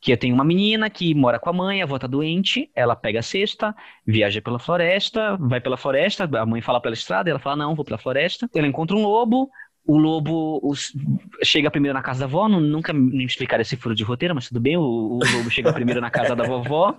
Que 0.00 0.16
tem 0.16 0.32
uma 0.32 0.44
menina 0.44 0.88
que 0.88 1.14
mora 1.14 1.38
com 1.38 1.50
a 1.50 1.52
mãe, 1.52 1.80
a 1.80 1.84
avó 1.84 1.98
tá 1.98 2.06
doente, 2.06 2.70
ela 2.74 2.94
pega 2.94 3.18
a 3.18 3.22
cesta, 3.22 3.74
viaja 4.06 4.40
pela 4.40 4.58
floresta, 4.58 5.36
vai 5.36 5.60
pela 5.60 5.76
floresta, 5.76 6.24
a 6.24 6.46
mãe 6.46 6.60
fala 6.60 6.80
pela 6.80 6.94
estrada, 6.94 7.28
ela 7.28 7.38
fala, 7.38 7.56
não, 7.56 7.74
vou 7.74 7.84
pela 7.84 7.98
floresta. 7.98 8.48
Ela 8.54 8.66
encontra 8.66 8.96
um 8.96 9.02
lobo, 9.02 9.50
o 9.88 9.96
lobo 9.96 10.60
os, 10.62 10.92
chega 11.42 11.70
primeiro 11.70 11.96
na 11.96 12.02
casa 12.02 12.20
da 12.20 12.26
avó, 12.26 12.46
não, 12.46 12.60
nunca 12.60 12.92
me 12.92 13.24
explicaram 13.24 13.62
esse 13.62 13.74
furo 13.74 13.94
de 13.94 14.04
roteiro, 14.04 14.34
mas 14.34 14.46
tudo 14.46 14.60
bem, 14.60 14.76
o, 14.76 14.82
o, 14.82 15.18
lobo 15.18 15.50
chega 15.50 15.72
primeiro 15.72 15.98
na 15.98 16.10
casa 16.10 16.36
da 16.36 16.44
vovó, 16.44 16.94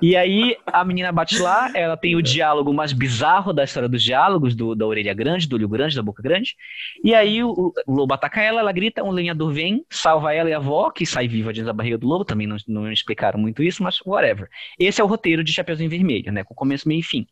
e 0.00 0.16
aí 0.16 0.56
a 0.66 0.82
menina 0.86 1.12
bate 1.12 1.38
lá, 1.38 1.70
ela 1.74 1.98
tem 1.98 2.16
o 2.16 2.22
diálogo 2.22 2.72
mais 2.72 2.94
bizarro 2.94 3.52
da 3.52 3.62
história 3.62 3.90
dos 3.90 4.02
diálogos, 4.02 4.54
do, 4.54 4.74
da 4.74 4.86
orelha 4.86 5.12
grande, 5.12 5.46
do 5.46 5.56
olho 5.56 5.68
grande, 5.68 5.94
da 5.94 6.02
boca 6.02 6.22
grande, 6.22 6.56
e 7.04 7.14
aí 7.14 7.44
o, 7.44 7.74
o, 7.86 7.92
lobo 7.94 8.14
ataca 8.14 8.40
ela, 8.40 8.60
ela 8.60 8.72
grita, 8.72 9.04
um 9.04 9.10
lenhador 9.10 9.52
vem, 9.52 9.84
salva 9.90 10.32
ela 10.32 10.48
e 10.48 10.54
a 10.54 10.56
avó, 10.56 10.90
que 10.90 11.04
sai 11.04 11.28
viva 11.28 11.52
dentro 11.52 11.66
da 11.66 11.74
barriga 11.74 11.98
do 11.98 12.06
lobo, 12.06 12.24
também 12.24 12.46
não, 12.46 12.56
não 12.66 12.90
explicaram 12.90 13.38
muito 13.38 13.62
isso, 13.62 13.82
mas 13.82 14.00
whatever. 14.00 14.48
Esse 14.78 14.98
é 14.98 15.04
o 15.04 15.06
roteiro 15.06 15.44
de 15.44 15.52
Chapeuzinho 15.52 15.90
Vermelho, 15.90 16.32
né, 16.32 16.42
com 16.42 16.54
começo, 16.54 16.88
meio 16.88 17.00
e 17.00 17.02
fim. 17.02 17.26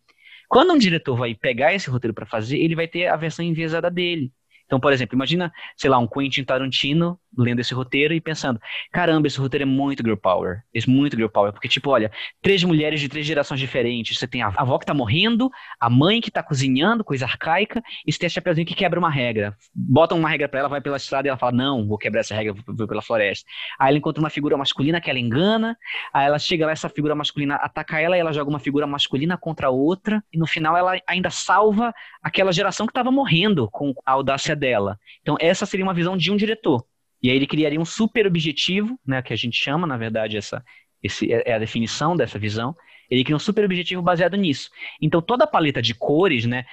Quando 0.51 0.75
um 0.75 0.79
diretor 0.79 1.17
vai 1.17 1.35
pegar 1.35 1.73
esse 1.73 1.89
roteiro 1.89 2.13
para 2.13 2.27
fazer, 2.27 2.59
ele 2.59 2.77
vai 2.77 2.87
ter 2.87 3.07
a 3.07 3.17
versão 3.17 3.43
enviesada 3.43 3.91
dele. 3.91 4.31
Então, 4.73 4.81
por 4.81 4.91
exemplo, 4.91 5.15
imagina, 5.15 5.53
sei 5.77 5.91
lá, 5.91 5.99
um 5.99 6.07
Quentin 6.09 6.45
Tarantino 6.45 7.21
lendo 7.37 7.61
esse 7.61 7.75
roteiro 7.75 8.15
e 8.15 8.21
pensando: 8.21 8.61
caramba, 8.93 9.27
esse 9.27 9.39
roteiro 9.39 9.63
é 9.63 9.67
muito 9.67 10.03
girl 10.03 10.17
power. 10.17 10.63
É 10.75 10.81
muito 10.87 11.17
girl 11.17 11.29
power. 11.29 11.53
Porque, 11.53 11.69
tipo, 11.69 11.91
olha, 11.91 12.11
três 12.41 12.63
mulheres 12.65 13.01
de 13.01 13.09
três 13.09 13.27
gerações 13.27 13.61
diferentes. 13.61 14.19
Você 14.19 14.27
tem 14.27 14.43
a 14.43 14.53
avó 14.57 14.79
que 14.79 14.87
tá 14.87 14.95
morrendo, 14.95 15.51
a 15.81 15.89
mãe 15.89 16.21
que 16.21 16.31
tá 16.31 16.43
cozinhando, 16.43 17.05
coisa 17.05 17.25
arcaica, 17.25 17.83
e 18.07 18.13
você 18.13 18.19
tem 18.19 18.27
a 18.27 18.31
Chapeuzinho 18.31 18.67
que 18.67 18.75
quebra 18.75 18.99
uma 18.99 19.11
regra. 19.11 19.57
Bota 19.75 20.15
uma 20.15 20.29
regra 20.29 20.49
pra 20.49 20.61
ela, 20.61 20.69
vai 20.69 20.81
pela 20.81 20.97
estrada 20.97 21.27
e 21.27 21.31
ela 21.31 21.39
fala: 21.39 21.53
não, 21.53 21.87
vou 21.87 21.99
quebrar 21.99 22.21
essa 22.21 22.35
regra, 22.35 22.55
vou 22.67 22.87
pela 22.87 23.03
floresta. 23.03 23.49
Aí 23.79 23.89
ela 23.89 23.99
encontra 23.99 24.23
uma 24.23 24.31
figura 24.31 24.57
masculina 24.57 25.01
que 25.01 25.11
ela 25.11 25.19
engana, 25.19 25.77
aí 26.13 26.27
ela 26.27 26.39
chega 26.39 26.67
lá, 26.67 26.73
essa 26.73 26.89
figura 26.89 27.15
masculina 27.15 27.57
ataca 27.57 28.01
ela 28.01 28.17
e 28.17 28.21
ela 28.21 28.33
joga 28.33 28.51
uma 28.51 28.59
figura 28.59 28.87
masculina 28.87 29.37
contra 29.37 29.71
outra, 29.71 30.23
e 30.33 30.39
no 30.39 30.47
final 30.47 30.77
ela 30.77 30.99
ainda 31.07 31.31
salva 31.31 31.93
aquela 32.23 32.53
geração 32.53 32.87
que 32.87 32.93
tava 32.93 33.11
morrendo 33.11 33.69
com 33.71 33.93
a 34.05 34.13
audácia 34.13 34.55
dela. 34.55 34.99
Então, 35.21 35.37
essa 35.41 35.67
seria 35.67 35.85
uma 35.85 35.95
visão 35.95 36.17
de 36.17 36.31
um 36.31 36.37
diretor. 36.37 36.85
E 37.23 37.31
aí 37.31 37.37
ele 37.37 37.47
criaria 37.47 37.81
um 37.81 37.85
super 37.85 38.27
objetivo, 38.27 38.99
né, 39.07 39.23
que 39.23 39.33
a 39.33 39.37
gente 39.37 39.57
chama, 39.57 39.87
na 39.87 39.97
verdade, 39.97 40.37
essa 40.37 40.65
esse 41.03 41.33
é, 41.33 41.51
é 41.51 41.55
a 41.55 41.59
definição 41.59 42.17
dessa 42.17 42.39
visão. 42.39 42.77
Ele 43.11 43.25
cria 43.25 43.37
um 43.37 43.41
super 43.41 43.65
objetivo 43.65 44.01
baseado 44.01 44.37
nisso. 44.37 44.71
Então 45.01 45.21
toda 45.21 45.45
a 45.45 45.47
paleta 45.47 45.83
de 45.83 45.95
cores, 45.95 46.47
né, 46.47 46.65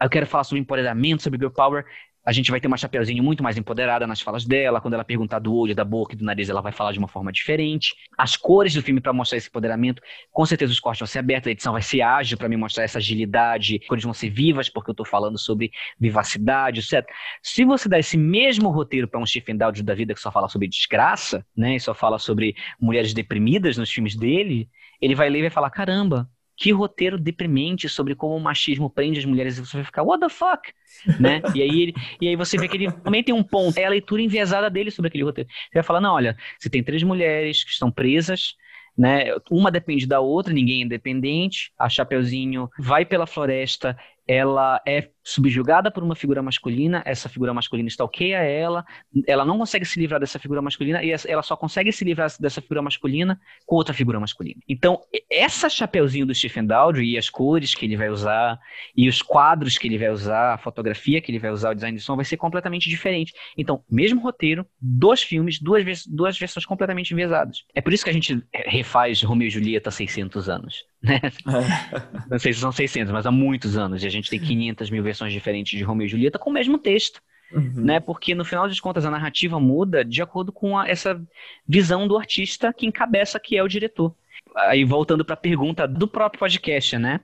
eu 0.00 0.10
quero 0.10 0.26
falar 0.26 0.44
sobre 0.44 0.60
empoderamento, 0.60 1.22
sobre 1.22 1.38
girl 1.38 1.52
power, 1.52 1.84
a 2.26 2.32
gente 2.32 2.50
vai 2.50 2.60
ter 2.60 2.66
uma 2.66 2.76
Chapeuzinho 2.76 3.22
muito 3.22 3.40
mais 3.40 3.56
empoderada 3.56 4.04
nas 4.04 4.20
falas 4.20 4.44
dela. 4.44 4.80
Quando 4.80 4.94
ela 4.94 5.04
perguntar 5.04 5.38
do 5.38 5.54
olho, 5.54 5.76
da 5.76 5.84
boca 5.84 6.12
e 6.12 6.16
do 6.16 6.24
nariz, 6.24 6.48
ela 6.48 6.60
vai 6.60 6.72
falar 6.72 6.90
de 6.90 6.98
uma 6.98 7.06
forma 7.06 7.30
diferente. 7.30 7.94
As 8.18 8.36
cores 8.36 8.74
do 8.74 8.82
filme 8.82 9.00
para 9.00 9.12
mostrar 9.12 9.38
esse 9.38 9.48
empoderamento, 9.48 10.02
com 10.32 10.44
certeza 10.44 10.72
os 10.72 10.80
cortes 10.80 10.98
vão 10.98 11.06
ser 11.06 11.20
abertos, 11.20 11.46
a 11.46 11.52
edição 11.52 11.72
vai 11.72 11.82
ser 11.82 12.00
ágil 12.00 12.36
para 12.36 12.48
me 12.48 12.56
mostrar 12.56 12.82
essa 12.82 12.98
agilidade. 12.98 13.78
Cores 13.86 14.02
vão 14.02 14.12
ser 14.12 14.28
vivas, 14.28 14.68
porque 14.68 14.90
eu 14.90 14.92
estou 14.92 15.06
falando 15.06 15.38
sobre 15.38 15.70
vivacidade, 16.00 16.80
etc. 16.80 17.08
Se 17.40 17.64
você 17.64 17.88
dá 17.88 17.96
esse 17.96 18.16
mesmo 18.16 18.70
roteiro 18.70 19.06
para 19.06 19.20
um 19.20 19.26
Stephen 19.26 19.56
Dowd 19.56 19.80
da 19.84 19.94
vida 19.94 20.12
que 20.12 20.20
só 20.20 20.32
fala 20.32 20.48
sobre 20.48 20.66
desgraça, 20.66 21.46
né, 21.56 21.76
e 21.76 21.80
só 21.80 21.94
fala 21.94 22.18
sobre 22.18 22.56
mulheres 22.80 23.14
deprimidas 23.14 23.76
nos 23.76 23.92
filmes 23.92 24.16
dele, 24.16 24.68
ele 25.00 25.14
vai 25.14 25.30
ler 25.30 25.38
e 25.38 25.42
vai 25.42 25.50
falar: 25.50 25.70
caramba, 25.70 26.28
que 26.56 26.72
roteiro 26.72 27.18
deprimente 27.18 27.88
sobre 27.88 28.14
como 28.14 28.36
o 28.36 28.40
machismo 28.40 28.88
prende 28.88 29.18
as 29.18 29.24
mulheres 29.24 29.58
e 29.58 29.60
você 29.60 29.76
vai 29.76 29.84
ficar, 29.84 30.02
what 30.02 30.20
the 30.20 30.28
fuck? 30.28 30.72
né? 31.20 31.42
E 31.54 31.62
aí, 31.62 31.82
ele, 31.82 31.94
e 32.20 32.28
aí 32.28 32.36
você 32.36 32.56
vê 32.56 32.68
que 32.68 32.76
ele 32.76 32.90
também 32.90 33.22
tem 33.22 33.34
um 33.34 33.42
ponto, 33.42 33.76
é 33.78 33.84
a 33.84 33.90
leitura 33.90 34.22
enviesada 34.22 34.70
dele 34.70 34.90
sobre 34.90 35.08
aquele 35.08 35.24
roteiro. 35.24 35.48
Você 35.50 35.74
vai 35.74 35.82
falar, 35.82 36.00
não, 36.00 36.14
olha, 36.14 36.36
você 36.58 36.70
tem 36.70 36.82
três 36.82 37.02
mulheres 37.02 37.64
que 37.64 37.70
estão 37.70 37.90
presas, 37.90 38.54
né? 38.96 39.26
Uma 39.50 39.70
depende 39.70 40.06
da 40.06 40.20
outra, 40.20 40.52
ninguém 40.52 40.80
é 40.82 40.84
independente. 40.84 41.72
A 41.78 41.88
Chapeuzinho 41.88 42.68
vai 42.78 43.04
pela 43.04 43.26
floresta, 43.26 43.96
ela 44.26 44.80
é 44.86 45.10
subjugada 45.26 45.90
por 45.90 46.04
uma 46.04 46.14
figura 46.14 46.40
masculina, 46.40 47.02
essa 47.04 47.28
figura 47.28 47.52
masculina 47.52 47.88
stalkeia 47.88 48.36
ela, 48.36 48.84
ela 49.26 49.44
não 49.44 49.58
consegue 49.58 49.84
se 49.84 49.98
livrar 49.98 50.20
dessa 50.20 50.38
figura 50.38 50.62
masculina 50.62 51.02
e 51.02 51.12
ela 51.26 51.42
só 51.42 51.56
consegue 51.56 51.90
se 51.90 52.04
livrar 52.04 52.30
dessa 52.38 52.60
figura 52.60 52.80
masculina 52.80 53.40
com 53.66 53.74
outra 53.74 53.92
figura 53.92 54.20
masculina. 54.20 54.60
Então, 54.68 55.00
essa 55.28 55.68
chapeuzinho 55.68 56.26
do 56.26 56.34
Stephen 56.34 56.64
Daldry 56.64 57.10
e 57.10 57.18
as 57.18 57.28
cores 57.28 57.74
que 57.74 57.84
ele 57.84 57.96
vai 57.96 58.08
usar, 58.08 58.56
e 58.96 59.08
os 59.08 59.20
quadros 59.20 59.76
que 59.76 59.88
ele 59.88 59.98
vai 59.98 60.10
usar, 60.10 60.54
a 60.54 60.58
fotografia 60.58 61.20
que 61.20 61.32
ele 61.32 61.40
vai 61.40 61.50
usar, 61.50 61.72
o 61.72 61.74
design 61.74 61.98
de 61.98 62.04
som 62.04 62.14
vai 62.14 62.24
ser 62.24 62.36
completamente 62.36 62.88
diferente. 62.88 63.32
Então, 63.58 63.82
mesmo 63.90 64.20
roteiro, 64.20 64.64
dois 64.80 65.22
filmes, 65.22 65.60
duas, 65.60 66.06
duas 66.06 66.38
versões 66.38 66.64
completamente 66.64 67.12
enviesadas. 67.12 67.64
É 67.74 67.80
por 67.80 67.92
isso 67.92 68.04
que 68.04 68.10
a 68.10 68.12
gente 68.12 68.40
refaz 68.52 69.20
Romeo 69.22 69.48
e 69.48 69.50
Julieta 69.50 69.88
há 69.88 69.92
600 69.92 70.48
anos. 70.48 70.84
Né? 71.02 71.20
É. 71.22 72.28
Não 72.30 72.38
sei 72.38 72.52
se 72.52 72.60
são 72.60 72.72
600, 72.72 73.12
mas 73.12 73.26
há 73.26 73.30
muitos 73.30 73.76
anos. 73.76 74.02
E 74.02 74.06
a 74.06 74.10
gente 74.10 74.28
tem 74.28 74.40
500 74.40 74.90
mil 74.90 75.02
versões 75.02 75.15
diferentes 75.24 75.78
de 75.78 75.84
Romeo 75.84 76.06
e 76.06 76.08
Julieta 76.08 76.38
com 76.38 76.50
o 76.50 76.52
mesmo 76.52 76.78
texto. 76.78 77.20
Uhum. 77.52 77.72
Né? 77.76 78.00
Porque 78.00 78.34
no 78.34 78.44
final 78.44 78.66
das 78.66 78.80
contas 78.80 79.04
a 79.04 79.10
narrativa 79.10 79.60
muda 79.60 80.04
de 80.04 80.20
acordo 80.20 80.50
com 80.50 80.78
a, 80.78 80.88
essa 80.88 81.20
visão 81.66 82.08
do 82.08 82.18
artista 82.18 82.72
que 82.72 82.86
encabeça 82.86 83.38
que 83.38 83.56
é 83.56 83.62
o 83.62 83.68
diretor. 83.68 84.14
Aí 84.56 84.84
voltando 84.84 85.24
para 85.24 85.34
a 85.34 85.38
pergunta 85.38 85.86
do 85.86 86.08
próprio 86.08 86.40
podcast, 86.40 86.98
né? 86.98 87.20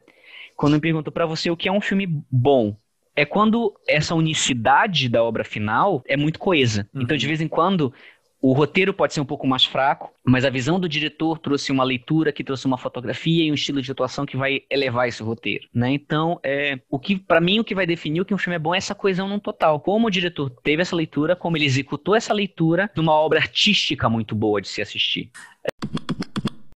Quando 0.57 0.75
me 0.75 0.81
pergunto 0.81 1.11
para 1.11 1.27
você 1.27 1.51
o 1.51 1.57
que 1.57 1.69
é 1.69 1.73
um 1.73 1.81
filme 1.81 2.07
bom, 2.31 2.77
é 3.15 3.25
quando 3.25 3.75
essa 3.87 4.15
unicidade 4.15 5.09
da 5.09 5.23
obra 5.23 5.45
final 5.45 6.03
é 6.07 6.17
muito 6.17 6.39
coesa. 6.39 6.89
Uhum. 6.95 7.03
Então, 7.03 7.17
de 7.17 7.27
vez 7.27 7.41
em 7.41 7.49
quando, 7.49 7.93
o 8.43 8.53
roteiro 8.53 8.93
pode 8.93 9.15
ser 9.15 9.21
um 9.21 9.25
pouco 9.25 9.47
mais 9.47 9.65
fraco, 9.65 10.13
mas 10.25 10.45
a 10.45 10.51
visão 10.51 10.81
do 10.81 10.89
diretor 10.89 11.39
trouxe 11.39 11.71
uma 11.71 11.85
leitura 11.85 12.33
que 12.33 12.43
trouxe 12.43 12.67
uma 12.67 12.77
fotografia 12.77 13.45
e 13.45 13.53
um 13.53 13.55
estilo 13.55 13.81
de 13.81 13.93
atuação 13.93 14.27
que 14.27 14.37
vai 14.37 14.63
elevar 14.69 15.07
esse 15.07 15.23
roteiro, 15.23 15.69
né? 15.73 15.93
Então, 15.93 16.41
é, 16.43 16.81
o 16.91 16.99
que 16.99 17.17
para 17.17 17.41
mim 17.41 17.61
o 17.61 17.65
que 17.65 17.73
vai 17.73 17.87
definir 17.87 18.21
o 18.21 18.25
que 18.25 18.35
um 18.35 18.39
filme 18.39 18.57
é 18.57 18.59
bom 18.59 18.75
é 18.75 18.79
essa 18.79 18.97
coesão 18.97 19.29
no 19.29 19.39
total. 19.39 19.79
Como 19.79 20.09
o 20.09 20.11
diretor 20.11 20.51
teve 20.51 20.83
essa 20.83 20.97
leitura, 20.97 21.37
como 21.37 21.57
ele 21.57 21.67
executou 21.67 22.17
essa 22.17 22.35
leitura 22.35 22.91
de 22.93 23.01
uma 23.01 23.13
obra 23.13 23.39
artística 23.39 24.09
muito 24.09 24.35
boa 24.35 24.61
de 24.61 24.69
se 24.69 24.83
assistir. 24.83 25.31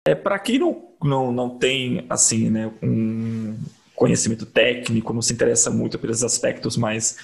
É 0.06 0.14
para 0.14 0.38
quem 0.38 0.58
não, 0.58 0.90
não, 1.02 1.32
não 1.32 1.58
tem 1.58 2.04
assim, 2.10 2.50
né, 2.50 2.70
um 2.82 3.56
conhecimento 3.96 4.44
técnico, 4.44 5.14
não 5.14 5.22
se 5.22 5.32
interessa 5.32 5.70
muito 5.70 5.98
pelos 5.98 6.22
aspectos 6.22 6.76
mais 6.76 7.16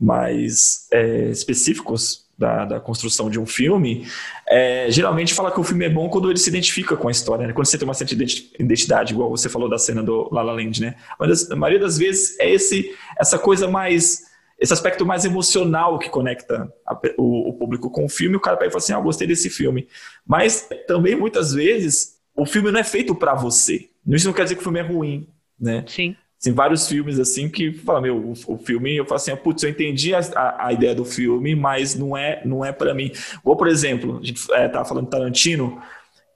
mais 0.00 0.88
é, 0.90 1.28
específicos 1.28 2.21
da, 2.36 2.64
da, 2.64 2.80
construção 2.80 3.30
de 3.30 3.38
um 3.38 3.46
filme, 3.46 4.06
é, 4.48 4.90
geralmente 4.90 5.34
fala 5.34 5.50
que 5.50 5.60
o 5.60 5.64
filme 5.64 5.84
é 5.84 5.88
bom 5.88 6.08
quando 6.08 6.30
ele 6.30 6.38
se 6.38 6.48
identifica 6.48 6.96
com 6.96 7.08
a 7.08 7.10
história, 7.10 7.46
né? 7.46 7.52
quando 7.52 7.66
você 7.66 7.78
tem 7.78 7.86
uma 7.86 7.94
certa 7.94 8.14
identidade, 8.14 9.12
igual 9.12 9.30
você 9.30 9.48
falou 9.48 9.68
da 9.68 9.78
cena 9.78 10.02
do 10.02 10.28
La 10.32 10.42
La 10.42 10.52
Land, 10.52 10.80
né? 10.80 10.96
Mas 11.18 11.50
a 11.50 11.56
maioria 11.56 11.80
das 11.80 11.98
vezes 11.98 12.38
é 12.40 12.50
esse, 12.50 12.94
essa 13.18 13.38
coisa 13.38 13.68
mais, 13.68 14.24
esse 14.58 14.72
aspecto 14.72 15.06
mais 15.06 15.24
emocional 15.24 15.98
que 15.98 16.08
conecta 16.08 16.72
a, 16.86 16.98
o, 17.18 17.50
o, 17.50 17.52
público 17.54 17.90
com 17.90 18.06
o 18.06 18.08
filme, 18.08 18.36
o 18.36 18.40
cara 18.40 18.56
vai 18.56 18.68
falar 18.68 18.78
assim, 18.78 18.92
ah, 18.92 19.00
gostei 19.00 19.26
desse 19.26 19.48
filme. 19.48 19.86
Mas 20.26 20.68
também, 20.86 21.14
muitas 21.14 21.52
vezes, 21.52 22.18
o 22.34 22.46
filme 22.46 22.72
não 22.72 22.80
é 22.80 22.84
feito 22.84 23.14
para 23.14 23.34
você. 23.34 23.88
Isso 24.06 24.26
não 24.26 24.34
quer 24.34 24.44
dizer 24.44 24.56
que 24.56 24.60
o 24.60 24.64
filme 24.64 24.80
é 24.80 24.82
ruim, 24.82 25.28
né? 25.60 25.84
Sim. 25.86 26.16
Tem 26.42 26.52
vários 26.52 26.88
filmes 26.88 27.20
assim 27.20 27.48
que 27.48 27.72
fala, 27.72 28.00
meu, 28.00 28.16
o, 28.16 28.32
o, 28.48 28.58
filme, 28.58 28.96
eu 28.96 29.04
falo 29.04 29.16
assim, 29.16 29.34
putz, 29.36 29.62
eu 29.62 29.70
entendi 29.70 30.12
a, 30.12 30.18
a, 30.34 30.66
a, 30.66 30.72
ideia 30.72 30.92
do 30.92 31.04
filme, 31.04 31.54
mas 31.54 31.94
não 31.94 32.16
é, 32.16 32.42
não 32.44 32.64
é 32.64 32.72
para 32.72 32.92
mim. 32.92 33.12
Ou, 33.44 33.56
por 33.56 33.68
exemplo, 33.68 34.18
a 34.20 34.26
gente 34.26 34.52
é, 34.52 34.66
tava 34.66 34.84
falando 34.84 35.04
de 35.04 35.10
Tarantino, 35.10 35.80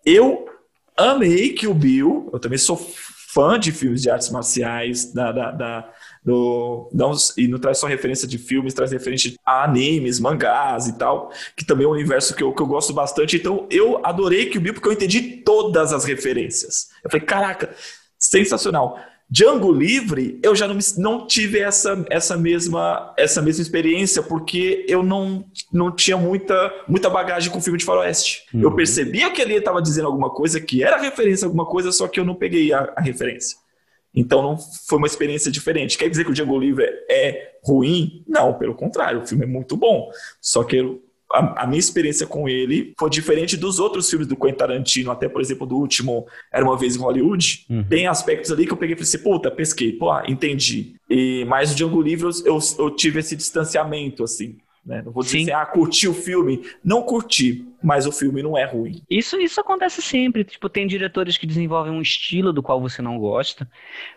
eu 0.05 0.49
amei 0.97 1.51
que 1.51 1.67
o 1.67 1.75
Bill, 1.75 2.31
eu 2.33 2.39
também 2.39 2.57
sou 2.57 2.77
fã 2.77 3.59
de 3.59 3.73
filmes 3.73 4.01
de 4.01 4.09
artes 4.09 4.31
marciais, 4.31 5.13
da, 5.13 5.33
da, 5.33 5.51
da 5.51 5.93
do, 6.25 6.89
não, 6.93 7.13
e 7.37 7.49
não 7.49 7.59
traz 7.59 7.79
só 7.79 7.89
referência 7.89 8.29
de 8.29 8.39
filmes, 8.39 8.75
traz 8.75 8.93
referência 8.93 9.35
a 9.45 9.65
animes, 9.65 10.21
mangás 10.21 10.87
e 10.87 10.97
tal, 10.97 11.33
que 11.57 11.65
também 11.65 11.85
é 11.85 11.89
um 11.89 11.93
universo 11.93 12.35
que 12.35 12.43
eu, 12.43 12.53
que 12.55 12.63
eu 12.63 12.67
gosto 12.67 12.93
bastante. 12.93 13.37
Então, 13.37 13.67
eu 13.71 14.01
adorei 14.07 14.47
que 14.47 14.57
o 14.57 14.61
Bill, 14.61 14.73
porque 14.73 14.89
eu 14.89 14.93
entendi 14.93 15.21
todas 15.45 15.93
as 15.93 16.05
referências. 16.05 16.89
Eu 17.03 17.11
falei, 17.11 17.27
caraca, 17.27 17.75
sensacional. 18.19 18.99
Django 19.29 19.73
Livre, 19.73 20.39
eu 20.43 20.55
já 20.55 20.69
não, 20.69 20.79
não 20.99 21.27
tive 21.27 21.59
essa, 21.59 22.05
essa, 22.09 22.37
mesma, 22.37 23.13
essa 23.17 23.43
mesma 23.43 23.61
experiência, 23.61 24.23
porque 24.23 24.87
eu 24.89 25.03
não, 25.03 25.45
não 25.73 25.91
tinha 25.91 26.17
muita, 26.17 26.73
muita 26.87 27.11
bagagem 27.11 27.51
com 27.51 27.61
filme 27.61 27.79
de 27.79 27.85
faroeste. 27.85 28.45
Uhum. 28.55 28.63
Eu 28.63 28.75
percebia 28.75 29.31
que 29.33 29.43
ele 29.43 29.55
estava 29.55 29.83
dizendo 29.83 30.07
alguma 30.07 30.31
coisa, 30.31 30.61
que 30.61 30.83
era 30.83 30.97
referência 30.97 31.45
a 31.45 31.49
alguma 31.49 31.67
coisa, 31.67 31.91
só 31.91 32.07
que 32.07 32.21
eu 32.21 32.25
não 32.25 32.37
peguei 32.37 32.73
a, 32.73 32.93
a 32.97 33.01
referência. 33.01 33.59
Então 34.15 34.41
não 34.41 34.57
foi 34.57 34.97
uma 34.97 35.07
experiência 35.07 35.51
diferente. 35.51 35.99
Quer 35.99 36.09
dizer 36.09 36.25
que 36.25 36.31
o 36.31 36.35
Django 36.35 36.59
Livre 36.59 36.87
é 37.11 37.57
ruim? 37.63 38.25
Não, 38.27 38.55
pelo 38.55 38.75
contrário, 38.75 39.21
o 39.21 39.27
filme 39.27 39.45
é 39.45 39.49
muito 39.49 39.77
bom. 39.77 40.09
Só 40.41 40.65
que 40.65 40.77
eu 40.77 41.03
a, 41.33 41.65
a, 41.65 41.67
minha 41.67 41.81
experiência 41.81 42.27
com 42.27 42.49
ele 42.49 42.95
foi 42.99 43.11
diferente 43.11 43.57
dos 43.57 43.79
outros 43.79 44.09
filmes 44.09 44.29
do 44.29 44.37
Quentin 44.37 44.57
Tarantino, 44.57 45.11
até, 45.11 45.29
por 45.29 45.41
exemplo, 45.41 45.67
do 45.67 45.77
último 45.77 46.27
Era 46.53 46.65
Uma 46.65 46.77
Vez 46.77 46.97
em 46.97 47.01
Hollywood. 47.01 47.67
Uhum. 47.69 47.85
Tem 47.85 48.07
aspectos 48.07 48.53
ali 48.53 48.67
que 48.67 48.73
eu 48.73 48.77
peguei 48.77 48.95
e 48.95 48.97
falei 48.97 49.09
assim, 49.09 49.23
puta, 49.23 49.51
pesquei, 49.51 49.93
pô, 49.93 50.11
ah, 50.11 50.25
entendi. 50.29 50.95
E, 51.11 51.45
mas 51.47 51.73
o 51.73 51.75
Django 51.75 52.01
Livre, 52.01 52.29
eu, 52.45 52.59
eu 52.79 52.91
tive 52.91 53.21
esse 53.21 53.35
distanciamento, 53.35 54.23
assim. 54.23 54.57
Né? 54.85 55.03
Não 55.05 55.11
vou 55.11 55.25
dizer 55.25 55.39
Sim. 55.39 55.45
assim, 55.45 55.53
ah, 55.53 55.67
curti 55.67 56.07
o 56.07 56.15
filme. 56.15 56.63
Não 56.85 57.03
curti, 57.03 57.67
mas 57.83 58.07
o 58.07 58.13
filme 58.13 58.41
não 58.41 58.57
é 58.57 58.65
ruim. 58.65 59.03
Isso, 59.11 59.37
isso 59.41 59.61
acontece 59.61 60.01
sempre. 60.01 60.45
Tipo, 60.45 60.69
tem 60.69 60.87
diretores 60.87 61.37
que 61.37 61.47
desenvolvem 61.47 61.93
um 61.93 62.01
estilo 62.01 62.53
do 62.53 62.63
qual 62.63 62.81
você 62.81 63.03
não 63.03 63.19
gosta. 63.19 63.69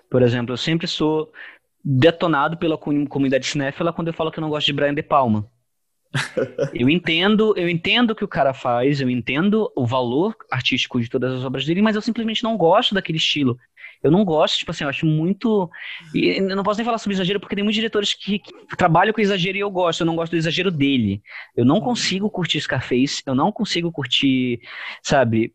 Por 0.10 0.22
exemplo, 0.22 0.54
eu 0.54 0.58
sempre 0.58 0.86
sou 0.88 1.32
detonado 1.84 2.56
pela 2.58 2.78
comunidade 2.78 3.48
cinéfila 3.48 3.92
quando 3.92 4.10
eu 4.10 4.14
falo 4.14 4.32
que 4.32 4.38
eu 4.38 4.42
não 4.42 4.50
gosto 4.50 4.68
de 4.68 4.74
Brian 4.74 4.94
De 4.94 5.02
Palma 5.02 5.50
eu 6.74 6.90
entendo, 6.90 7.54
eu 7.56 7.70
entendo 7.70 8.12
o 8.12 8.16
que 8.16 8.24
o 8.24 8.28
cara 8.28 8.54
faz, 8.54 9.00
eu 9.00 9.10
entendo 9.10 9.72
o 9.76 9.86
valor 9.86 10.36
artístico 10.52 11.00
de 11.00 11.10
todas 11.10 11.34
as 11.34 11.46
obras 11.46 11.66
dele, 11.66 11.82
mas 11.82 11.96
eu 11.96 12.02
simplesmente 12.02 12.44
não 12.44 12.58
gosto 12.58 12.96
daquele 12.96 13.18
estilo. 13.18 13.58
Eu 14.02 14.10
não 14.10 14.24
gosto, 14.24 14.58
tipo 14.58 14.72
assim, 14.72 14.86
eu 14.86 14.90
acho 14.90 15.06
muito. 15.06 15.70
Eu 16.14 16.56
não 16.56 16.64
posso 16.64 16.78
nem 16.78 16.86
falar 16.86 16.98
sobre 16.98 17.16
exagero, 17.16 17.40
porque 17.40 17.54
tem 17.54 17.64
muitos 17.64 17.76
diretores 17.76 18.14
que, 18.14 18.40
que, 18.40 18.54
trabalham 18.78 19.14
com 19.14 19.20
exagero 19.20 19.58
e 19.58 19.60
eu 19.60 19.70
gosto. 19.70 20.02
Eu 20.02 20.06
não 20.06 20.16
gosto 20.16 20.32
do 20.32 20.38
exagero 20.38 20.72
dele. 20.72 21.22
Eu 21.56 21.66
não 21.66 21.82
consigo 21.82 22.30
curtir 22.30 22.62
Scarface, 22.62 23.22
eu 23.26 23.36
não 23.36 23.52
consigo 23.52 23.92
curtir, 23.92 24.62
sabe, 25.04 25.54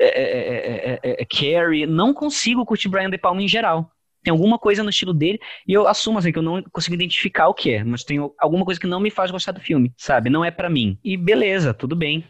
é, 0.00 0.06
é, 0.06 1.00
é, 1.02 1.22
é 1.22 1.24
Carrie, 1.26 1.86
não 1.86 2.14
consigo 2.14 2.64
curtir 2.64 2.88
Brian 2.88 3.10
De 3.10 3.18
Palma 3.18 3.42
em 3.42 3.48
geral 3.48 3.92
tem 4.22 4.30
alguma 4.30 4.58
coisa 4.58 4.82
no 4.82 4.90
estilo 4.90 5.14
dele, 5.14 5.38
e 5.66 5.72
eu 5.72 5.88
assumo 5.88 6.18
assim 6.18 6.32
que 6.32 6.38
eu 6.38 6.42
não 6.42 6.62
consigo 6.70 6.94
identificar 6.94 7.48
o 7.48 7.54
que 7.54 7.70
é, 7.70 7.84
mas 7.84 8.04
tem 8.04 8.18
alguma 8.38 8.64
coisa 8.64 8.80
que 8.80 8.86
não 8.86 9.00
me 9.00 9.10
faz 9.10 9.30
gostar 9.30 9.52
do 9.52 9.60
filme, 9.60 9.92
sabe? 9.96 10.30
Não 10.30 10.44
é 10.44 10.50
para 10.50 10.70
mim. 10.70 10.98
E 11.02 11.16
beleza, 11.16 11.72
tudo 11.74 11.96
bem. 11.96 12.24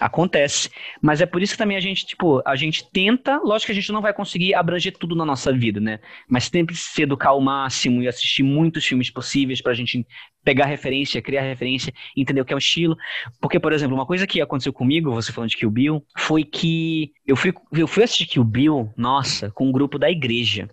Acontece. 0.00 0.70
Mas 1.02 1.20
é 1.20 1.26
por 1.26 1.42
isso 1.42 1.52
que 1.52 1.58
também 1.58 1.76
a 1.76 1.80
gente, 1.80 2.06
tipo, 2.06 2.40
a 2.46 2.56
gente 2.56 2.90
tenta, 2.90 3.36
lógico 3.44 3.66
que 3.66 3.72
a 3.72 3.74
gente 3.74 3.92
não 3.92 4.00
vai 4.00 4.14
conseguir 4.14 4.54
abranger 4.54 4.96
tudo 4.96 5.14
na 5.14 5.26
nossa 5.26 5.52
vida, 5.52 5.78
né? 5.78 5.98
Mas 6.26 6.44
sempre 6.44 6.74
se 6.74 7.02
educar 7.02 7.30
ao 7.30 7.40
máximo 7.40 8.02
e 8.02 8.08
assistir 8.08 8.42
muitos 8.42 8.86
filmes 8.86 9.10
possíveis 9.10 9.60
pra 9.60 9.74
gente 9.74 10.06
pegar 10.42 10.64
referência, 10.64 11.20
criar 11.20 11.42
referência, 11.42 11.92
entender 12.16 12.40
o 12.40 12.46
que 12.46 12.52
é 12.54 12.56
o 12.56 12.58
estilo. 12.58 12.96
Porque, 13.42 13.60
por 13.60 13.74
exemplo, 13.74 13.94
uma 13.94 14.06
coisa 14.06 14.26
que 14.26 14.40
aconteceu 14.40 14.72
comigo, 14.72 15.12
você 15.12 15.32
falando 15.32 15.50
de 15.50 15.58
Kill 15.58 15.70
Bill, 15.70 16.02
foi 16.16 16.44
que 16.44 17.12
eu 17.26 17.36
fui, 17.36 17.52
eu 17.70 17.86
fui 17.86 18.02
assistir 18.02 18.24
Kill 18.24 18.44
Bill, 18.44 18.90
nossa, 18.96 19.50
com 19.50 19.68
um 19.68 19.72
grupo 19.72 19.98
da 19.98 20.10
igreja. 20.10 20.66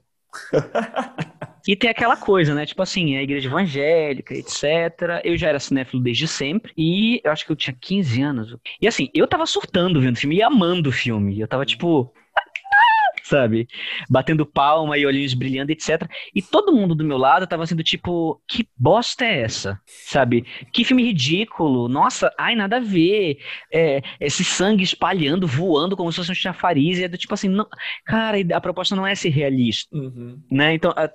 E 1.68 1.76
tem 1.76 1.90
aquela 1.90 2.16
coisa, 2.16 2.56
né? 2.56 2.66
Tipo 2.66 2.82
assim, 2.82 3.18
a 3.18 3.22
igreja 3.24 3.50
evangélica, 3.50 4.34
etc. 4.34 5.22
Eu 5.24 5.38
já 5.38 5.50
era 5.50 5.60
cinéfilo 5.60 6.02
desde 6.02 6.28
sempre. 6.28 6.72
E 6.78 7.20
eu 7.24 7.32
acho 7.32 7.46
que 7.46 7.52
eu 7.52 7.56
tinha 7.58 7.76
15 7.80 8.22
anos. 8.22 8.56
E 8.82 8.88
assim, 8.88 9.10
eu 9.14 9.28
tava 9.28 9.46
surtando 9.46 10.00
vendo 10.00 10.16
o 10.16 10.20
filme 10.20 10.38
e 10.38 10.44
amando 10.44 10.90
o 10.90 10.94
filme. 10.94 11.40
Eu 11.40 11.48
tava 11.48 11.66
tipo, 11.66 12.14
sabe? 13.28 13.68
Batendo 14.10 14.46
palma 14.46 14.98
e 14.98 15.06
olhinhos 15.06 15.34
brilhando, 15.34 15.72
etc. 15.72 16.10
E 16.34 16.42
todo 16.42 16.74
mundo 16.74 16.96
do 16.96 17.04
meu 17.04 17.18
lado 17.18 17.46
tava 17.46 17.66
sendo 17.66 17.84
tipo, 17.84 18.42
que 18.48 18.68
bosta 18.78 19.26
é 19.26 19.42
essa? 19.42 19.80
Sabe? 19.86 20.46
Que 20.72 20.84
filme 20.84 21.04
ridículo. 21.04 21.88
Nossa, 21.90 22.34
ai, 22.38 22.56
nada 22.56 22.78
a 22.78 22.82
ver. 22.82 23.40
É, 23.72 24.02
esse 24.20 24.44
sangue 24.44 24.84
espalhando, 24.84 25.46
voando 25.46 25.98
como 25.98 26.12
se 26.12 26.18
fosse 26.18 26.32
um 26.32 26.36
chafariz. 26.36 26.98
E 27.00 27.04
é 27.04 27.08
do 27.08 27.18
tipo 27.18 27.34
assim, 27.34 27.50
não... 27.50 27.68
cara, 28.06 28.38
a 28.54 28.62
proposta 28.62 28.96
não 28.96 29.06
é 29.06 29.14
ser 29.14 29.30
realista. 29.30 29.96
Uhum. 29.96 30.42
Né? 30.50 30.74
Então, 30.74 30.92
a... 30.92 31.10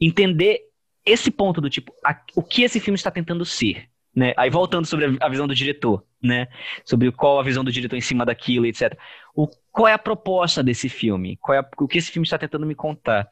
entender 0.00 0.60
esse 1.04 1.30
ponto 1.30 1.60
do 1.60 1.68
tipo, 1.68 1.92
a... 2.04 2.18
o 2.34 2.42
que 2.42 2.62
esse 2.62 2.80
filme 2.80 2.96
está 2.96 3.10
tentando 3.10 3.44
ser. 3.44 3.88
Né? 4.18 4.34
Aí 4.36 4.50
voltando 4.50 4.84
sobre 4.84 5.16
a 5.20 5.28
visão 5.28 5.46
do 5.46 5.54
diretor, 5.54 6.04
né? 6.20 6.48
Sobre 6.84 7.12
qual 7.12 7.38
a 7.38 7.42
visão 7.44 7.62
do 7.62 7.70
diretor 7.70 7.94
em 7.94 8.00
cima 8.00 8.26
daquilo, 8.26 8.66
etc. 8.66 8.98
O, 9.32 9.46
qual 9.70 9.86
é 9.86 9.92
a 9.92 9.98
proposta 9.98 10.60
desse 10.60 10.88
filme? 10.88 11.36
Qual 11.36 11.54
é 11.54 11.60
a, 11.60 11.68
o 11.78 11.86
que 11.86 11.98
esse 11.98 12.10
filme 12.10 12.26
está 12.26 12.36
tentando 12.36 12.66
me 12.66 12.74
contar? 12.74 13.28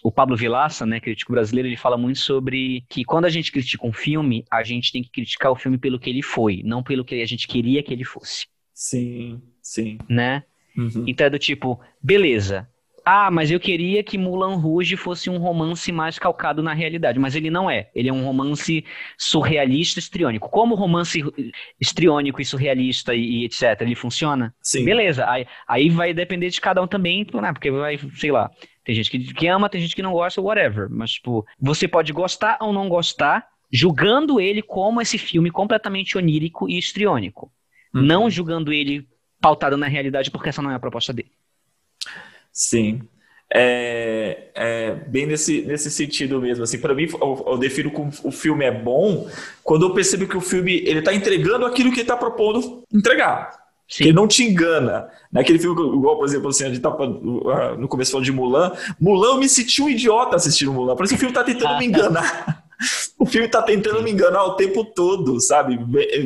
O 0.00 0.12
Pablo 0.12 0.36
Vilaça, 0.36 0.86
né, 0.86 1.00
crítico 1.00 1.32
brasileiro, 1.32 1.68
ele 1.68 1.76
fala 1.76 1.98
muito 1.98 2.20
sobre 2.20 2.84
que 2.88 3.04
quando 3.04 3.24
a 3.24 3.28
gente 3.28 3.50
critica 3.50 3.84
um 3.84 3.92
filme, 3.92 4.44
a 4.48 4.62
gente 4.62 4.92
tem 4.92 5.02
que 5.02 5.10
criticar 5.10 5.50
o 5.50 5.56
filme 5.56 5.76
pelo 5.76 5.98
que 5.98 6.08
ele 6.08 6.22
foi, 6.22 6.62
não 6.64 6.84
pelo 6.84 7.04
que 7.04 7.20
a 7.20 7.26
gente 7.26 7.48
queria 7.48 7.82
que 7.82 7.92
ele 7.92 8.04
fosse. 8.04 8.46
Sim, 8.72 9.42
sim. 9.60 9.98
Né? 10.08 10.44
Uhum. 10.76 11.02
Então 11.04 11.26
é 11.26 11.30
do 11.30 11.38
tipo, 11.40 11.80
beleza, 12.00 12.70
ah, 13.10 13.30
mas 13.30 13.50
eu 13.50 13.58
queria 13.58 14.02
que 14.02 14.18
Mulan 14.18 14.56
Rouge 14.56 14.94
fosse 14.94 15.30
um 15.30 15.38
romance 15.38 15.90
mais 15.90 16.18
calcado 16.18 16.62
na 16.62 16.74
realidade, 16.74 17.18
mas 17.18 17.34
ele 17.34 17.48
não 17.48 17.70
é. 17.70 17.88
Ele 17.94 18.10
é 18.10 18.12
um 18.12 18.22
romance 18.22 18.84
surrealista 19.16 19.98
estriônico. 19.98 20.50
Como 20.50 20.74
romance 20.74 21.24
estriônico 21.80 22.42
e 22.42 22.44
surrealista 22.44 23.14
e, 23.14 23.20
e 23.20 23.44
etc, 23.46 23.80
ele 23.80 23.94
funciona? 23.94 24.54
Sim. 24.60 24.84
Beleza, 24.84 25.26
aí, 25.26 25.46
aí 25.66 25.88
vai 25.88 26.12
depender 26.12 26.50
de 26.50 26.60
cada 26.60 26.82
um 26.82 26.86
também, 26.86 27.26
né? 27.32 27.50
porque 27.50 27.70
vai, 27.70 27.98
sei 28.14 28.30
lá, 28.30 28.50
tem 28.84 28.94
gente 28.94 29.10
que, 29.10 29.32
que 29.32 29.46
ama, 29.46 29.70
tem 29.70 29.80
gente 29.80 29.96
que 29.96 30.02
não 30.02 30.12
gosta, 30.12 30.42
whatever. 30.42 30.88
Mas, 30.90 31.12
tipo, 31.12 31.46
você 31.58 31.88
pode 31.88 32.12
gostar 32.12 32.58
ou 32.60 32.74
não 32.74 32.90
gostar, 32.90 33.46
julgando 33.72 34.38
ele 34.38 34.60
como 34.60 35.00
esse 35.00 35.16
filme 35.16 35.50
completamente 35.50 36.18
onírico 36.18 36.68
e 36.68 36.76
estriônico. 36.76 37.50
Uhum. 37.94 38.02
Não 38.02 38.30
julgando 38.30 38.70
ele 38.70 39.08
pautado 39.40 39.78
na 39.78 39.86
realidade, 39.86 40.30
porque 40.30 40.50
essa 40.50 40.60
não 40.60 40.70
é 40.70 40.74
a 40.74 40.80
proposta 40.80 41.10
dele. 41.10 41.30
Sim. 42.58 43.02
É, 43.54 44.50
é, 44.52 44.94
bem 45.06 45.26
nesse, 45.26 45.62
nesse 45.62 45.90
sentido 45.92 46.40
mesmo. 46.40 46.64
Assim, 46.64 46.78
para 46.78 46.92
mim, 46.92 47.08
eu, 47.08 47.44
eu, 47.46 47.56
defino 47.56 47.88
como 47.88 48.10
o 48.24 48.32
filme 48.32 48.64
é 48.64 48.72
bom 48.72 49.30
quando 49.62 49.86
eu 49.86 49.94
percebo 49.94 50.26
que 50.26 50.36
o 50.36 50.40
filme 50.40 50.82
ele 50.84 50.98
está 50.98 51.14
entregando 51.14 51.64
aquilo 51.64 51.90
que 51.90 52.00
ele 52.00 52.02
está 52.02 52.16
propondo 52.16 52.82
entregar. 52.92 53.52
Sim. 53.88 54.02
Que 54.02 54.04
ele 54.10 54.12
não 54.12 54.26
te 54.26 54.42
engana. 54.42 55.08
Naquele 55.32 55.60
filme, 55.60 55.80
igual, 55.80 56.18
por 56.18 56.26
exemplo, 56.26 56.48
assim, 56.48 56.64
a 56.64 56.68
gente 56.68 56.80
tá 56.80 56.90
no 57.78 57.86
começo 57.86 58.10
falando 58.10 58.24
de 58.24 58.32
Mulan. 58.32 58.72
Mulan, 59.00 59.28
eu 59.28 59.38
me 59.38 59.48
senti 59.48 59.80
um 59.80 59.88
idiota 59.88 60.34
assistindo 60.34 60.72
Mulan. 60.72 60.96
Parece 60.96 61.14
que 61.14 61.16
o 61.16 61.20
filme 61.20 61.30
está 61.30 61.44
tentando 61.44 61.78
me 61.78 61.86
enganar. 61.86 62.64
o 63.18 63.24
filme 63.24 63.48
tá 63.48 63.62
tentando 63.62 64.02
me 64.02 64.10
enganar 64.10 64.44
o 64.44 64.56
tempo 64.56 64.84
todo, 64.84 65.40
sabe? 65.40 65.78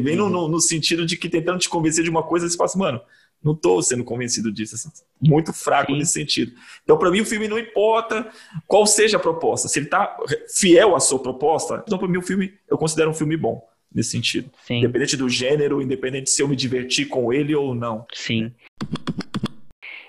Vem 0.03 0.16
no, 0.16 0.30
no, 0.30 0.49
no, 0.49 0.61
sentido 0.61 1.05
de 1.05 1.16
que 1.18 1.28
tentando 1.28 1.59
te 1.59 1.68
convencer 1.68 2.03
de 2.03 2.11
uma 2.11 2.22
coisa, 2.22 2.49
você 2.49 2.57
fala 2.57 2.68
assim, 2.68 2.78
mano, 2.78 3.01
não 3.43 3.55
tô 3.55 3.82
sendo 3.82 4.05
convencido 4.05 4.53
disso. 4.53 4.74
Assim, 4.74 4.88
muito 5.20 5.53
fraco 5.53 5.93
Sim. 5.93 5.99
nesse 5.99 6.12
sentido. 6.12 6.53
Então, 6.82 6.97
para 6.97 7.11
mim, 7.11 7.20
o 7.20 7.26
filme 7.26 7.49
não 7.49 7.59
importa 7.59 8.30
qual 8.66 8.86
seja 8.86 9.16
a 9.16 9.20
proposta. 9.20 9.68
Se 9.68 9.78
ele 9.78 9.86
tá 9.86 10.16
fiel 10.55 10.95
à 10.95 11.01
sua 11.01 11.18
proposta, 11.18 11.82
então, 11.86 11.99
para 11.99 12.09
mim, 12.09 12.18
o 12.18 12.22
filme, 12.22 12.55
eu 12.68 12.78
considero 12.78 13.11
um 13.11 13.14
filme 13.14 13.36
bom 13.36 13.66
nesse 13.95 14.11
sentido. 14.11 14.51
Sim. 14.64 14.78
Independente 14.78 15.16
do 15.16 15.28
gênero, 15.28 15.82
independente 15.82 16.30
se 16.30 16.43
eu 16.43 16.49
me 16.49 16.57
divertir 16.57 17.09
com 17.09 17.32
ele 17.32 17.55
ou 17.55 17.74
não. 17.74 18.07
Sim. 18.12 18.53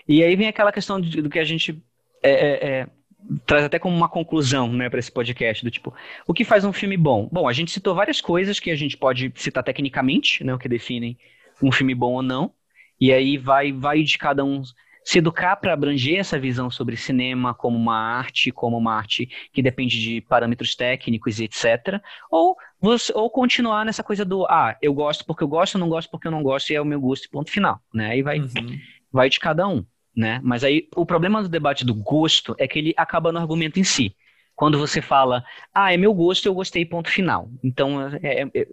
E 0.07 0.23
aí 0.23 0.35
vem 0.35 0.47
aquela 0.47 0.71
questão 0.71 0.99
de, 0.99 1.21
do 1.21 1.29
que 1.29 1.39
a 1.39 1.43
gente 1.43 1.81
é, 2.21 2.31
é, 2.31 2.67
é, 2.67 2.87
traz 3.45 3.63
até 3.63 3.79
como 3.79 3.95
uma 3.95 4.09
conclusão 4.09 4.71
né, 4.71 4.89
para 4.89 4.99
esse 4.99 5.11
podcast, 5.11 5.63
do 5.63 5.71
tipo, 5.71 5.93
o 6.27 6.33
que 6.33 6.43
faz 6.43 6.65
um 6.65 6.73
filme 6.73 6.97
bom? 6.97 7.29
Bom, 7.31 7.47
a 7.47 7.53
gente 7.53 7.71
citou 7.71 7.95
várias 7.95 8.21
coisas 8.21 8.59
que 8.59 8.71
a 8.71 8.75
gente 8.75 8.97
pode 8.97 9.31
citar 9.35 9.63
tecnicamente, 9.63 10.43
né, 10.43 10.53
o 10.53 10.59
que 10.59 10.69
definem 10.69 11.17
um 11.61 11.71
filme 11.71 11.93
bom 11.93 12.13
ou 12.13 12.21
não, 12.21 12.51
e 13.03 13.11
aí 13.11 13.37
vai, 13.37 13.73
vai 13.73 14.01
de 14.01 14.17
cada 14.17 14.45
um 14.45 14.61
se 15.03 15.17
educar 15.17 15.57
para 15.57 15.73
abranger 15.73 16.19
essa 16.19 16.39
visão 16.39 16.71
sobre 16.71 16.95
cinema 16.95 17.53
como 17.53 17.75
uma 17.75 17.97
arte, 17.97 18.49
como 18.49 18.77
uma 18.77 18.95
arte 18.95 19.29
que 19.51 19.61
depende 19.61 19.99
de 19.99 20.21
parâmetros 20.21 20.73
técnicos 20.73 21.37
e 21.37 21.43
etc. 21.43 22.01
Ou, 22.31 22.55
você, 22.79 23.11
ou 23.13 23.29
continuar 23.29 23.83
nessa 23.85 24.05
coisa 24.05 24.23
do, 24.23 24.45
ah, 24.45 24.77
eu 24.81 24.93
gosto 24.93 25.25
porque 25.25 25.43
eu 25.43 25.49
gosto, 25.49 25.75
eu 25.75 25.79
não 25.79 25.89
gosto 25.89 26.09
porque 26.09 26.25
eu 26.25 26.31
não 26.31 26.41
gosto 26.41 26.69
e 26.69 26.75
é 26.75 26.81
o 26.81 26.85
meu 26.85 27.01
gosto, 27.01 27.29
ponto 27.29 27.51
final. 27.51 27.77
Né? 27.93 28.11
Aí 28.11 28.21
vai, 28.21 28.39
uhum. 28.39 28.79
vai 29.11 29.29
de 29.29 29.37
cada 29.37 29.67
um. 29.67 29.85
Né? 30.15 30.39
Mas 30.41 30.63
aí 30.63 30.87
o 30.95 31.05
problema 31.05 31.43
do 31.43 31.49
debate 31.49 31.83
do 31.83 31.93
gosto 31.93 32.55
é 32.57 32.65
que 32.69 32.79
ele 32.79 32.93
acaba 32.95 33.33
no 33.33 33.39
argumento 33.39 33.81
em 33.81 33.83
si 33.83 34.15
quando 34.55 34.77
você 34.77 35.01
fala, 35.01 35.43
ah, 35.73 35.93
é 35.93 35.97
meu 35.97 36.13
gosto, 36.13 36.45
eu 36.45 36.53
gostei, 36.53 36.85
ponto 36.85 37.09
final. 37.09 37.49
Então, 37.63 38.07
é, 38.21 38.43
é, 38.43 38.51
é 38.53 38.67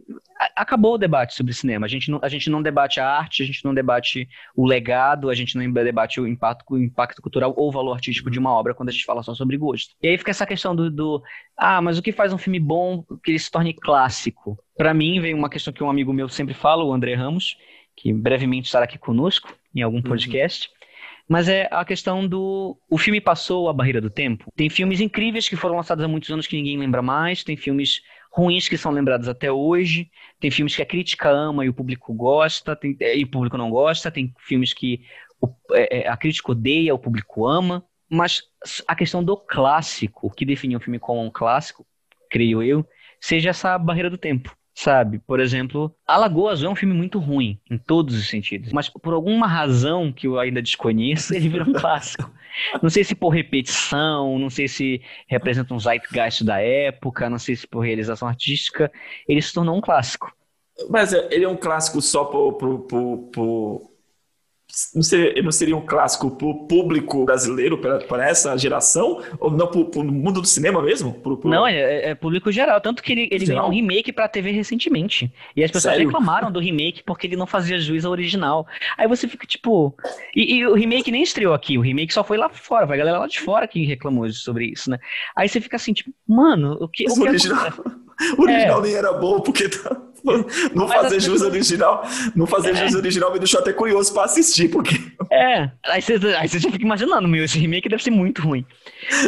acabou 0.56 0.94
o 0.94 0.98
debate 0.98 1.34
sobre 1.34 1.54
cinema. 1.54 1.86
A 1.86 1.88
gente, 1.88 2.10
não, 2.10 2.18
a 2.22 2.28
gente 2.28 2.50
não 2.50 2.62
debate 2.62 3.00
a 3.00 3.08
arte, 3.08 3.42
a 3.42 3.46
gente 3.46 3.64
não 3.64 3.72
debate 3.72 4.28
o 4.54 4.66
legado, 4.66 5.30
a 5.30 5.34
gente 5.34 5.56
não 5.56 5.70
debate 5.72 6.20
o 6.20 6.26
impacto, 6.26 6.64
o 6.74 6.78
impacto 6.78 7.22
cultural 7.22 7.54
ou 7.56 7.68
o 7.68 7.72
valor 7.72 7.94
artístico 7.94 8.30
de 8.30 8.38
uma 8.38 8.52
obra 8.52 8.74
quando 8.74 8.90
a 8.90 8.92
gente 8.92 9.04
fala 9.04 9.22
só 9.22 9.34
sobre 9.34 9.56
gosto. 9.56 9.94
E 10.02 10.08
aí 10.08 10.18
fica 10.18 10.30
essa 10.30 10.46
questão 10.46 10.76
do, 10.76 10.90
do 10.90 11.22
ah, 11.56 11.80
mas 11.80 11.98
o 11.98 12.02
que 12.02 12.12
faz 12.12 12.32
um 12.32 12.38
filme 12.38 12.60
bom 12.60 13.02
que 13.24 13.30
ele 13.30 13.38
se 13.38 13.50
torne 13.50 13.72
clássico? 13.72 14.58
Para 14.76 14.92
mim, 14.92 15.20
vem 15.20 15.34
uma 15.34 15.48
questão 15.48 15.72
que 15.72 15.82
um 15.82 15.90
amigo 15.90 16.12
meu 16.12 16.28
sempre 16.28 16.54
fala, 16.54 16.84
o 16.84 16.92
André 16.92 17.14
Ramos, 17.14 17.56
que 17.96 18.12
brevemente 18.12 18.66
estará 18.66 18.84
aqui 18.84 18.98
conosco 18.98 19.54
em 19.74 19.82
algum 19.82 19.98
uhum. 19.98 20.02
podcast. 20.02 20.68
Uhum 20.68 20.79
mas 21.30 21.48
é 21.48 21.68
a 21.70 21.84
questão 21.84 22.26
do. 22.26 22.76
O 22.90 22.98
filme 22.98 23.20
passou 23.20 23.68
a 23.68 23.72
barreira 23.72 24.00
do 24.00 24.10
tempo. 24.10 24.50
Tem 24.56 24.68
filmes 24.68 25.00
incríveis 25.00 25.48
que 25.48 25.54
foram 25.54 25.76
lançados 25.76 26.04
há 26.04 26.08
muitos 26.08 26.28
anos 26.28 26.44
que 26.44 26.56
ninguém 26.56 26.76
lembra 26.76 27.00
mais, 27.00 27.44
tem 27.44 27.56
filmes 27.56 28.02
ruins 28.32 28.68
que 28.68 28.76
são 28.76 28.90
lembrados 28.90 29.28
até 29.28 29.50
hoje, 29.50 30.10
tem 30.40 30.50
filmes 30.50 30.74
que 30.74 30.82
a 30.82 30.86
crítica 30.86 31.30
ama 31.30 31.64
e 31.64 31.68
o 31.68 31.72
público 31.72 32.12
gosta, 32.12 32.74
tem, 32.74 32.96
é, 32.98 33.16
e 33.16 33.22
o 33.22 33.30
público 33.30 33.56
não 33.56 33.70
gosta, 33.70 34.10
tem 34.10 34.34
filmes 34.40 34.74
que 34.74 35.02
é, 35.70 36.00
é, 36.00 36.08
a 36.08 36.16
crítica 36.16 36.50
odeia, 36.50 36.92
o 36.96 36.98
público 36.98 37.46
ama. 37.46 37.84
Mas 38.10 38.42
a 38.88 38.96
questão 38.96 39.22
do 39.22 39.36
clássico, 39.36 40.34
que 40.34 40.44
define 40.44 40.76
um 40.76 40.80
filme 40.80 40.98
como 40.98 41.22
um 41.22 41.30
clássico, 41.30 41.86
creio 42.28 42.60
eu, 42.60 42.84
seja 43.20 43.50
essa 43.50 43.78
barreira 43.78 44.10
do 44.10 44.18
tempo 44.18 44.52
sabe? 44.82 45.18
Por 45.18 45.40
exemplo, 45.40 45.94
Alagoas 46.06 46.62
é 46.62 46.68
um 46.68 46.74
filme 46.74 46.94
muito 46.94 47.18
ruim, 47.18 47.60
em 47.70 47.76
todos 47.76 48.14
os 48.16 48.28
sentidos. 48.28 48.72
Mas 48.72 48.88
por 48.88 49.12
alguma 49.12 49.46
razão 49.46 50.10
que 50.10 50.26
eu 50.26 50.38
ainda 50.38 50.62
desconheço, 50.62 51.34
ele 51.36 51.48
virou 51.48 51.68
um 51.68 51.72
clássico. 51.72 52.30
Não 52.82 52.88
sei 52.88 53.04
se 53.04 53.14
por 53.14 53.28
repetição, 53.28 54.38
não 54.38 54.48
sei 54.48 54.66
se 54.66 55.02
representa 55.28 55.74
um 55.74 55.78
zeitgeist 55.78 56.44
da 56.44 56.60
época, 56.60 57.28
não 57.28 57.38
sei 57.38 57.56
se 57.56 57.66
por 57.66 57.80
realização 57.80 58.26
artística, 58.26 58.90
ele 59.28 59.42
se 59.42 59.52
tornou 59.52 59.76
um 59.76 59.80
clássico. 59.80 60.32
Mas 60.88 61.12
é, 61.12 61.28
ele 61.30 61.44
é 61.44 61.48
um 61.48 61.56
clássico 61.56 62.00
só 62.00 62.24
por, 62.24 62.54
por, 62.54 62.78
por, 62.80 63.18
por 63.32 63.90
não 64.94 65.02
seria, 65.02 65.42
não 65.42 65.52
seria 65.52 65.76
um 65.76 65.84
clássico 65.84 66.30
para 66.30 66.46
o 66.46 66.66
público 66.66 67.24
brasileiro, 67.24 67.78
para 67.78 68.28
essa 68.28 68.56
geração? 68.56 69.22
Ou 69.38 69.50
não 69.50 69.66
para 69.66 70.00
o 70.00 70.04
mundo 70.04 70.40
do 70.40 70.46
cinema 70.46 70.82
mesmo? 70.82 71.14
Pro, 71.14 71.36
pro... 71.36 71.50
Não, 71.50 71.66
é, 71.66 72.10
é, 72.10 72.14
público 72.14 72.50
geral. 72.52 72.80
Tanto 72.80 73.02
que 73.02 73.12
ele, 73.12 73.28
ele 73.30 73.46
ganhou 73.46 73.66
um 73.66 73.70
remake 73.70 74.12
para 74.12 74.24
a 74.24 74.28
TV 74.28 74.50
recentemente. 74.50 75.32
E 75.56 75.64
as 75.64 75.70
pessoas 75.70 75.94
Sério? 75.94 76.08
reclamaram 76.08 76.50
do 76.50 76.60
remake 76.60 77.02
porque 77.04 77.26
ele 77.26 77.36
não 77.36 77.46
fazia 77.46 77.78
juiz 77.78 78.04
ao 78.04 78.12
original. 78.12 78.66
Aí 78.96 79.06
você 79.08 79.26
fica 79.26 79.46
tipo. 79.46 79.94
E, 80.34 80.56
e, 80.56 80.66
o 80.66 80.74
remake 80.74 81.10
nem 81.10 81.22
estreou 81.22 81.54
aqui, 81.54 81.78
o 81.78 81.80
remake 81.80 82.12
só 82.12 82.22
foi 82.22 82.36
lá 82.36 82.48
fora. 82.48 82.86
Vai 82.86 82.96
a 82.96 82.98
galera 82.98 83.18
lá 83.18 83.26
de 83.26 83.40
fora 83.40 83.66
que 83.66 83.84
reclamou 83.84 84.30
sobre 84.32 84.66
isso, 84.66 84.90
né? 84.90 84.98
Aí 85.36 85.48
você 85.48 85.60
fica 85.60 85.76
assim, 85.76 85.92
tipo, 85.92 86.10
mano, 86.26 86.76
o 86.80 86.88
que. 86.88 87.04
o, 87.10 87.14
que 87.14 87.20
original, 87.20 87.72
o 88.36 88.42
original 88.42 88.80
é. 88.80 88.82
nem 88.82 88.94
era 88.94 89.12
bom 89.12 89.40
porque. 89.40 89.68
Tá... 89.68 89.96
Não 90.74 90.86
fazer 90.86 91.20
jus 91.20 91.40
original, 91.40 92.02
não 92.36 92.46
fazer 92.46 92.70
é. 92.70 92.74
jus 92.74 92.94
original 92.94 93.32
me 93.32 93.38
deixou 93.38 93.60
até 93.60 93.72
curioso 93.72 94.12
para 94.12 94.24
assistir, 94.24 94.68
porque. 94.68 94.94
É, 95.30 95.70
aí 95.86 96.02
você, 96.02 96.14
aí 96.36 96.48
você 96.48 96.58
já 96.58 96.70
fica 96.70 96.84
imaginando, 96.84 97.26
meu, 97.26 97.44
esse 97.44 97.58
remake 97.58 97.88
deve 97.88 98.02
ser 98.02 98.10
muito 98.10 98.42
ruim. 98.42 98.64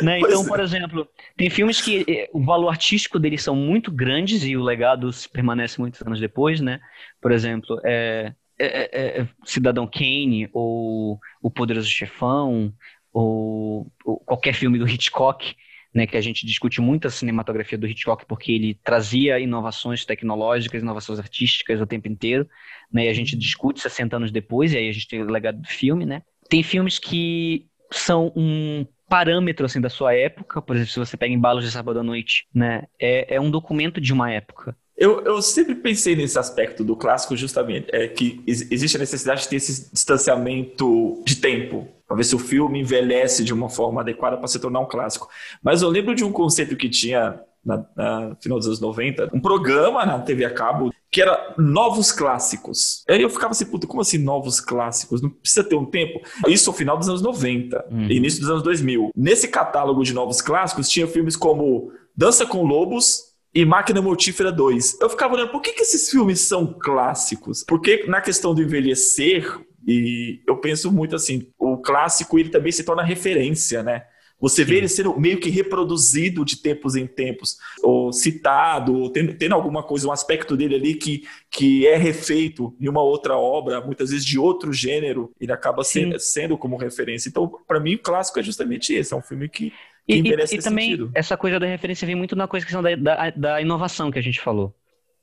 Né? 0.03 0.19
Então, 0.21 0.43
é. 0.43 0.47
por 0.47 0.61
exemplo, 0.61 1.09
tem 1.37 1.49
filmes 1.49 1.81
que 1.81 2.05
eh, 2.07 2.29
o 2.33 2.45
valor 2.45 2.69
artístico 2.69 3.19
deles 3.19 3.43
são 3.43 3.57
muito 3.57 3.91
grandes 3.91 4.45
e 4.45 4.57
o 4.57 4.63
legado 4.63 5.09
permanece 5.33 5.81
muitos 5.81 6.03
anos 6.03 6.21
depois, 6.21 6.61
né? 6.61 6.81
Por 7.21 7.33
exemplo, 7.33 7.81
é, 7.85 8.35
é, 8.59 9.21
é 9.21 9.29
Cidadão 9.45 9.87
Kane 9.87 10.49
ou 10.53 11.19
O 11.43 11.51
Poderoso 11.51 11.89
Chefão 11.89 12.73
ou, 13.13 13.87
ou 14.05 14.19
qualquer 14.21 14.55
filme 14.55 14.79
do 14.79 14.89
Hitchcock 14.89 15.55
né, 15.95 16.07
que 16.07 16.17
a 16.17 16.21
gente 16.21 16.47
discute 16.47 16.81
muito 16.81 17.07
a 17.07 17.11
cinematografia 17.11 17.77
do 17.77 17.87
Hitchcock 17.87 18.25
porque 18.27 18.53
ele 18.53 18.79
trazia 18.83 19.39
inovações 19.39 20.05
tecnológicas, 20.05 20.83
inovações 20.83 21.19
artísticas 21.19 21.81
o 21.81 21.87
tempo 21.87 22.09
inteiro, 22.09 22.49
né, 22.93 23.07
e 23.07 23.09
a 23.09 23.15
gente 23.15 23.37
discute 23.37 23.81
60 23.81 24.17
anos 24.17 24.31
depois, 24.31 24.73
e 24.73 24.79
aí 24.79 24.89
a 24.89 24.93
gente 24.93 25.09
tem 25.09 25.23
o 25.23 25.31
legado 25.31 25.61
do 25.61 25.69
filme, 25.69 26.07
né. 26.07 26.23
Tem 26.49 26.63
filmes 26.63 26.99
que 26.99 27.67
são 27.91 28.33
um 28.35 28.87
parâmetro, 29.09 29.67
assim, 29.67 29.81
da 29.81 29.91
sua 29.91 30.15
época, 30.15 30.63
por 30.63 30.75
exemplo, 30.75 30.93
se 30.93 30.99
você 30.99 31.17
pega 31.17 31.35
Embalos 31.35 31.65
de 31.65 31.71
Sábado 31.71 32.01
à 32.01 32.03
Noite, 32.03 32.47
né, 32.55 32.85
é, 32.99 33.37
é 33.37 33.41
um 33.41 33.51
documento 33.51 34.01
de 34.01 34.13
uma 34.13 34.31
época, 34.31 34.75
eu, 34.97 35.21
eu, 35.25 35.43
sempre 35.43 35.75
pensei 35.75 36.15
nesse 36.15 36.39
aspecto 36.39 36.85
do 36.85 36.95
clássico 36.95 37.37
justamente, 37.37 37.89
é 37.93 38.07
que 38.07 38.41
existe 38.47 38.97
a 38.97 39.01
necessidade 39.01 39.43
de 39.43 39.49
ter 39.49 39.57
esse 39.57 39.91
distanciamento 39.93 41.21
de 41.27 41.37
tempo, 41.37 41.89
para 42.13 42.19
ver 42.19 42.25
se 42.25 42.37
o 42.37 42.39
filme 42.39 42.81
envelhece 42.81 43.43
de 43.43 43.55
uma 43.55 43.71
forma 43.71 44.03
adequada 44.03 44.37
para 44.37 44.47
se 44.47 44.61
tornar 44.61 44.81
um 44.81 44.87
clássico. 44.87 45.29
Mas 45.63 45.81
eu 45.81 45.89
lembro 45.89 46.15
de 46.15 46.23
um 46.23 46.31
conceito 46.31 46.77
que 46.77 46.91
tinha 46.91 47.41
na, 47.65 47.87
na, 47.97 48.37
final 48.39 48.59
dos 48.59 48.67
anos 48.67 48.81
90, 48.81 49.31
um 49.33 49.41
programa 49.41 50.05
na 50.05 50.19
TV 50.19 50.45
a 50.45 50.53
cabo 50.53 50.93
que 51.11 51.23
era 51.23 51.55
novos 51.57 52.13
clássicos. 52.13 53.03
Aí 53.09 53.23
eu 53.23 53.31
ficava 53.31 53.53
assim, 53.53 53.65
puta, 53.65 53.87
como 53.87 54.03
assim 54.03 54.19
novos 54.19 54.61
clássicos? 54.61 55.23
Não 55.23 55.31
precisa 55.31 55.65
ter 55.65 55.75
um 55.75 55.87
tempo? 55.87 56.21
Isso 56.47 56.69
ao 56.69 56.77
final 56.77 56.99
dos 56.99 57.09
anos 57.09 57.23
90, 57.23 57.87
uhum. 57.91 58.11
início 58.11 58.41
dos 58.41 58.51
anos 58.51 58.63
2000. 58.63 59.11
Nesse 59.17 59.49
catálogo 59.49 60.05
de 60.05 60.13
novos 60.13 60.43
clássicos 60.43 60.91
tinha 60.91 61.07
filmes 61.07 61.35
como 61.35 61.93
Dança 62.15 62.45
com 62.45 62.63
Lobos, 62.63 63.33
e 63.55 63.67
Máquina 63.67 64.01
Mortífera 64.01 64.51
2. 64.51 64.99
Eu 65.01 65.11
ficava 65.11 65.35
olhando, 65.35 65.51
por 65.51 65.61
que, 65.61 65.75
que 65.75 65.83
esses 65.83 66.11
filmes 66.11 66.41
são 66.41 66.67
clássicos? 66.67 67.63
Porque 67.63 68.07
na 68.07 68.21
questão 68.21 68.55
do 68.55 68.63
envelhecer, 68.63 69.45
e 69.87 70.41
eu 70.47 70.57
penso 70.59 70.93
muito 70.93 71.17
assim, 71.17 71.49
o 71.59 71.79
clássico 71.79 72.39
ele 72.39 72.49
também 72.49 72.73
se 72.73 72.85
torna 72.85 73.03
referência, 73.03 73.83
né? 73.83 74.05
Você 74.43 74.65
vê 74.65 74.73
Sim. 74.73 74.79
ele 74.79 74.89
sendo 74.89 75.21
meio 75.21 75.39
que 75.39 75.49
reproduzido 75.49 76.45
de 76.45 76.61
tempos 76.61 76.97
em 76.97 77.07
tempos, 77.07 77.59
ou 77.81 78.13
citado, 78.13 78.93
ou 78.93 79.09
tendo, 79.09 79.33
tendo, 79.35 79.55
alguma 79.55 79.85
coisa, 79.85 80.09
um 80.09 80.11
aspecto 80.11 80.57
dele 80.57 80.75
ali 80.75 80.95
que, 80.95 81.23
que 81.49 81.87
é 81.87 81.97
refeito 81.97 82.75
em 82.81 82.89
uma 82.89 83.01
outra 83.01 83.37
obra, 83.37 83.81
muitas 83.81 84.11
vezes 84.11 84.27
de 84.27 84.41
outro 84.41 84.73
gênero, 84.73 85.31
ele 85.41 85.53
acaba 85.53 85.85
sendo, 85.85 86.19
sendo 86.19 86.59
como 86.59 86.77
referência. 86.77 87.29
Então, 87.29 87.53
para 87.69 87.79
mim, 87.79 87.95
o 87.95 87.99
clássico 88.01 88.41
é 88.41 88.43
justamente 88.43 88.93
esse: 88.93 89.15
é 89.15 89.17
um 89.17 89.23
filme 89.23 89.49
que 89.49 89.73
e, 90.09 90.17
e, 90.17 90.29
e 90.29 90.59
também 90.59 90.91
sentido. 90.91 91.13
essa 91.15 91.37
coisa 91.37 91.61
da 91.61 91.67
referência 91.67 92.05
vem 92.05 92.17
muito 92.17 92.35
na 92.35 92.49
coisa 92.49 92.67
questão 92.67 92.83
da, 92.83 92.97
da, 92.97 93.31
da, 93.31 93.63
inovação 93.63 94.11
que 94.11 94.19
a 94.19 94.23
gente 94.23 94.41
falou. 94.41 94.75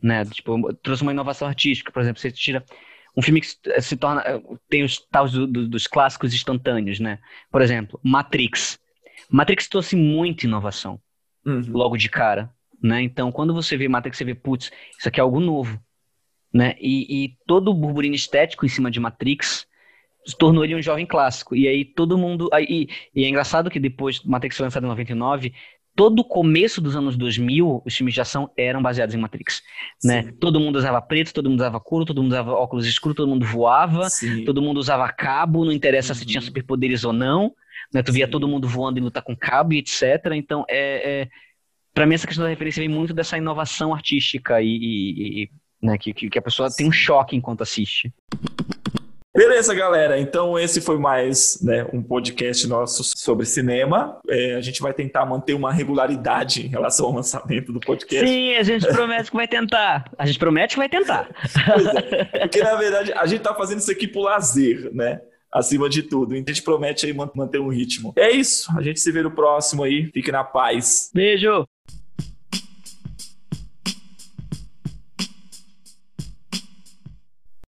Né? 0.02 0.24
Tipo, 0.24 0.74
trouxe 0.76 1.04
uma 1.04 1.12
inovação 1.12 1.46
artística, 1.46 1.92
por 1.92 2.02
exemplo, 2.02 2.22
você 2.22 2.32
tira 2.32 2.64
um 3.20 3.22
filme 3.22 3.42
que 3.42 3.82
se 3.82 3.98
torna. 3.98 4.24
tem 4.70 4.84
os 4.84 4.98
tais 4.98 5.34
do, 5.34 5.46
do, 5.46 5.68
dos 5.68 5.86
clássicos 5.86 6.34
instantâneos, 6.34 7.02
né? 7.02 7.20
Por 7.52 7.62
exemplo, 7.62 8.00
Matrix. 8.02 8.80
Matrix 9.30 9.68
trouxe 9.68 9.96
muita 9.98 10.46
inovação 10.46 11.00
uhum. 11.46 11.62
logo 11.68 11.98
de 11.98 12.08
cara. 12.08 12.50
Né? 12.82 13.02
Então, 13.02 13.30
quando 13.30 13.54
você 13.54 13.76
vê 13.76 13.90
Matrix, 13.90 14.18
você 14.18 14.24
vê, 14.24 14.34
putz, 14.34 14.72
isso 14.98 15.10
aqui 15.10 15.20
é 15.20 15.24
algo 15.24 15.42
novo. 15.42 15.78
Né? 16.54 16.76
E, 16.80 17.26
e 17.26 17.38
todo 17.46 17.72
o 17.72 17.74
burburinho 17.74 18.16
estético 18.16 18.66
em 18.66 18.70
cima 18.70 18.90
de 18.90 19.02
Matrix 19.02 19.68
tornou 20.38 20.64
ele 20.64 20.76
um 20.76 20.82
jovem 20.82 21.06
clássico. 21.06 21.58
E 21.58 21.68
aí 21.68 21.84
todo 21.84 22.18
mundo. 22.18 22.50
Aí, 22.54 22.88
e 23.14 23.26
é 23.26 23.28
engraçado 23.28 23.70
que 23.70 23.82
depois 23.82 24.24
Matrix 24.24 24.56
foi 24.56 24.64
lançado 24.64 24.86
em 24.86 24.90
99, 24.90 25.54
todo 26.00 26.20
o 26.20 26.24
começo 26.24 26.80
dos 26.80 26.96
anos 26.96 27.18
2000, 27.18 27.82
os 27.86 27.94
filmes 27.94 28.14
de 28.14 28.22
ação 28.22 28.50
eram 28.56 28.82
baseados 28.82 29.14
em 29.14 29.18
Matrix, 29.18 29.62
né? 30.02 30.32
Todo 30.40 30.58
mundo 30.58 30.78
usava 30.78 31.02
preto, 31.02 31.34
todo 31.34 31.50
mundo 31.50 31.60
usava 31.60 31.78
couro, 31.78 32.06
todo 32.06 32.24
mundo 32.24 32.32
usava 32.32 32.54
óculos 32.54 32.88
escuros, 32.88 33.18
todo 33.18 33.28
mundo 33.28 33.46
voava, 33.46 34.10
Sim. 34.10 34.46
todo 34.46 34.62
mundo 34.62 34.78
usava 34.78 35.12
cabo, 35.12 35.66
não 35.66 35.74
interessa 35.74 36.14
uhum. 36.14 36.20
se 36.20 36.26
tinha 36.26 36.40
uhum. 36.40 36.46
superpoderes 36.46 37.04
ou 37.04 37.12
não, 37.12 37.54
né? 37.94 38.02
Tu 38.02 38.14
via 38.14 38.28
Sim. 38.28 38.32
todo 38.32 38.48
mundo 38.48 38.66
voando 38.66 38.98
e 38.98 39.02
lutar 39.02 39.22
com 39.22 39.36
cabo 39.36 39.74
e 39.74 39.80
etc. 39.80 40.02
Então, 40.36 40.64
é, 40.70 41.24
é, 41.24 41.28
Para 41.94 42.06
mim, 42.06 42.16
essa 42.16 42.26
questão 42.26 42.46
da 42.46 42.50
referência 42.50 42.80
vem 42.80 42.88
muito 42.88 43.14
dessa 43.14 43.38
inovação 43.38 43.94
artística 43.94 44.62
e, 44.62 44.70
e, 44.70 45.44
e 45.44 45.50
né, 45.86 45.98
que, 45.98 46.14
que 46.14 46.40
a 46.40 46.42
pessoa 46.42 46.74
tem 46.74 46.88
um 46.88 46.94
choque 46.94 47.36
enquanto 47.36 47.62
assiste. 47.62 48.10
Beleza, 49.36 49.76
galera. 49.76 50.20
Então 50.20 50.58
esse 50.58 50.82
foi 50.82 50.98
mais 50.98 51.62
né, 51.62 51.86
um 51.94 52.02
podcast 52.02 52.68
nosso 52.68 53.04
sobre 53.04 53.46
cinema. 53.46 54.20
É, 54.28 54.56
a 54.56 54.62
gente 54.62 54.82
vai 54.82 54.94
tentar 54.94 55.26
manter 55.26 55.54
uma 55.54 55.72
regularidade 55.72 56.66
em 56.66 56.70
relação 56.70 57.08
ao 57.08 57.14
lançamento 57.14 57.72
do 57.72 57.80
podcast. 57.80 58.28
Sim, 58.28 58.56
a 58.56 58.64
gente 58.64 58.88
promete 58.92 59.30
que 59.30 59.38
vai 59.38 59.48
tentar. 59.48 60.12
A 60.18 60.26
gente 60.26 60.40
promete 60.40 60.74
que 60.74 60.80
vai 60.80 60.90
tentar. 60.90 61.30
Pois 61.66 61.86
é, 61.86 62.24
porque 62.42 62.64
na 62.64 62.76
verdade 62.76 63.14
a 63.14 63.26
gente 63.28 63.40
está 63.40 63.54
fazendo 63.54 63.80
isso 63.80 63.92
aqui 63.92 64.08
por 64.08 64.24
lazer, 64.24 64.90
né? 64.94 65.22
Acima 65.52 65.90
de 65.90 66.04
tudo. 66.04 66.36
Então 66.36 66.52
a 66.52 66.56
gente 66.56 66.64
promete 66.64 67.06
aí 67.06 67.14
manter 67.14 67.60
um 67.60 67.70
ritmo. 67.70 68.14
É 68.16 68.32
isso. 68.32 68.72
A 68.78 68.82
gente 68.82 69.00
se 69.00 69.12
vê 69.12 69.22
no 69.22 69.32
próximo 69.32 69.84
aí. 69.84 70.08
Fique 70.12 70.32
na 70.32 70.44
paz. 70.44 71.10
Beijo. 71.14 71.68